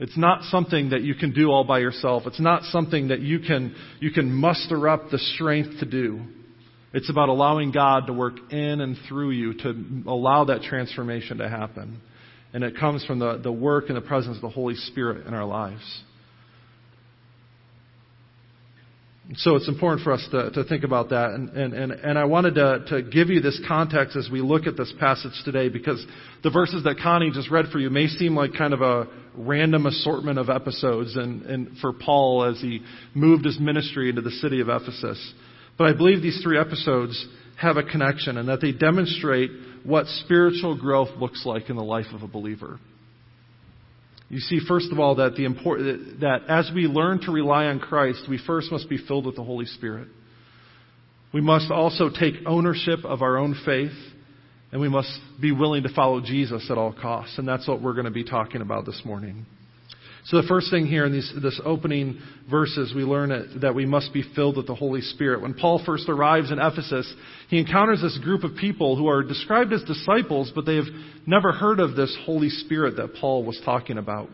It's 0.00 0.18
not 0.18 0.42
something 0.50 0.90
that 0.90 1.02
you 1.02 1.14
can 1.14 1.32
do 1.32 1.50
all 1.50 1.62
by 1.62 1.78
yourself. 1.78 2.24
It's 2.26 2.40
not 2.40 2.64
something 2.64 3.08
that 3.08 3.20
you 3.20 3.38
can, 3.38 3.76
you 4.00 4.10
can 4.10 4.32
muster 4.32 4.88
up 4.88 5.10
the 5.10 5.18
strength 5.18 5.78
to 5.80 5.86
do. 5.86 6.20
It's 6.92 7.08
about 7.10 7.28
allowing 7.28 7.70
God 7.70 8.08
to 8.08 8.12
work 8.12 8.34
in 8.50 8.80
and 8.80 8.96
through 9.08 9.30
you 9.30 9.54
to 9.54 10.02
allow 10.06 10.44
that 10.46 10.62
transformation 10.62 11.38
to 11.38 11.48
happen. 11.48 12.00
And 12.52 12.64
it 12.64 12.76
comes 12.76 13.04
from 13.04 13.20
the, 13.20 13.38
the 13.42 13.52
work 13.52 13.84
and 13.88 13.96
the 13.96 14.00
presence 14.00 14.36
of 14.36 14.42
the 14.42 14.48
Holy 14.48 14.74
Spirit 14.74 15.26
in 15.26 15.34
our 15.34 15.44
lives. 15.44 15.82
So 19.36 19.56
it's 19.56 19.68
important 19.68 20.04
for 20.04 20.12
us 20.12 20.26
to, 20.32 20.50
to 20.50 20.64
think 20.64 20.84
about 20.84 21.08
that. 21.08 21.30
And, 21.30 21.48
and, 21.50 21.72
and, 21.72 21.92
and 21.92 22.18
I 22.18 22.24
wanted 22.24 22.56
to, 22.56 22.84
to 22.88 23.02
give 23.02 23.30
you 23.30 23.40
this 23.40 23.58
context 23.66 24.16
as 24.16 24.28
we 24.30 24.42
look 24.42 24.66
at 24.66 24.76
this 24.76 24.92
passage 25.00 25.32
today 25.46 25.70
because 25.70 26.04
the 26.42 26.50
verses 26.50 26.84
that 26.84 26.96
Connie 27.02 27.30
just 27.32 27.50
read 27.50 27.66
for 27.72 27.78
you 27.78 27.88
may 27.88 28.06
seem 28.06 28.36
like 28.36 28.52
kind 28.52 28.74
of 28.74 28.82
a 28.82 29.06
random 29.34 29.86
assortment 29.86 30.38
of 30.38 30.50
episodes 30.50 31.16
and, 31.16 31.42
and 31.46 31.78
for 31.78 31.94
Paul 31.94 32.44
as 32.44 32.60
he 32.60 32.82
moved 33.14 33.46
his 33.46 33.58
ministry 33.58 34.10
into 34.10 34.20
the 34.20 34.30
city 34.30 34.60
of 34.60 34.68
Ephesus. 34.68 35.32
But 35.78 35.88
I 35.88 35.96
believe 35.96 36.20
these 36.20 36.40
three 36.42 36.58
episodes 36.58 37.26
have 37.56 37.78
a 37.78 37.82
connection 37.82 38.36
and 38.36 38.48
that 38.50 38.60
they 38.60 38.72
demonstrate 38.72 39.50
what 39.84 40.06
spiritual 40.06 40.76
growth 40.78 41.10
looks 41.18 41.46
like 41.46 41.70
in 41.70 41.76
the 41.76 41.82
life 41.82 42.06
of 42.12 42.22
a 42.22 42.28
believer. 42.28 42.78
You 44.34 44.40
see, 44.40 44.58
first 44.66 44.90
of 44.90 44.98
all, 44.98 45.14
that, 45.14 45.36
the 45.36 45.44
important, 45.44 46.18
that 46.22 46.40
as 46.48 46.68
we 46.74 46.88
learn 46.88 47.20
to 47.20 47.30
rely 47.30 47.66
on 47.66 47.78
Christ, 47.78 48.24
we 48.28 48.36
first 48.44 48.72
must 48.72 48.88
be 48.88 48.98
filled 48.98 49.26
with 49.26 49.36
the 49.36 49.44
Holy 49.44 49.64
Spirit. 49.64 50.08
We 51.32 51.40
must 51.40 51.70
also 51.70 52.10
take 52.10 52.34
ownership 52.44 53.04
of 53.04 53.22
our 53.22 53.36
own 53.38 53.54
faith, 53.64 53.92
and 54.72 54.80
we 54.80 54.88
must 54.88 55.20
be 55.40 55.52
willing 55.52 55.84
to 55.84 55.94
follow 55.94 56.20
Jesus 56.20 56.68
at 56.68 56.76
all 56.76 56.92
costs. 56.92 57.38
And 57.38 57.46
that's 57.46 57.68
what 57.68 57.80
we're 57.80 57.92
going 57.92 58.06
to 58.06 58.10
be 58.10 58.24
talking 58.24 58.60
about 58.60 58.86
this 58.86 59.00
morning. 59.04 59.46
So 60.26 60.40
the 60.40 60.48
first 60.48 60.70
thing 60.70 60.86
here 60.86 61.04
in 61.04 61.12
these 61.12 61.30
this 61.42 61.60
opening 61.66 62.18
verses, 62.50 62.94
we 62.96 63.02
learn 63.02 63.58
that 63.60 63.74
we 63.74 63.84
must 63.84 64.12
be 64.14 64.24
filled 64.34 64.56
with 64.56 64.66
the 64.66 64.74
Holy 64.74 65.02
Spirit. 65.02 65.42
When 65.42 65.52
Paul 65.52 65.82
first 65.84 66.08
arrives 66.08 66.50
in 66.50 66.58
Ephesus, 66.58 67.12
he 67.50 67.58
encounters 67.58 68.00
this 68.00 68.18
group 68.22 68.42
of 68.42 68.56
people 68.56 68.96
who 68.96 69.06
are 69.06 69.22
described 69.22 69.72
as 69.74 69.82
disciples, 69.82 70.50
but 70.54 70.64
they 70.64 70.76
have 70.76 70.86
never 71.26 71.52
heard 71.52 71.78
of 71.78 71.94
this 71.94 72.16
Holy 72.24 72.48
Spirit 72.48 72.96
that 72.96 73.16
Paul 73.20 73.44
was 73.44 73.60
talking 73.66 73.98
about. 73.98 74.30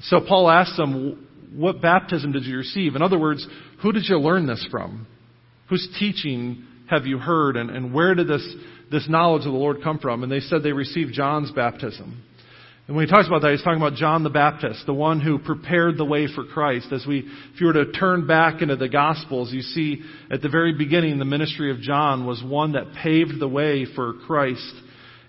So 0.00 0.20
Paul 0.26 0.50
asks 0.50 0.76
them, 0.76 1.28
what 1.54 1.80
baptism 1.80 2.32
did 2.32 2.44
you 2.44 2.56
receive? 2.56 2.96
In 2.96 3.02
other 3.02 3.18
words, 3.18 3.46
who 3.82 3.92
did 3.92 4.04
you 4.08 4.18
learn 4.18 4.46
this 4.46 4.66
from? 4.70 5.06
Whose 5.68 5.88
teaching 5.98 6.64
have 6.88 7.06
you 7.06 7.18
heard? 7.18 7.56
And, 7.56 7.70
and 7.70 7.94
where 7.94 8.16
did 8.16 8.26
this, 8.26 8.46
this 8.90 9.08
knowledge 9.08 9.46
of 9.46 9.52
the 9.52 9.58
Lord 9.58 9.78
come 9.82 10.00
from? 10.00 10.24
And 10.24 10.32
they 10.32 10.40
said 10.40 10.62
they 10.62 10.72
received 10.72 11.12
John's 11.12 11.52
baptism. 11.52 12.22
And 12.86 12.96
when 12.96 13.06
he 13.06 13.12
talks 13.12 13.28
about 13.28 13.42
that, 13.42 13.52
he's 13.52 13.62
talking 13.62 13.80
about 13.80 13.94
John 13.94 14.24
the 14.24 14.30
Baptist, 14.30 14.84
the 14.84 14.94
one 14.94 15.20
who 15.20 15.38
prepared 15.38 15.96
the 15.96 16.04
way 16.04 16.26
for 16.26 16.44
Christ. 16.44 16.88
As 16.92 17.06
we, 17.06 17.20
if 17.54 17.60
you 17.60 17.68
were 17.68 17.72
to 17.74 17.92
turn 17.92 18.26
back 18.26 18.62
into 18.62 18.74
the 18.74 18.88
Gospels, 18.88 19.52
you 19.52 19.62
see 19.62 20.02
at 20.30 20.42
the 20.42 20.48
very 20.48 20.72
beginning 20.76 21.18
the 21.18 21.24
ministry 21.24 21.70
of 21.70 21.80
John 21.80 22.26
was 22.26 22.42
one 22.42 22.72
that 22.72 22.92
paved 23.00 23.38
the 23.38 23.48
way 23.48 23.86
for 23.94 24.14
Christ. 24.26 24.74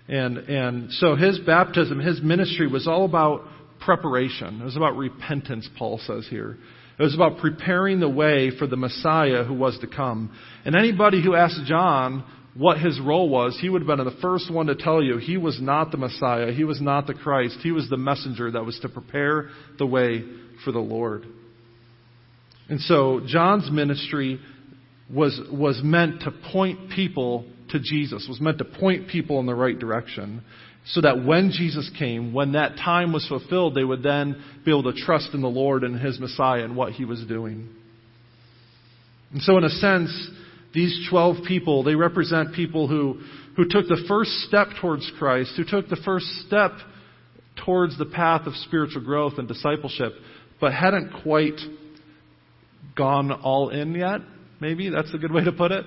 And, 0.08 0.38
and 0.38 0.92
so 0.92 1.14
his 1.14 1.38
baptism, 1.38 2.00
his 2.00 2.20
ministry 2.20 2.66
was 2.66 2.88
all 2.88 3.04
about 3.04 3.44
preparation. 3.78 4.60
It 4.60 4.64
was 4.64 4.76
about 4.76 4.96
repentance, 4.96 5.68
Paul 5.78 6.00
says 6.04 6.26
here. 6.28 6.58
It 6.98 7.02
was 7.02 7.14
about 7.14 7.38
preparing 7.38 8.00
the 8.00 8.08
way 8.08 8.50
for 8.56 8.66
the 8.66 8.76
Messiah 8.76 9.44
who 9.44 9.54
was 9.54 9.78
to 9.80 9.86
come. 9.86 10.36
And 10.64 10.74
anybody 10.76 11.22
who 11.22 11.34
asked 11.34 11.60
John, 11.66 12.24
what 12.54 12.78
his 12.78 13.00
role 13.00 13.28
was, 13.28 13.58
he 13.60 13.68
would 13.68 13.82
have 13.82 13.86
been 13.86 14.04
the 14.04 14.18
first 14.20 14.52
one 14.52 14.66
to 14.66 14.74
tell 14.74 15.02
you 15.02 15.16
he 15.16 15.38
was 15.38 15.60
not 15.60 15.90
the 15.90 15.96
Messiah, 15.96 16.52
he 16.52 16.64
was 16.64 16.80
not 16.80 17.06
the 17.06 17.14
Christ, 17.14 17.58
he 17.62 17.72
was 17.72 17.88
the 17.88 17.96
messenger 17.96 18.50
that 18.50 18.64
was 18.64 18.78
to 18.80 18.88
prepare 18.88 19.48
the 19.78 19.86
way 19.86 20.22
for 20.64 20.72
the 20.72 20.78
Lord. 20.78 21.24
And 22.68 22.80
so 22.80 23.20
John's 23.26 23.70
ministry 23.70 24.38
was, 25.12 25.40
was 25.50 25.80
meant 25.82 26.22
to 26.22 26.30
point 26.52 26.90
people 26.90 27.46
to 27.70 27.80
Jesus, 27.80 28.26
was 28.28 28.40
meant 28.40 28.58
to 28.58 28.64
point 28.64 29.08
people 29.08 29.40
in 29.40 29.46
the 29.46 29.54
right 29.54 29.78
direction. 29.78 30.42
So 30.84 31.00
that 31.02 31.24
when 31.24 31.52
Jesus 31.52 31.88
came, 31.96 32.32
when 32.32 32.52
that 32.52 32.76
time 32.76 33.12
was 33.12 33.24
fulfilled, 33.28 33.76
they 33.76 33.84
would 33.84 34.02
then 34.02 34.42
be 34.64 34.72
able 34.72 34.92
to 34.92 35.00
trust 35.00 35.28
in 35.32 35.40
the 35.40 35.48
Lord 35.48 35.84
and 35.84 35.98
His 35.98 36.18
Messiah 36.18 36.64
and 36.64 36.74
what 36.74 36.92
He 36.92 37.04
was 37.04 37.22
doing. 37.24 37.68
And 39.30 39.40
so, 39.42 39.56
in 39.58 39.64
a 39.64 39.68
sense, 39.68 40.10
these 40.74 41.06
12 41.10 41.44
people, 41.46 41.82
they 41.82 41.94
represent 41.94 42.54
people 42.54 42.88
who, 42.88 43.20
who 43.56 43.64
took 43.64 43.88
the 43.88 44.04
first 44.08 44.30
step 44.48 44.68
towards 44.80 45.10
Christ, 45.18 45.52
who 45.56 45.64
took 45.64 45.88
the 45.88 46.00
first 46.04 46.26
step 46.46 46.72
towards 47.64 47.98
the 47.98 48.06
path 48.06 48.46
of 48.46 48.54
spiritual 48.56 49.04
growth 49.04 49.34
and 49.38 49.46
discipleship, 49.46 50.12
but 50.60 50.72
hadn't 50.72 51.22
quite 51.22 51.60
gone 52.96 53.32
all 53.32 53.70
in 53.70 53.94
yet. 53.94 54.20
Maybe 54.60 54.88
that's 54.88 55.12
a 55.12 55.18
good 55.18 55.32
way 55.32 55.44
to 55.44 55.52
put 55.52 55.72
it. 55.72 55.84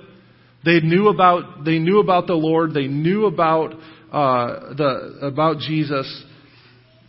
They 0.63 0.79
knew 0.79 1.09
about 1.09 1.63
they 1.63 1.77
knew 1.77 1.99
about 1.99 2.27
the 2.27 2.33
Lord. 2.33 2.73
They 2.73 2.87
knew 2.87 3.25
about 3.25 3.73
uh, 4.11 4.73
the 4.75 5.19
about 5.21 5.59
Jesus. 5.59 6.23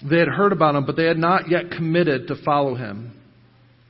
They 0.09 0.19
had 0.19 0.29
heard 0.29 0.53
about 0.53 0.75
him, 0.75 0.85
but 0.85 0.97
they 0.97 1.07
had 1.07 1.17
not 1.17 1.51
yet 1.51 1.71
committed 1.71 2.29
to 2.29 2.37
follow 2.45 2.75
him. 2.75 3.16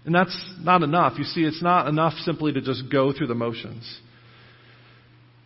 And 0.06 0.14
that's 0.14 0.36
not 0.60 0.82
enough. 0.82 1.18
You 1.18 1.24
see, 1.24 1.42
it's 1.42 1.62
not 1.62 1.88
enough 1.88 2.14
simply 2.20 2.52
to 2.52 2.62
just 2.62 2.84
go 2.90 3.12
through 3.12 3.26
the 3.26 3.34
motions. 3.34 3.82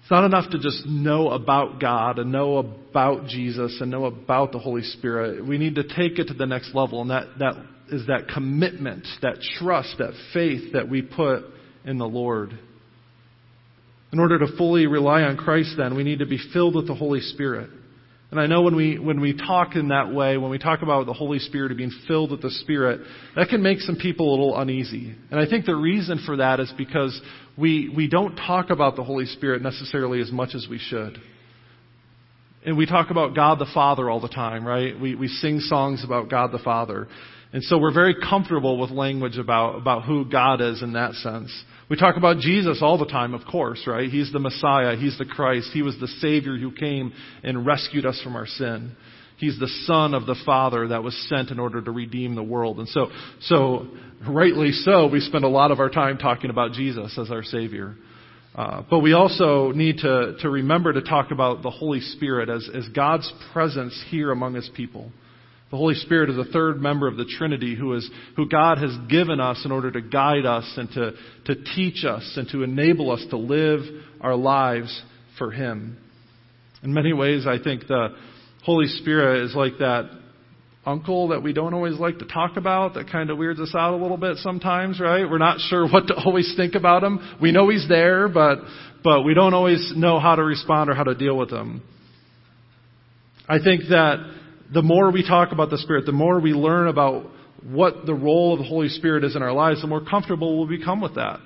It's 0.03 0.11
not 0.11 0.25
enough 0.25 0.51
to 0.51 0.59
just 0.59 0.87
know 0.87 1.31
about 1.31 1.81
God 1.81 2.19
and 2.19 2.31
know 2.31 2.59
about 2.59 3.27
Jesus 3.27 3.79
and 3.81 3.91
know 3.91 4.05
about 4.05 4.53
the 4.53 4.59
Holy 4.59 4.83
Spirit. 4.83 5.47
We 5.47 5.57
need 5.57 5.77
to 5.77 5.83
take 5.83 6.19
it 6.19 6.29
to 6.29 6.35
the 6.35 6.47
next 6.47 6.75
level, 6.75 7.01
and 7.01 7.11
that, 7.11 7.39
that 7.39 7.55
is 7.91 8.07
that 8.09 8.29
commitment, 8.33 9.07
that 9.23 9.37
trust, 9.59 9.97
that 9.99 10.13
faith 10.35 10.75
that 10.75 10.91
we 10.91 11.01
put 11.01 11.45
in 11.87 11.97
the 11.97 12.07
Lord. 12.07 12.59
In 14.13 14.19
order 14.19 14.39
to 14.41 14.57
fully 14.59 14.87
rely 14.87 15.23
on 15.23 15.37
Christ, 15.39 15.75
then, 15.79 15.97
we 15.97 16.03
need 16.03 16.19
to 16.19 16.27
be 16.27 16.39
filled 16.53 16.75
with 16.75 16.87
the 16.87 16.95
Holy 16.95 17.21
Spirit. 17.21 17.71
And 18.31 18.39
I 18.39 18.47
know 18.47 18.63
when 18.63 18.77
we, 18.77 18.97
when 18.99 19.21
we 19.21 19.37
talk 19.37 19.75
in 19.75 19.89
that 19.89 20.13
way, 20.13 20.37
when 20.37 20.51
we 20.53 20.59
talk 20.59 20.83
about 20.83 21.07
the 21.07 21.13
Holy 21.13 21.41
Spirit 21.41 21.77
being 21.77 21.93
filled 22.07 22.31
with 22.31 22.43
the 22.43 22.51
Spirit, 22.51 23.01
that 23.35 23.49
can 23.49 23.61
make 23.61 23.81
some 23.81 23.97
people 23.97 24.29
a 24.29 24.31
little 24.31 24.59
uneasy. 24.59 25.17
And 25.33 25.41
I 25.41 25.47
think 25.47 25.67
the 25.67 25.75
reason 25.75 26.23
for 26.25 26.37
that 26.37 26.61
is 26.61 26.73
because 26.79 27.21
we, 27.59 27.93
we 27.95 28.09
don't 28.09 28.37
talk 28.37 28.71
about 28.71 28.95
the 28.95 29.03
Holy 29.03 29.27
Spirit 29.27 29.63
necessarily 29.63 30.21
as 30.21 30.31
much 30.31 30.55
as 30.55 30.69
we 30.71 30.79
should. 30.79 31.19
And 32.65 32.77
we 32.77 32.87
talk 32.87 33.11
about 33.11 33.35
God 33.35 33.59
the 33.59 33.71
Father 33.75 34.09
all 34.09 34.21
the 34.21 34.29
time, 34.29 34.65
right? 34.65 34.99
We, 34.99 35.17
we 35.17 35.27
sing 35.27 35.59
songs 35.61 36.05
about 36.05 36.31
God 36.31 36.53
the 36.53 36.59
Father. 36.59 37.09
And 37.53 37.65
so 37.65 37.79
we're 37.79 37.95
very 37.95 38.15
comfortable 38.15 38.79
with 38.79 38.91
language 38.91 39.39
about, 39.39 39.77
about 39.77 40.05
who 40.05 40.25
God 40.25 40.61
is 40.61 40.83
in 40.83 40.93
that 40.93 41.15
sense. 41.15 41.51
We 41.91 41.97
talk 41.97 42.17
about 42.17 42.39
Jesus 42.39 42.79
all 42.83 42.99
the 42.99 43.05
time, 43.05 43.35
of 43.35 43.41
course, 43.51 43.83
right? 43.85 44.09
He's 44.09 44.33
the 44.33 44.39
Messiah. 44.39 44.97
He's 44.97 45.19
the 45.19 45.25
Christ. 45.25 45.71
He 45.73 45.83
was 45.83 45.99
the 45.99 46.07
Savior 46.07 46.57
who 46.57 46.71
came 46.71 47.13
and 47.43 47.67
rescued 47.67 48.07
us 48.07 48.21
from 48.23 48.37
our 48.37 48.47
sin. 48.47 48.93
He's 49.39 49.59
the 49.59 49.67
Son 49.87 50.15
of 50.15 50.25
the 50.25 50.37
Father 50.47 50.89
that 50.89 51.03
was 51.03 51.17
sent 51.29 51.51
in 51.51 51.59
order 51.59 51.83
to 51.83 51.91
redeem 51.91 52.37
the 52.37 52.45
world. 52.45 52.79
And 52.79 52.87
so, 52.89 53.09
so 53.41 53.89
rightly 54.29 54.71
so, 54.71 55.09
we 55.09 55.19
spend 55.19 55.43
a 55.45 55.49
lot 55.49 55.73
of 55.73 55.81
our 55.81 55.91
time 55.91 56.19
talking 56.19 56.51
about 56.51 56.73
Jesus 56.73 57.19
as 57.19 57.29
our 57.29 57.43
Savior. 57.43 57.97
Uh, 58.55 58.83
but 58.89 59.01
we 59.01 59.13
also 59.13 59.73
need 59.73 59.99
to, 59.99 60.37
to 60.41 60.49
remember 60.49 60.93
to 60.93 61.03
talk 61.03 61.33
about 61.33 61.63
the 61.63 61.71
Holy 61.71 62.01
Spirit 62.01 62.49
as, 62.49 62.69
as 62.73 62.87
God's 62.91 63.33
presence 63.53 64.01
here 64.11 64.31
among 64.31 64.55
His 64.55 64.71
people. 64.77 65.11
The 65.71 65.77
Holy 65.77 65.95
Spirit 65.95 66.31
is 66.31 66.37
a 66.37 66.51
third 66.51 66.81
member 66.81 67.07
of 67.07 67.17
the 67.17 67.25
Trinity 67.25 67.77
who, 67.77 67.95
is, 67.95 68.09
who 68.35 68.49
God 68.49 68.79
has 68.79 68.91
given 69.09 69.39
us 69.39 69.63
in 69.65 69.71
order 69.71 69.91
to 69.93 70.01
guide 70.01 70.45
us 70.45 70.71
and 70.77 70.91
to, 70.91 71.13
to 71.47 71.65
teach 71.77 72.05
us 72.05 72.33
and 72.37 72.49
to 72.49 72.65
enable 72.65 73.11
us 73.13 73.25
to 73.31 73.37
live 73.37 73.81
our 74.21 74.35
lives 74.35 75.01
for 75.39 75.53
Him. 75.53 75.97
In 76.83 76.93
many 76.93 77.13
ways, 77.13 77.47
I 77.47 77.63
think 77.63 77.87
the 77.87 78.09
Holy 78.65 78.89
Spirit 78.89 79.45
is 79.45 79.55
like 79.55 79.79
that 79.79 80.11
uncle 80.85 81.29
that 81.29 81.43
we 81.43 81.53
don't 81.53 81.75
always 81.75 81.99
like 81.99 82.19
to 82.19 82.25
talk 82.25 82.57
about 82.57 82.95
that 82.95 83.09
kind 83.11 83.31
of 83.31 83.39
weirds 83.39 83.61
us 83.61 83.73
out 83.77 83.95
a 83.95 83.97
little 83.97 84.17
bit 84.17 84.39
sometimes, 84.39 84.99
right? 84.99 85.29
We're 85.29 85.39
not 85.39 85.61
sure 85.61 85.89
what 85.91 86.09
to 86.09 86.15
always 86.15 86.53
think 86.57 86.75
about 86.75 87.05
him. 87.05 87.37
We 87.41 87.53
know 87.53 87.69
he's 87.69 87.87
there, 87.89 88.29
but, 88.29 88.59
but 89.05 89.23
we 89.23 89.35
don't 89.35 89.55
always 89.55 89.93
know 89.95 90.19
how 90.19 90.35
to 90.35 90.43
respond 90.43 90.91
or 90.91 90.95
how 90.95 91.05
to 91.05 91.15
deal 91.15 91.37
with 91.37 91.51
him. 91.51 91.83
I 93.49 93.59
think 93.63 93.83
that 93.91 94.40
the 94.73 94.83
more 94.83 95.11
we 95.11 95.27
talk 95.27 95.53
about 95.53 95.71
the 95.71 95.79
Spirit, 95.79 96.07
the 96.07 96.13
more 96.13 96.41
we 96.41 96.53
learn 96.53 96.89
about 96.89 97.27
what 97.63 98.07
the 98.07 98.15
role 98.15 98.55
of 98.55 98.61
the 98.61 98.65
Holy 98.65 98.89
Spirit 98.89 99.25
is 99.25 99.37
in 99.37 99.43
our 99.43 99.53
lives, 99.53 99.83
the 99.83 99.87
more 99.87 100.05
comfortable 100.05 100.59
we'll 100.59 100.69
become 100.69 101.01
with 101.01 101.17
that. 101.17 101.41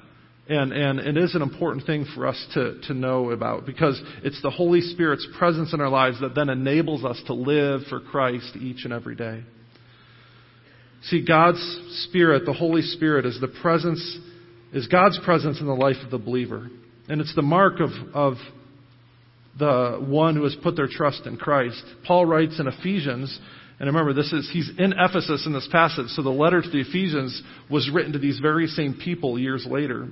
And, 0.46 0.72
and 0.72 1.00
it 1.00 1.16
is 1.16 1.34
an 1.34 1.40
important 1.40 1.86
thing 1.86 2.06
for 2.14 2.26
us 2.26 2.46
to, 2.52 2.78
to 2.82 2.94
know 2.94 3.30
about 3.30 3.64
because 3.64 4.00
it's 4.22 4.40
the 4.42 4.50
Holy 4.50 4.82
Spirit's 4.82 5.26
presence 5.38 5.72
in 5.72 5.80
our 5.80 5.88
lives 5.88 6.20
that 6.20 6.34
then 6.34 6.50
enables 6.50 7.02
us 7.02 7.20
to 7.26 7.34
live 7.34 7.82
for 7.88 8.00
Christ 8.00 8.54
each 8.56 8.84
and 8.84 8.92
every 8.92 9.14
day. 9.14 9.42
See, 11.04 11.24
God's 11.24 11.60
Spirit, 12.08 12.44
the 12.44 12.52
Holy 12.52 12.82
Spirit, 12.82 13.24
is 13.24 13.40
the 13.40 13.48
presence, 13.62 14.18
is 14.72 14.86
God's 14.86 15.18
presence 15.24 15.60
in 15.60 15.66
the 15.66 15.72
life 15.72 15.96
of 16.04 16.10
the 16.10 16.18
believer. 16.18 16.68
And 17.08 17.22
it's 17.22 17.34
the 17.34 17.42
mark 17.42 17.80
of, 17.80 17.90
of 18.12 18.34
the 19.59 19.98
one 20.00 20.36
who 20.36 20.44
has 20.44 20.57
put 20.62 20.76
their 20.76 20.88
trust 20.88 21.26
in 21.26 21.36
Christ. 21.36 21.82
Paul 22.07 22.26
writes 22.26 22.59
in 22.59 22.66
Ephesians, 22.66 23.38
and 23.78 23.86
remember, 23.88 24.12
this 24.12 24.32
is 24.32 24.48
he's 24.52 24.70
in 24.78 24.92
Ephesus 24.92 25.46
in 25.46 25.52
this 25.52 25.68
passage, 25.70 26.09
so 26.09 26.22
the 26.22 26.30
letter 26.30 26.62
to 26.62 26.68
the 26.68 26.80
Ephesians 26.80 27.42
was 27.70 27.90
written 27.92 28.12
to 28.12 28.18
these 28.18 28.38
very 28.40 28.66
same 28.66 28.94
people 28.94 29.38
years 29.38 29.66
later. 29.68 30.09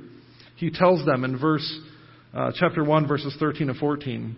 He 0.56 0.70
tells 0.70 1.04
them 1.04 1.24
in 1.24 1.38
verse 1.38 1.80
uh, 2.34 2.52
chapter 2.54 2.82
one, 2.84 3.06
verses 3.06 3.36
thirteen 3.38 3.68
and 3.68 3.78
fourteen. 3.78 4.36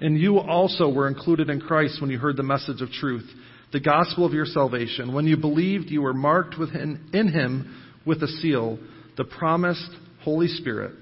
And 0.00 0.18
you 0.18 0.38
also 0.38 0.92
were 0.92 1.06
included 1.06 1.48
in 1.48 1.60
Christ 1.60 2.00
when 2.00 2.10
you 2.10 2.18
heard 2.18 2.36
the 2.36 2.42
message 2.42 2.80
of 2.80 2.90
truth, 2.90 3.28
the 3.72 3.80
gospel 3.80 4.26
of 4.26 4.32
your 4.32 4.46
salvation. 4.46 5.14
When 5.14 5.26
you 5.26 5.36
believed, 5.36 5.90
you 5.90 6.02
were 6.02 6.14
marked 6.14 6.58
within, 6.58 7.08
in 7.12 7.28
him 7.28 7.74
with 8.04 8.22
a 8.22 8.28
seal, 8.28 8.78
the 9.16 9.24
promised 9.24 9.90
Holy 10.22 10.48
Spirit 10.48 10.92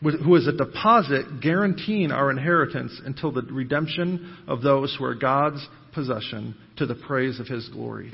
who 0.00 0.34
is 0.36 0.46
a 0.46 0.52
deposit 0.52 1.40
guaranteeing 1.42 2.10
our 2.10 2.30
inheritance 2.30 3.00
until 3.04 3.32
the 3.32 3.42
redemption 3.42 4.38
of 4.48 4.62
those 4.62 4.94
who 4.98 5.04
are 5.04 5.14
God's 5.14 5.66
possession 5.92 6.54
to 6.76 6.86
the 6.86 6.94
praise 6.94 7.38
of 7.38 7.46
his 7.46 7.68
glory. 7.68 8.12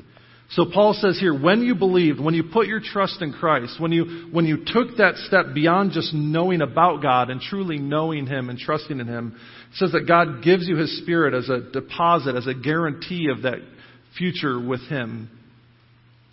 So 0.51 0.65
Paul 0.73 0.93
says 0.93 1.19
here, 1.19 1.37
when 1.37 1.61
you 1.61 1.75
believed, 1.75 2.21
when 2.21 2.33
you 2.33 2.45
put 2.53 2.67
your 2.67 2.79
trust 2.79 3.21
in 3.21 3.33
Christ, 3.33 3.81
when 3.81 3.91
you, 3.91 4.29
when 4.31 4.45
you 4.45 4.63
took 4.65 4.97
that 4.97 5.15
step 5.27 5.47
beyond 5.53 5.91
just 5.91 6.13
knowing 6.13 6.61
about 6.61 7.01
God 7.01 7.29
and 7.29 7.41
truly 7.41 7.77
knowing 7.77 8.27
Him 8.27 8.49
and 8.49 8.57
trusting 8.57 8.97
in 8.97 9.07
Him, 9.07 9.37
says 9.73 9.91
that 9.91 10.07
God 10.07 10.43
gives 10.43 10.65
you 10.65 10.77
His 10.77 11.01
Spirit 11.01 11.33
as 11.33 11.49
a 11.49 11.69
deposit, 11.71 12.35
as 12.35 12.47
a 12.47 12.53
guarantee 12.53 13.27
of 13.29 13.41
that 13.41 13.59
future 14.17 14.59
with 14.59 14.81
Him. 14.87 15.29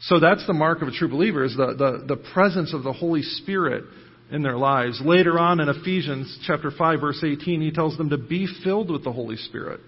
So 0.03 0.21
that's 0.21 0.47
the 0.47 0.53
mark 0.53 0.81
of 0.83 0.89
a 0.89 0.93
true 0.93 1.09
believer, 1.09 1.43
is 1.43 1.57
the, 1.57 1.75
the, 1.77 2.15
the 2.15 2.23
presence 2.33 2.73
of 2.73 2.85
the 2.85 2.93
Holy 2.93 3.23
Spirit 3.23 3.85
in 4.35 4.43
their 4.43 4.57
lives. 4.57 5.01
Later 5.05 5.39
on 5.39 5.61
in 5.61 5.69
Ephesians 5.69 6.41
chapter 6.45 6.73
5 6.73 7.01
verse 7.01 7.23
18, 7.25 7.61
he 7.61 7.71
tells 7.71 7.97
them 7.97 8.11
to 8.11 8.19
be 8.19 8.49
filled 8.65 8.91
with 8.91 9.05
the 9.05 9.13
Holy 9.13 9.37
Spirit. 9.37 9.79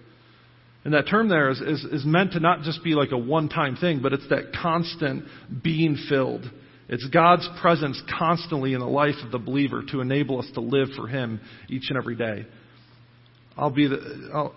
And 0.85 0.93
that 0.93 1.09
term 1.09 1.27
there 1.27 1.49
is, 1.49 1.59
is, 1.59 1.83
is 1.91 2.05
meant 2.05 2.31
to 2.31 2.39
not 2.39 2.61
just 2.61 2.81
be 2.81 2.95
like 2.95 3.11
a 3.11 3.17
one-time 3.17 3.75
thing, 3.75 3.99
but 4.01 4.13
it's 4.13 4.27
that 4.29 4.53
constant 4.53 5.25
being 5.61 5.97
filled. 6.07 6.49
It's 6.87 7.05
God's 7.09 7.47
presence 7.61 8.01
constantly 8.17 8.73
in 8.73 8.79
the 8.79 8.85
life 8.85 9.15
of 9.21 9.33
the 9.33 9.37
believer 9.37 9.83
to 9.91 9.99
enable 9.99 10.39
us 10.39 10.47
to 10.53 10.61
live 10.61 10.87
for 10.95 11.09
Him 11.09 11.41
each 11.67 11.89
and 11.89 11.97
every 11.97 12.15
day. 12.15 12.45
I'll 13.57 13.71
be 13.71 13.87
the, 13.87 14.29
I'll, 14.33 14.55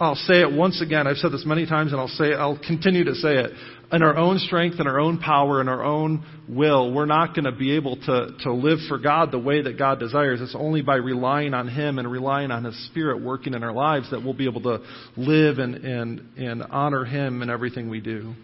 I'll 0.00 0.14
say 0.14 0.40
it 0.40 0.50
once 0.50 0.80
again. 0.80 1.06
I've 1.06 1.16
said 1.16 1.32
this 1.32 1.44
many 1.44 1.66
times 1.66 1.92
and 1.92 2.00
I'll 2.00 2.08
say 2.08 2.32
I'll 2.32 2.58
continue 2.58 3.04
to 3.04 3.14
say 3.16 3.34
it. 3.34 3.50
In 3.92 4.02
our 4.02 4.16
own 4.16 4.38
strength 4.40 4.80
and 4.80 4.88
our 4.88 4.98
own 4.98 5.18
power 5.18 5.60
and 5.60 5.68
our 5.68 5.84
own 5.84 6.24
will, 6.48 6.92
we're 6.92 7.06
not 7.06 7.34
going 7.34 7.44
to 7.44 7.52
be 7.52 7.76
able 7.76 7.96
to, 7.96 8.30
to 8.40 8.52
live 8.52 8.78
for 8.88 8.98
God 8.98 9.30
the 9.30 9.38
way 9.38 9.62
that 9.62 9.78
God 9.78 10.00
desires. 10.00 10.40
It's 10.40 10.56
only 10.58 10.82
by 10.82 10.96
relying 10.96 11.54
on 11.54 11.68
Him 11.68 12.00
and 12.00 12.10
relying 12.10 12.50
on 12.50 12.64
His 12.64 12.86
Spirit 12.86 13.22
working 13.22 13.54
in 13.54 13.62
our 13.62 13.72
lives 13.72 14.10
that 14.10 14.24
we'll 14.24 14.34
be 14.34 14.48
able 14.48 14.62
to 14.62 14.80
live 15.16 15.58
and, 15.58 15.76
and, 15.76 16.20
and 16.36 16.62
honor 16.64 17.04
Him 17.04 17.42
in 17.42 17.50
everything 17.50 17.88
we 17.88 18.00
do. 18.00 18.34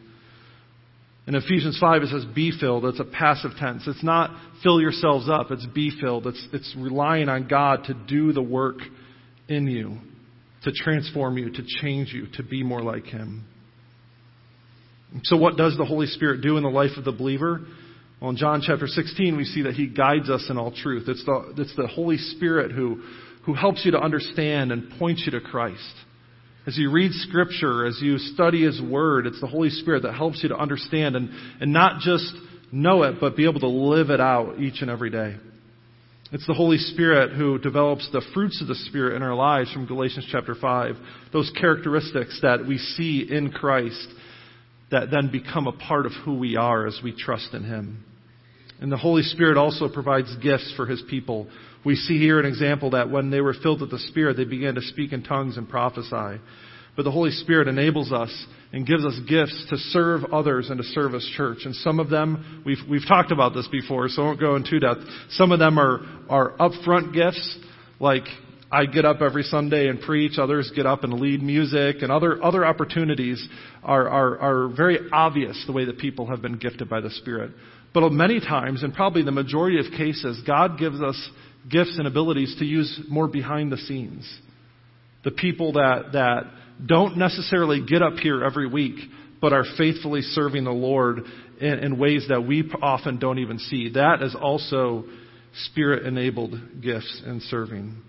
In 1.26 1.34
Ephesians 1.34 1.76
5, 1.80 2.02
it 2.02 2.08
says, 2.10 2.24
be 2.34 2.52
filled. 2.58 2.84
It's 2.84 3.00
a 3.00 3.04
passive 3.04 3.52
tense. 3.58 3.82
It's 3.86 4.02
not 4.02 4.30
fill 4.62 4.80
yourselves 4.80 5.28
up. 5.28 5.50
It's 5.50 5.66
be 5.66 5.92
filled. 6.00 6.26
It's, 6.28 6.48
it's 6.52 6.74
relying 6.76 7.28
on 7.28 7.48
God 7.48 7.84
to 7.84 7.94
do 7.94 8.32
the 8.32 8.42
work 8.42 8.78
in 9.48 9.66
you 9.66 9.98
to 10.64 10.72
transform 10.72 11.38
you, 11.38 11.50
to 11.50 11.62
change 11.80 12.12
you, 12.12 12.26
to 12.34 12.42
be 12.42 12.62
more 12.62 12.82
like 12.82 13.04
Him. 13.04 13.46
So, 15.24 15.36
what 15.36 15.56
does 15.56 15.76
the 15.76 15.84
Holy 15.84 16.06
Spirit 16.06 16.40
do 16.40 16.56
in 16.56 16.62
the 16.62 16.70
life 16.70 16.92
of 16.96 17.04
the 17.04 17.12
believer? 17.12 17.60
Well, 18.20 18.30
in 18.30 18.36
John 18.36 18.62
chapter 18.64 18.86
16, 18.86 19.36
we 19.36 19.44
see 19.44 19.62
that 19.62 19.74
He 19.74 19.88
guides 19.88 20.30
us 20.30 20.46
in 20.48 20.56
all 20.56 20.72
truth. 20.72 21.08
It's 21.08 21.24
the, 21.24 21.54
it's 21.58 21.76
the 21.76 21.88
Holy 21.88 22.16
Spirit 22.16 22.72
who, 22.72 23.02
who 23.44 23.54
helps 23.54 23.84
you 23.84 23.92
to 23.92 24.00
understand 24.00 24.72
and 24.72 24.90
points 24.98 25.22
you 25.26 25.32
to 25.32 25.40
Christ. 25.40 25.94
As 26.66 26.78
you 26.78 26.90
read 26.92 27.10
Scripture, 27.12 27.84
as 27.86 27.98
you 28.00 28.18
study 28.18 28.64
His 28.64 28.80
Word, 28.80 29.26
it's 29.26 29.40
the 29.40 29.48
Holy 29.48 29.70
Spirit 29.70 30.04
that 30.04 30.14
helps 30.14 30.42
you 30.42 30.50
to 30.50 30.56
understand 30.56 31.16
and, 31.16 31.30
and 31.60 31.72
not 31.72 32.00
just 32.00 32.32
know 32.70 33.02
it, 33.02 33.16
but 33.20 33.36
be 33.36 33.48
able 33.48 33.60
to 33.60 33.68
live 33.68 34.10
it 34.10 34.20
out 34.20 34.60
each 34.60 34.80
and 34.80 34.90
every 34.90 35.10
day. 35.10 35.36
It's 36.30 36.46
the 36.46 36.54
Holy 36.54 36.78
Spirit 36.78 37.32
who 37.32 37.58
develops 37.58 38.08
the 38.10 38.22
fruits 38.32 38.62
of 38.62 38.68
the 38.68 38.74
Spirit 38.74 39.16
in 39.16 39.22
our 39.22 39.34
lives 39.34 39.70
from 39.72 39.86
Galatians 39.86 40.26
chapter 40.30 40.54
5. 40.54 40.94
Those 41.32 41.52
characteristics 41.60 42.38
that 42.40 42.66
we 42.66 42.78
see 42.78 43.26
in 43.28 43.50
Christ 43.50 44.08
that 44.92 45.10
then 45.10 45.30
become 45.32 45.66
a 45.66 45.72
part 45.72 46.06
of 46.06 46.12
who 46.24 46.38
we 46.38 46.56
are 46.56 46.86
as 46.86 47.00
we 47.02 47.12
trust 47.16 47.52
in 47.54 47.64
Him. 47.64 48.04
And 48.80 48.92
the 48.92 48.96
Holy 48.96 49.22
Spirit 49.22 49.56
also 49.56 49.88
provides 49.88 50.34
gifts 50.36 50.72
for 50.76 50.86
His 50.86 51.02
people. 51.08 51.48
We 51.84 51.96
see 51.96 52.18
here 52.18 52.38
an 52.38 52.46
example 52.46 52.90
that 52.90 53.10
when 53.10 53.30
they 53.30 53.40
were 53.40 53.54
filled 53.54 53.80
with 53.80 53.90
the 53.90 53.98
Spirit, 53.98 54.36
they 54.36 54.44
began 54.44 54.74
to 54.76 54.82
speak 54.82 55.12
in 55.12 55.24
tongues 55.24 55.56
and 55.56 55.68
prophesy. 55.68 56.40
But 56.94 57.04
the 57.04 57.10
Holy 57.10 57.30
Spirit 57.30 57.68
enables 57.68 58.12
us 58.12 58.30
and 58.72 58.86
gives 58.86 59.04
us 59.04 59.18
gifts 59.26 59.66
to 59.70 59.78
serve 59.78 60.24
others 60.32 60.68
and 60.68 60.78
to 60.78 60.84
serve 60.84 61.14
His 61.14 61.28
church. 61.36 61.58
And 61.64 61.74
some 61.76 61.98
of 61.98 62.10
them, 62.10 62.62
we've, 62.66 62.78
we've 62.88 63.06
talked 63.08 63.32
about 63.32 63.54
this 63.54 63.68
before, 63.68 64.08
so 64.08 64.22
I 64.22 64.24
won't 64.26 64.40
go 64.40 64.56
into 64.56 64.78
depth. 64.78 65.00
Some 65.30 65.52
of 65.52 65.58
them 65.58 65.78
are, 65.78 66.00
are 66.28 66.52
upfront 66.58 67.14
gifts, 67.14 67.58
like 67.98 68.24
I 68.72 68.86
get 68.86 69.04
up 69.04 69.20
every 69.20 69.42
Sunday 69.42 69.88
and 69.88 70.00
preach, 70.00 70.38
others 70.38 70.72
get 70.74 70.86
up 70.86 71.04
and 71.04 71.20
lead 71.20 71.42
music, 71.42 71.96
and 72.00 72.10
other, 72.10 72.42
other 72.42 72.64
opportunities 72.64 73.46
are, 73.82 74.08
are, 74.08 74.38
are 74.38 74.68
very 74.74 74.98
obvious 75.12 75.62
the 75.66 75.72
way 75.72 75.84
that 75.84 75.98
people 75.98 76.26
have 76.28 76.40
been 76.40 76.56
gifted 76.56 76.88
by 76.88 77.02
the 77.02 77.10
Spirit. 77.10 77.50
But 77.92 78.10
many 78.12 78.40
times, 78.40 78.82
and 78.82 78.94
probably 78.94 79.22
the 79.24 79.30
majority 79.30 79.78
of 79.78 79.92
cases, 79.92 80.40
God 80.46 80.78
gives 80.78 81.02
us 81.02 81.30
gifts 81.70 81.96
and 81.98 82.06
abilities 82.06 82.56
to 82.60 82.64
use 82.64 82.98
more 83.10 83.28
behind 83.28 83.70
the 83.70 83.76
scenes. 83.76 84.26
The 85.22 85.32
people 85.32 85.74
that, 85.74 86.12
that 86.14 86.44
don't 86.86 87.18
necessarily 87.18 87.84
get 87.86 88.00
up 88.00 88.14
here 88.14 88.42
every 88.42 88.66
week, 88.66 88.96
but 89.42 89.52
are 89.52 89.64
faithfully 89.76 90.22
serving 90.22 90.64
the 90.64 90.70
Lord 90.70 91.20
in, 91.60 91.78
in 91.78 91.98
ways 91.98 92.24
that 92.30 92.46
we 92.46 92.64
often 92.80 93.18
don't 93.18 93.38
even 93.38 93.58
see. 93.58 93.90
That 93.92 94.22
is 94.22 94.34
also 94.34 95.04
spirit 95.66 96.06
enabled 96.06 96.54
gifts 96.80 97.20
and 97.26 97.42
serving. 97.42 98.00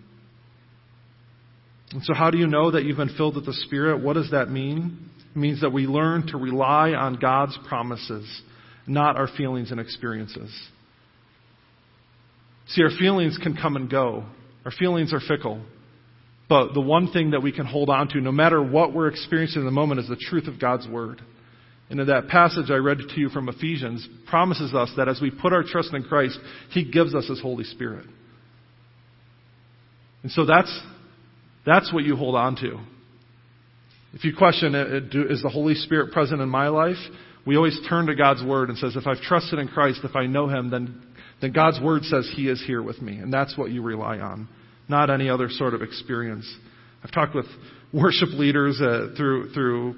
And 1.93 2.03
so, 2.03 2.13
how 2.13 2.31
do 2.31 2.39
you 2.39 2.47
know 2.47 2.71
that 2.71 2.83
you've 2.83 2.97
been 2.97 3.15
filled 3.15 3.35
with 3.35 3.45
the 3.45 3.53
Spirit? 3.53 4.01
What 4.03 4.13
does 4.13 4.31
that 4.31 4.49
mean? 4.49 5.09
It 5.33 5.37
means 5.37 5.61
that 5.61 5.71
we 5.71 5.85
learn 5.85 6.27
to 6.27 6.37
rely 6.37 6.91
on 6.91 7.19
God's 7.19 7.57
promises, 7.67 8.25
not 8.87 9.15
our 9.15 9.27
feelings 9.27 9.71
and 9.71 9.79
experiences. 9.79 10.51
See, 12.67 12.81
our 12.81 12.89
feelings 12.89 13.37
can 13.41 13.55
come 13.55 13.75
and 13.75 13.89
go. 13.89 14.25
Our 14.65 14.71
feelings 14.71 15.13
are 15.13 15.19
fickle. 15.19 15.61
But 16.49 16.73
the 16.73 16.81
one 16.81 17.11
thing 17.11 17.31
that 17.31 17.43
we 17.43 17.51
can 17.51 17.65
hold 17.65 17.89
on 17.89 18.09
to, 18.09 18.21
no 18.21 18.31
matter 18.31 18.61
what 18.61 18.93
we're 18.93 19.07
experiencing 19.07 19.61
in 19.61 19.65
the 19.65 19.71
moment, 19.71 19.99
is 19.99 20.07
the 20.07 20.15
truth 20.15 20.47
of 20.47 20.59
God's 20.59 20.87
Word. 20.87 21.21
And 21.89 21.99
in 21.99 22.07
that 22.07 22.27
passage 22.27 22.71
I 22.71 22.75
read 22.75 22.97
to 22.97 23.19
you 23.19 23.29
from 23.29 23.49
Ephesians, 23.49 24.07
promises 24.27 24.73
us 24.73 24.91
that 24.97 25.07
as 25.07 25.21
we 25.21 25.29
put 25.29 25.53
our 25.53 25.63
trust 25.63 25.93
in 25.93 26.03
Christ, 26.03 26.39
He 26.71 26.89
gives 26.89 27.13
us 27.13 27.27
His 27.27 27.41
Holy 27.41 27.63
Spirit. 27.65 28.05
And 30.23 30.31
so 30.31 30.45
that's, 30.45 30.71
that's 31.65 31.93
what 31.93 32.03
you 32.03 32.15
hold 32.15 32.35
on 32.35 32.55
to. 32.57 32.79
If 34.13 34.23
you 34.23 34.35
question, 34.35 34.75
is 34.75 35.41
the 35.41 35.49
Holy 35.49 35.73
Spirit 35.75 36.11
present 36.11 36.41
in 36.41 36.49
my 36.49 36.67
life? 36.67 36.97
We 37.45 37.57
always 37.57 37.77
turn 37.89 38.05
to 38.07 38.15
God's 38.15 38.43
Word 38.43 38.69
and 38.69 38.77
says, 38.77 38.95
if 38.95 39.07
I've 39.07 39.21
trusted 39.21 39.59
in 39.59 39.67
Christ, 39.67 40.01
if 40.03 40.15
I 40.15 40.27
know 40.27 40.47
Him, 40.47 40.69
then, 40.69 41.01
then 41.41 41.51
God's 41.51 41.81
Word 41.81 42.03
says 42.03 42.31
He 42.35 42.47
is 42.47 42.63
here 42.65 42.81
with 42.81 43.01
me. 43.01 43.17
And 43.17 43.33
that's 43.33 43.57
what 43.57 43.71
you 43.71 43.81
rely 43.81 44.19
on 44.19 44.47
not 44.87 45.09
any 45.09 45.29
other 45.29 45.49
sort 45.49 45.73
of 45.73 45.81
experience. 45.81 46.51
I've 47.03 47.11
talked 47.11 47.35
with 47.35 47.45
worship 47.93 48.29
leaders 48.29 48.81
uh, 48.81 49.13
through 49.15 49.51
through 49.53 49.95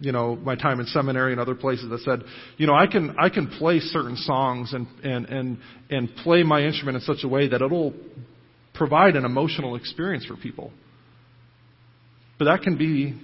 you 0.00 0.12
know 0.12 0.36
my 0.36 0.56
time 0.56 0.80
in 0.80 0.86
seminary 0.86 1.32
and 1.32 1.40
other 1.40 1.54
places 1.54 1.88
that 1.90 2.00
said, 2.00 2.20
you 2.56 2.66
know, 2.66 2.74
I 2.74 2.86
can 2.86 3.16
I 3.18 3.28
can 3.28 3.48
play 3.48 3.80
certain 3.80 4.16
songs 4.16 4.72
and 4.72 4.86
and 5.02 5.26
and 5.26 5.58
and 5.90 6.16
play 6.16 6.42
my 6.42 6.62
instrument 6.62 6.96
in 6.96 7.02
such 7.02 7.24
a 7.24 7.28
way 7.28 7.48
that 7.48 7.62
it'll 7.62 7.94
provide 8.74 9.16
an 9.16 9.24
emotional 9.24 9.76
experience 9.76 10.24
for 10.24 10.36
people. 10.36 10.72
But 12.42 12.56
that 12.56 12.62
can 12.62 12.76
be 12.76 13.20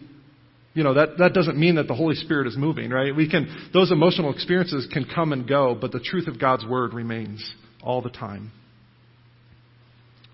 you 0.75 0.85
know 0.85 0.95
that 0.95 1.19
that 1.19 1.33
doesn't 1.33 1.59
mean 1.59 1.75
that 1.75 1.89
the 1.89 1.95
holy 1.95 2.15
spirit 2.15 2.47
is 2.47 2.57
moving 2.57 2.91
right 2.91 3.17
we 3.17 3.29
can 3.29 3.69
those 3.73 3.91
emotional 3.91 4.33
experiences 4.33 4.87
can 4.93 5.07
come 5.13 5.33
and 5.33 5.49
go 5.49 5.77
but 5.81 5.91
the 5.91 5.99
truth 5.99 6.29
of 6.29 6.39
god's 6.39 6.65
word 6.65 6.95
remains 6.95 7.53
all 7.83 8.01
the 8.01 8.11
time 8.11 8.53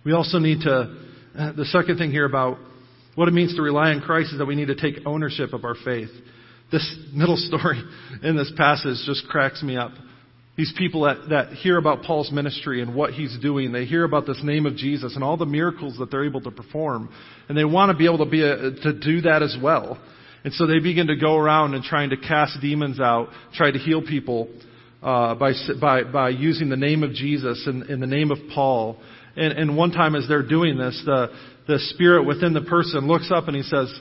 we 0.05 0.13
also 0.13 0.39
need 0.39 0.61
to, 0.61 0.95
uh, 1.37 1.53
the 1.53 1.65
second 1.67 1.97
thing 1.97 2.11
here 2.11 2.27
about 2.27 2.59
what 3.15 3.27
it 3.27 3.33
means 3.33 3.57
to 3.57 3.63
rely 3.63 3.91
on 3.91 4.03
Christ 4.03 4.33
is 4.33 4.39
that 4.39 4.45
we 4.45 4.55
need 4.55 4.69
to 4.69 4.75
take 4.75 5.07
ownership 5.07 5.55
of 5.55 5.65
our 5.65 5.75
faith. 5.83 6.11
This 6.71 6.97
middle 7.13 7.37
story 7.39 7.83
in 8.23 8.37
this 8.37 8.53
passage 8.57 8.99
just 9.07 9.27
cracks 9.29 9.63
me 9.63 9.77
up. 9.77 9.93
These 10.57 10.73
people 10.79 11.03
that, 11.03 11.31
that 11.31 11.49
hear 11.55 11.79
about 11.79 12.05
Paul's 12.05 12.31
ministry 12.31 12.81
and 12.81 12.95
what 12.95 13.13
he's 13.13 13.37
doing, 13.41 13.73
they 13.73 13.87
hear 13.87 14.05
about 14.05 14.25
this 14.25 14.41
name 14.45 14.67
of 14.67 14.77
Jesus 14.77 15.17
and 15.17 15.25
all 15.25 15.37
the 15.37 15.47
miracles 15.47 15.97
that 15.99 16.13
they're 16.13 16.25
able 16.25 16.43
to 16.43 16.53
perform, 16.53 17.09
and 17.49 17.59
they 17.59 17.65
want 17.65 17.91
to 17.91 17.99
be 17.99 18.05
able 18.05 18.19
to 18.19 18.31
be 18.31 18.43
a, 18.43 18.71
to 18.71 18.93
do 18.93 19.23
that 19.23 19.43
as 19.43 19.57
well. 19.61 19.99
And 20.45 20.53
so 20.53 20.67
they 20.67 20.79
begin 20.79 21.09
to 21.09 21.17
go 21.17 21.37
around 21.37 21.75
and 21.75 21.83
trying 21.83 22.11
to 22.11 22.17
cast 22.17 22.61
demons 22.61 23.01
out, 23.01 23.31
try 23.55 23.73
to 23.73 23.79
heal 23.79 24.01
people 24.01 24.49
uh, 25.03 25.35
by, 25.35 25.53
by, 25.81 26.05
by 26.05 26.29
using 26.29 26.69
the 26.69 26.77
name 26.77 27.03
of 27.03 27.13
Jesus 27.13 27.65
and 27.67 27.91
in 27.91 27.99
the 27.99 28.07
name 28.07 28.31
of 28.31 28.39
Paul. 28.55 28.99
And, 29.37 29.53
and 29.55 29.77
one 29.77 29.91
time 29.91 30.15
as 30.15 30.29
they're 30.29 30.47
doing 30.47 30.79
this, 30.79 31.03
the, 31.05 31.29
the 31.67 31.79
spirit 31.79 32.27
within 32.27 32.53
the 32.53 32.61
person 32.61 33.09
looks 33.09 33.31
up 33.35 33.49
and 33.49 33.57
he 33.57 33.63
says, 33.63 33.93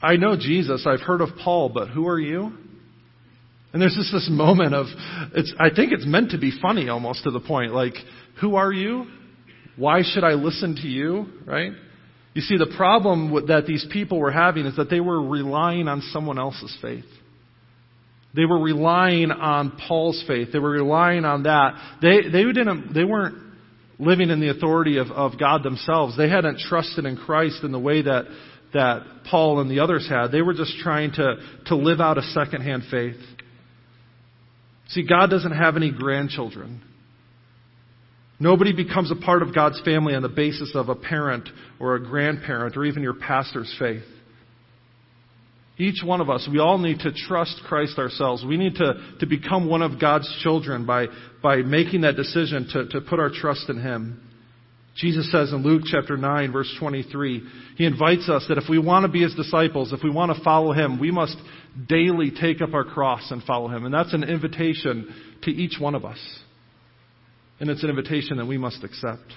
I 0.00 0.16
know 0.16 0.36
Jesus, 0.36 0.86
I've 0.86 1.00
heard 1.00 1.20
of 1.20 1.30
Paul, 1.42 1.70
but 1.70 1.88
who 1.88 2.06
are 2.06 2.20
you? 2.20 2.52
And 3.72 3.80
there's 3.80 3.94
just 3.94 4.12
this 4.12 4.28
moment 4.30 4.74
of, 4.74 4.86
it's, 5.34 5.54
I 5.58 5.68
think 5.74 5.92
it's 5.92 6.06
meant 6.06 6.32
to 6.32 6.38
be 6.38 6.52
funny 6.60 6.88
almost 6.88 7.24
to 7.24 7.30
the 7.30 7.40
point, 7.40 7.72
like, 7.72 7.94
who 8.40 8.56
are 8.56 8.72
you? 8.72 9.06
Why 9.76 10.02
should 10.02 10.24
I 10.24 10.32
listen 10.32 10.74
to 10.76 10.88
you? 10.88 11.26
Right? 11.46 11.72
You 12.34 12.42
see, 12.42 12.56
the 12.56 12.72
problem 12.76 13.46
that 13.46 13.66
these 13.66 13.86
people 13.92 14.18
were 14.18 14.32
having 14.32 14.66
is 14.66 14.76
that 14.76 14.90
they 14.90 15.00
were 15.00 15.20
relying 15.20 15.88
on 15.88 16.00
someone 16.12 16.38
else's 16.38 16.76
faith. 16.82 17.04
They 18.34 18.44
were 18.44 18.60
relying 18.60 19.32
on 19.32 19.78
Paul's 19.88 20.22
faith. 20.26 20.48
They 20.52 20.60
were 20.60 20.70
relying 20.70 21.24
on 21.24 21.44
that. 21.44 21.98
They, 22.00 22.22
they 22.30 22.44
didn't, 22.44 22.94
they 22.94 23.04
weren't 23.04 23.36
living 23.98 24.30
in 24.30 24.40
the 24.40 24.50
authority 24.50 24.98
of, 24.98 25.08
of 25.08 25.38
God 25.38 25.62
themselves. 25.62 26.16
They 26.16 26.28
hadn't 26.28 26.58
trusted 26.60 27.04
in 27.04 27.16
Christ 27.16 27.64
in 27.64 27.72
the 27.72 27.78
way 27.78 28.02
that, 28.02 28.26
that 28.72 29.02
Paul 29.28 29.60
and 29.60 29.70
the 29.70 29.80
others 29.80 30.08
had. 30.08 30.28
They 30.28 30.42
were 30.42 30.54
just 30.54 30.78
trying 30.78 31.12
to, 31.12 31.36
to 31.66 31.76
live 31.76 32.00
out 32.00 32.18
a 32.18 32.22
secondhand 32.22 32.84
faith. 32.90 33.16
See, 34.90 35.06
God 35.06 35.30
doesn't 35.30 35.52
have 35.52 35.76
any 35.76 35.90
grandchildren. 35.90 36.82
Nobody 38.38 38.72
becomes 38.72 39.10
a 39.10 39.16
part 39.16 39.42
of 39.42 39.54
God's 39.54 39.80
family 39.84 40.14
on 40.14 40.22
the 40.22 40.28
basis 40.28 40.72
of 40.74 40.88
a 40.88 40.94
parent 40.94 41.48
or 41.78 41.94
a 41.94 42.02
grandparent 42.02 42.76
or 42.76 42.84
even 42.84 43.02
your 43.02 43.14
pastor's 43.14 43.74
faith. 43.78 44.02
Each 45.76 46.02
one 46.04 46.20
of 46.20 46.28
us, 46.28 46.46
we 46.50 46.58
all 46.58 46.78
need 46.78 47.00
to 47.00 47.12
trust 47.12 47.62
Christ 47.66 47.98
ourselves. 47.98 48.44
We 48.44 48.56
need 48.56 48.74
to, 48.76 49.16
to 49.20 49.26
become 49.26 49.68
one 49.68 49.82
of 49.82 50.00
God's 50.00 50.30
children 50.42 50.84
by, 50.84 51.06
by 51.42 51.56
making 51.56 52.02
that 52.02 52.16
decision 52.16 52.68
to, 52.72 52.86
to 52.88 53.00
put 53.00 53.20
our 53.20 53.30
trust 53.30 53.68
in 53.68 53.80
Him. 53.80 54.22
Jesus 54.96 55.30
says 55.30 55.52
in 55.52 55.62
Luke 55.62 55.82
chapter 55.86 56.16
9, 56.16 56.52
verse 56.52 56.74
23, 56.78 57.42
He 57.76 57.84
invites 57.86 58.28
us 58.28 58.44
that 58.48 58.58
if 58.58 58.64
we 58.68 58.78
want 58.78 59.04
to 59.04 59.08
be 59.08 59.22
His 59.22 59.34
disciples, 59.34 59.92
if 59.92 60.02
we 60.02 60.10
want 60.10 60.36
to 60.36 60.44
follow 60.44 60.72
Him, 60.72 61.00
we 61.00 61.10
must 61.10 61.36
daily 61.88 62.30
take 62.30 62.60
up 62.60 62.74
our 62.74 62.84
cross 62.84 63.30
and 63.30 63.42
follow 63.42 63.68
Him. 63.68 63.84
And 63.84 63.94
that's 63.94 64.12
an 64.12 64.24
invitation 64.24 65.14
to 65.42 65.50
each 65.50 65.78
one 65.80 65.94
of 65.94 66.04
us. 66.04 66.18
And 67.58 67.68
it's 67.70 67.82
an 67.82 67.90
invitation 67.90 68.38
that 68.38 68.46
we 68.46 68.58
must 68.58 68.82
accept. 68.84 69.32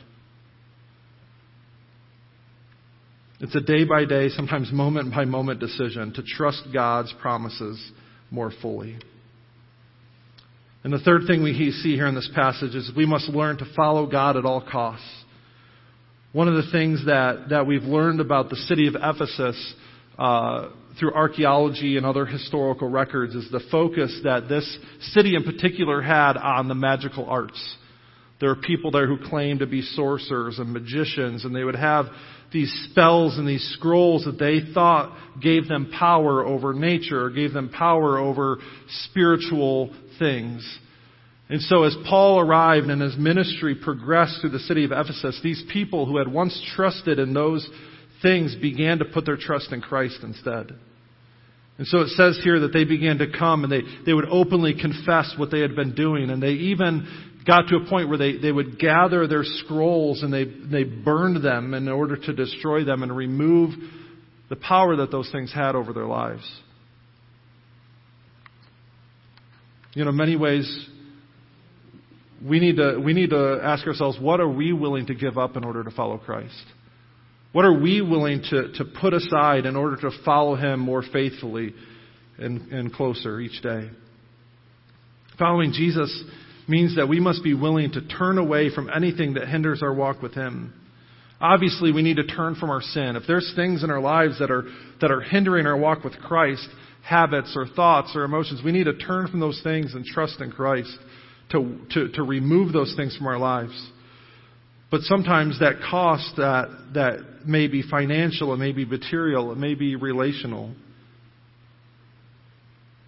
It's 3.40 3.56
a 3.56 3.62
day 3.62 3.84
by 3.84 4.06
day, 4.06 4.30
sometimes 4.30 4.72
moment 4.72 5.14
by 5.14 5.26
moment 5.26 5.60
decision 5.60 6.14
to 6.14 6.24
trust 6.24 6.64
God's 6.74 7.14
promises 7.22 7.92
more 8.32 8.52
fully. 8.62 8.98
And 10.84 10.94
the 10.94 11.00
third 11.00 11.24
thing 11.28 11.44
we 11.44 11.54
see 11.72 11.96
here 11.96 12.08
in 12.08 12.16
this 12.16 12.30
passage 12.34 12.76
is 12.76 12.92
we 12.96 13.06
must 13.06 13.30
learn 13.30 13.58
to 13.58 13.66
follow 13.76 14.06
God 14.06 14.38
at 14.38 14.46
all 14.46 14.62
costs. 14.62 15.08
One 16.32 16.48
of 16.48 16.56
the 16.56 16.72
things 16.72 17.06
that, 17.06 17.48
that 17.50 17.68
we've 17.68 17.84
learned 17.84 18.20
about 18.22 18.50
the 18.50 18.56
city 18.56 18.88
of 18.88 18.96
Ephesus 18.96 19.76
uh, 20.18 20.70
through 21.00 21.14
archaeology 21.14 21.98
and 21.98 22.06
other 22.06 22.26
historical 22.26 22.90
records 22.90 23.36
is 23.36 23.50
the 23.52 23.62
focus 23.72 24.20
that 24.24 24.48
this 24.48 24.78
city 25.14 25.36
in 25.36 25.44
particular 25.44 26.02
had 26.02 26.38
on 26.38 26.68
the 26.68 26.76
magical 26.76 27.26
arts. 27.26 27.78
There 28.40 28.50
were 28.50 28.62
people 28.62 28.92
there 28.92 29.08
who 29.08 29.18
claimed 29.30 29.60
to 29.60 29.68
be 29.68 29.82
sorcerers 29.82 30.60
and 30.60 30.74
magicians, 30.74 31.46
and 31.46 31.56
they 31.56 31.64
would 31.64 31.76
have 31.76 32.08
these 32.52 32.72
spells 32.90 33.38
and 33.38 33.48
these 33.48 33.64
scrolls 33.78 34.26
that 34.26 34.38
they 34.38 34.74
thought 34.74 35.18
gave 35.42 35.68
them 35.68 35.92
power 35.98 36.46
over 36.46 36.74
nature, 36.74 37.24
or 37.24 37.30
gave 37.30 37.54
them 37.54 37.70
power 37.70 38.18
over 38.18 38.58
spiritual 39.06 39.94
things. 40.20 40.80
And 41.50 41.62
so 41.62 41.84
as 41.84 41.96
Paul 42.08 42.40
arrived 42.40 42.88
and 42.88 43.02
his 43.02 43.18
ministry 43.18 43.76
progressed 43.76 44.42
through 44.42 44.52
the 44.52 44.60
city 44.60 44.86
of 44.86 44.92
Ephesus, 44.92 45.40
these 45.44 45.64
people 45.72 46.06
who 46.06 46.18
had 46.18 46.28
once 46.28 46.60
trusted 46.76 47.20
in 47.20 47.34
those 47.34 47.68
things 48.24 48.56
began 48.56 49.00
to 49.00 49.06
put 49.06 49.26
their 49.26 49.38
trust 49.38 49.72
in 49.72 49.82
Christ 49.82 50.20
instead. 50.24 50.72
And 51.78 51.88
so 51.88 52.00
it 52.00 52.10
says 52.10 52.40
here 52.44 52.62
that 52.62 52.74
they 52.74 52.86
began 52.86 53.18
to 53.18 53.28
come 53.32 53.64
and 53.64 53.72
they, 53.72 53.82
they 54.06 54.14
would 54.14 54.30
openly 54.30 54.74
confess 54.80 55.34
what 55.38 55.52
they 55.52 55.60
had 55.60 55.76
been 55.76 55.94
doing. 55.94 56.30
And 56.30 56.42
they 56.42 56.52
even 56.52 57.08
got 57.46 57.68
to 57.68 57.78
a 57.78 57.90
point 57.90 58.10
where 58.10 58.18
they, 58.18 58.38
they 58.38 58.52
would 58.52 58.80
gather 58.80 59.28
their 59.28 59.44
scrolls 59.44 60.24
and 60.24 60.34
they, 60.34 60.46
they 60.46 60.84
burned 60.84 61.44
them 61.44 61.74
in 61.74 61.88
order 61.90 62.16
to 62.16 62.34
destroy 62.34 62.86
them 62.86 63.04
and 63.04 63.16
remove 63.16 63.72
the 64.50 64.56
power 64.56 64.96
that 64.98 65.12
those 65.12 65.30
things 65.32 65.52
had 65.54 65.76
over 65.76 65.94
their 65.94 66.06
lives. 66.06 66.48
You 69.94 70.04
know, 70.04 70.12
in 70.12 70.18
many 70.18 70.36
ways, 70.36 70.88
we 72.44 72.60
need 72.60 72.78
to, 72.78 73.00
we 73.04 73.14
need 73.14 73.32
to 73.32 73.60
ask 73.64 73.86
ourselves, 73.86 74.18
what 74.20 74.40
are 74.40 74.50
we 74.50 74.74
willing 74.74 75.08
to 75.08 75.16
give 75.16 75.38
up 75.38 75.56
in 75.56 75.64
order 75.64 75.84
to 75.84 75.92
follow 75.92 76.18
Christ? 76.18 76.64
What 77.54 77.66
are 77.66 77.80
we 77.80 78.02
willing 78.02 78.44
to, 78.50 78.74
to 78.74 78.86
put 79.00 79.14
aside 79.14 79.66
in 79.66 79.76
order 79.76 79.96
to 79.98 80.12
follow 80.26 80.56
Him 80.56 80.80
more 80.80 81.04
faithfully 81.14 81.74
and, 82.38 82.72
and 82.72 82.92
closer 82.92 83.40
each 83.40 83.62
day? 83.62 83.90
Following 85.40 85.72
Jesus 85.72 86.24
means 86.68 86.96
that 86.96 87.08
we 87.08 87.20
must 87.20 87.44
be 87.44 87.54
willing 87.54 87.92
to 87.92 88.08
turn 88.08 88.38
away 88.38 88.74
from 88.74 88.90
anything 88.90 89.36
that 89.36 89.48
hinders 89.48 89.82
our 89.84 89.94
walk 89.94 90.22
with 90.22 90.34
Him. 90.34 90.74
Obviously, 91.40 91.92
we 91.92 92.02
need 92.02 92.18
to 92.18 92.26
turn 92.26 92.56
from 92.56 92.70
our 92.70 92.82
sin. 92.82 93.16
If 93.16 93.24
there's 93.28 93.52
things 93.56 93.84
in 93.84 93.92
our 93.92 94.00
lives 94.00 94.40
that 94.40 94.50
are, 94.50 94.64
that 95.02 95.12
are 95.12 95.22
hindering 95.22 95.68
our 95.68 95.78
walk 95.78 96.04
with 96.04 96.14
Christ, 96.14 96.68
habits 97.04 97.54
or 97.56 97.68
thoughts 97.68 98.14
or 98.16 98.24
emotions, 98.24 98.62
we 98.64 98.72
need 98.72 98.86
to 98.86 98.98
turn 98.98 99.28
from 99.28 99.40
those 99.40 99.60
things 99.62 99.94
and 99.94 100.06
trust 100.06 100.42
in 100.42 100.52
Christ 100.52 100.98
to, 101.52 101.80
to, 101.92 102.10
to 102.14 102.24
remove 102.24 102.74
those 102.74 102.96
things 102.96 103.16
from 103.16 103.28
our 103.28 103.38
lives. 103.38 103.90
But 104.94 105.02
sometimes 105.02 105.60
that 105.60 105.78
cost 105.90 106.36
that, 106.38 106.68
that 106.94 107.48
may 107.48 107.66
be 107.66 107.82
financial, 107.82 108.54
it 108.54 108.58
may 108.58 108.74
be 108.74 108.86
material, 108.86 109.52
it 109.52 109.58
may 109.58 109.74
be 109.74 109.96
relational. 109.96 110.72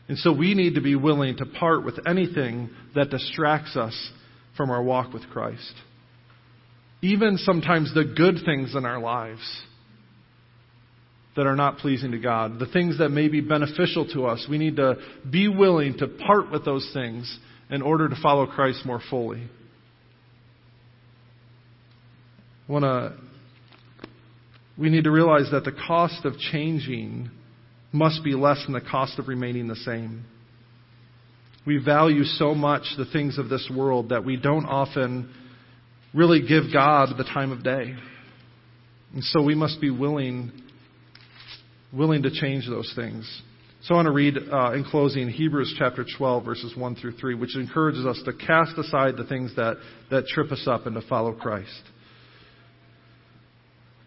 And 0.07 0.17
so 0.17 0.33
we 0.33 0.55
need 0.55 0.73
to 0.73 0.81
be 0.81 0.95
willing 0.95 1.37
to 1.37 1.45
part 1.45 1.85
with 1.85 1.99
anything 2.07 2.71
that 2.95 3.11
distracts 3.11 3.75
us 3.75 3.93
from 4.57 4.71
our 4.71 4.81
walk 4.81 5.13
with 5.13 5.29
Christ. 5.29 5.75
Even 7.03 7.37
sometimes 7.37 7.93
the 7.93 8.15
good 8.17 8.37
things 8.43 8.73
in 8.73 8.83
our 8.83 8.99
lives 8.99 9.43
that 11.35 11.45
are 11.45 11.55
not 11.55 11.77
pleasing 11.77 12.13
to 12.13 12.17
God, 12.17 12.57
the 12.57 12.65
things 12.65 12.97
that 12.97 13.09
may 13.09 13.27
be 13.27 13.41
beneficial 13.41 14.07
to 14.07 14.25
us, 14.25 14.47
we 14.49 14.57
need 14.57 14.77
to 14.77 14.95
be 15.29 15.49
willing 15.49 15.99
to 15.99 16.07
part 16.07 16.51
with 16.51 16.65
those 16.65 16.89
things 16.95 17.37
in 17.69 17.83
order 17.83 18.09
to 18.09 18.15
follow 18.23 18.47
Christ 18.47 18.87
more 18.87 19.01
fully. 19.07 19.47
Wanna, 22.67 23.15
we 24.77 24.89
need 24.89 25.03
to 25.03 25.11
realize 25.11 25.49
that 25.51 25.63
the 25.63 25.71
cost 25.71 26.25
of 26.25 26.37
changing 26.37 27.29
must 27.91 28.23
be 28.23 28.33
less 28.33 28.63
than 28.65 28.73
the 28.73 28.81
cost 28.81 29.19
of 29.19 29.27
remaining 29.27 29.67
the 29.67 29.75
same. 29.75 30.25
We 31.65 31.77
value 31.77 32.23
so 32.23 32.53
much 32.53 32.83
the 32.97 33.05
things 33.05 33.37
of 33.37 33.49
this 33.49 33.69
world 33.75 34.09
that 34.09 34.23
we 34.23 34.37
don't 34.37 34.65
often 34.65 35.33
really 36.13 36.41
give 36.47 36.65
God 36.71 37.09
the 37.17 37.23
time 37.23 37.51
of 37.51 37.63
day. 37.63 37.95
And 39.13 39.23
so 39.23 39.41
we 39.41 39.55
must 39.55 39.79
be 39.79 39.89
willing, 39.89 40.51
willing 41.93 42.23
to 42.23 42.31
change 42.31 42.67
those 42.67 42.91
things. 42.95 43.41
So 43.83 43.93
I 43.93 43.97
want 43.97 44.07
to 44.07 44.11
read 44.11 44.35
uh, 44.51 44.71
in 44.73 44.83
closing 44.83 45.29
Hebrews 45.29 45.75
chapter 45.77 46.05
12, 46.17 46.43
verses 46.43 46.75
1 46.75 46.95
through 46.95 47.13
3, 47.17 47.35
which 47.35 47.55
encourages 47.55 48.05
us 48.05 48.19
to 48.25 48.33
cast 48.33 48.77
aside 48.77 49.15
the 49.15 49.25
things 49.25 49.55
that, 49.55 49.77
that 50.09 50.25
trip 50.25 50.51
us 50.51 50.67
up 50.67 50.87
and 50.87 50.95
to 50.95 51.07
follow 51.07 51.33
Christ. 51.33 51.69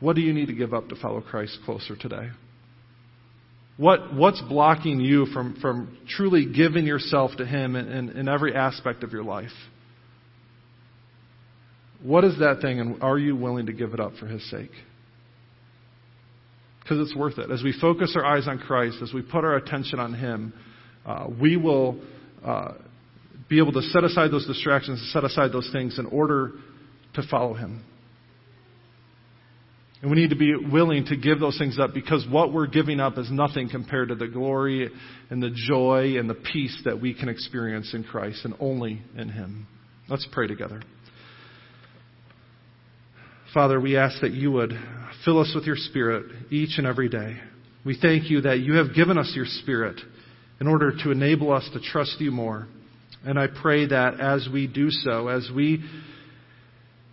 What 0.00 0.16
do 0.16 0.22
you 0.22 0.32
need 0.32 0.46
to 0.46 0.54
give 0.54 0.74
up 0.74 0.88
to 0.88 0.96
follow 0.96 1.20
Christ 1.20 1.58
closer 1.64 1.94
today? 1.94 2.30
What, 3.76 4.14
what's 4.14 4.40
blocking 4.42 5.00
you 5.00 5.26
from, 5.26 5.56
from 5.60 5.96
truly 6.08 6.52
giving 6.52 6.84
yourself 6.84 7.30
to 7.38 7.46
Him 7.46 7.76
in, 7.76 7.88
in, 7.88 8.10
in 8.10 8.28
every 8.28 8.54
aspect 8.54 9.02
of 9.02 9.12
your 9.12 9.24
life? 9.24 9.52
What 12.02 12.24
is 12.24 12.38
that 12.40 12.60
thing, 12.60 12.80
and 12.80 13.02
are 13.02 13.18
you 13.18 13.36
willing 13.36 13.66
to 13.66 13.72
give 13.72 13.94
it 13.94 14.00
up 14.00 14.12
for 14.18 14.26
His 14.26 14.48
sake? 14.50 14.70
Because 16.82 17.06
it's 17.08 17.16
worth 17.16 17.38
it. 17.38 17.50
As 17.50 17.62
we 17.62 17.74
focus 17.78 18.14
our 18.16 18.24
eyes 18.24 18.48
on 18.48 18.58
Christ, 18.58 18.98
as 19.02 19.12
we 19.12 19.22
put 19.22 19.44
our 19.44 19.56
attention 19.56 19.98
on 19.98 20.14
Him, 20.14 20.52
uh, 21.06 21.28
we 21.40 21.56
will 21.56 22.02
uh, 22.44 22.72
be 23.48 23.58
able 23.58 23.72
to 23.72 23.82
set 23.82 24.04
aside 24.04 24.30
those 24.30 24.46
distractions, 24.46 25.10
set 25.12 25.24
aside 25.24 25.52
those 25.52 25.68
things 25.72 25.98
in 25.98 26.06
order 26.06 26.52
to 27.14 27.22
follow 27.30 27.54
Him. 27.54 27.84
And 30.02 30.10
we 30.10 30.16
need 30.16 30.30
to 30.30 30.36
be 30.36 30.54
willing 30.56 31.04
to 31.06 31.16
give 31.16 31.40
those 31.40 31.58
things 31.58 31.78
up 31.78 31.92
because 31.92 32.26
what 32.30 32.52
we're 32.52 32.66
giving 32.66 33.00
up 33.00 33.18
is 33.18 33.30
nothing 33.30 33.68
compared 33.68 34.08
to 34.08 34.14
the 34.14 34.28
glory 34.28 34.90
and 35.28 35.42
the 35.42 35.50
joy 35.50 36.18
and 36.18 36.28
the 36.28 36.34
peace 36.34 36.80
that 36.86 37.00
we 37.00 37.12
can 37.12 37.28
experience 37.28 37.92
in 37.92 38.04
Christ 38.04 38.44
and 38.44 38.54
only 38.60 39.02
in 39.16 39.28
Him. 39.28 39.66
Let's 40.08 40.26
pray 40.32 40.46
together. 40.46 40.80
Father, 43.52 43.78
we 43.78 43.96
ask 43.96 44.20
that 44.22 44.32
you 44.32 44.52
would 44.52 44.72
fill 45.24 45.40
us 45.40 45.52
with 45.54 45.64
your 45.64 45.76
Spirit 45.76 46.26
each 46.50 46.78
and 46.78 46.86
every 46.86 47.08
day. 47.08 47.36
We 47.84 47.98
thank 48.00 48.30
you 48.30 48.42
that 48.42 48.60
you 48.60 48.74
have 48.74 48.94
given 48.94 49.18
us 49.18 49.32
your 49.34 49.46
Spirit 49.46 50.00
in 50.60 50.66
order 50.66 50.92
to 51.02 51.10
enable 51.10 51.52
us 51.52 51.68
to 51.72 51.80
trust 51.80 52.16
you 52.20 52.30
more. 52.30 52.68
And 53.24 53.38
I 53.38 53.48
pray 53.48 53.86
that 53.86 54.18
as 54.18 54.48
we 54.50 54.66
do 54.66 54.90
so, 54.90 55.28
as 55.28 55.50
we 55.54 55.84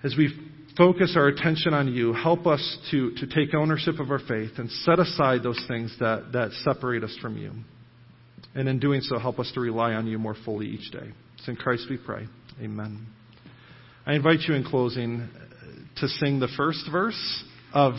as 0.04 0.16
we 0.18 0.30
focus 0.78 1.14
our 1.16 1.28
attention 1.28 1.74
on 1.74 1.94
you. 1.94 2.14
Help 2.14 2.46
us 2.46 2.78
to, 2.92 3.14
to 3.16 3.28
take 3.28 3.54
ownership 3.54 4.00
of 4.00 4.12
our 4.12 4.20
faith 4.20 4.52
and 4.58 4.70
set 4.70 5.00
aside 5.00 5.44
those 5.44 5.64
things 5.68 5.96
that, 6.00 6.32
that 6.34 6.52
separate 6.64 7.04
us 7.04 7.18
from 7.22 7.38
you. 7.38 7.52
And 8.56 8.70
in 8.70 8.80
doing 8.80 9.02
so, 9.02 9.20
help 9.20 9.40
us 9.40 9.52
to 9.56 9.60
rely 9.60 9.94
on 9.94 10.08
you 10.08 10.18
more 10.18 10.36
fully 10.46 10.68
each 10.68 10.92
day. 10.92 11.12
It's 11.38 11.48
in 11.48 11.56
Christ 11.56 11.88
we 11.90 11.98
pray. 11.98 12.28
Amen. 12.62 13.08
I 14.06 14.14
invite 14.14 14.42
you 14.48 14.56
in 14.56 14.64
closing 14.64 15.22
uh, 15.22 16.00
to 16.00 16.08
sing 16.08 16.40
the 16.40 16.48
first 16.56 16.88
verse 16.92 17.44
of 17.74 17.96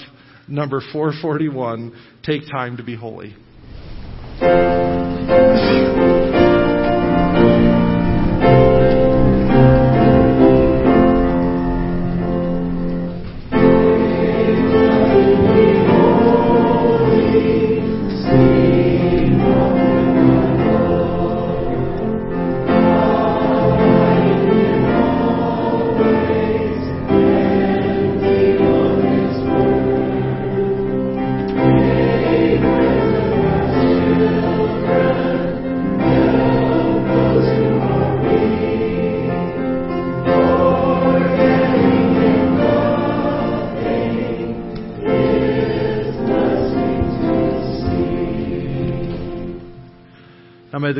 number 0.48 0.80
441 0.92 1.92
Take 2.24 2.42
Time 2.50 2.76
to 2.76 2.82
Be 2.82 2.96
Holy. 2.96 3.36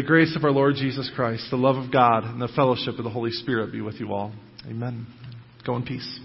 Grace 0.09 0.35
of 0.35 0.43
our 0.43 0.51
Lord 0.51 0.75
Jesus 0.75 1.11
Christ, 1.15 1.49
the 1.51 1.57
love 1.59 1.77
of 1.77 1.93
God, 1.93 2.25
and 2.25 2.41
the 2.41 2.49
fellowship 2.57 2.95
of 2.97 3.05
the 3.05 3.11
Holy 3.11 3.31
Spirit 3.31 3.71
be 3.71 3.83
with 3.83 3.97
you 3.97 4.11
all. 4.11 4.33
Amen. 4.67 5.07
Go 5.67 5.77
in 5.77 5.83
peace. 5.83 6.19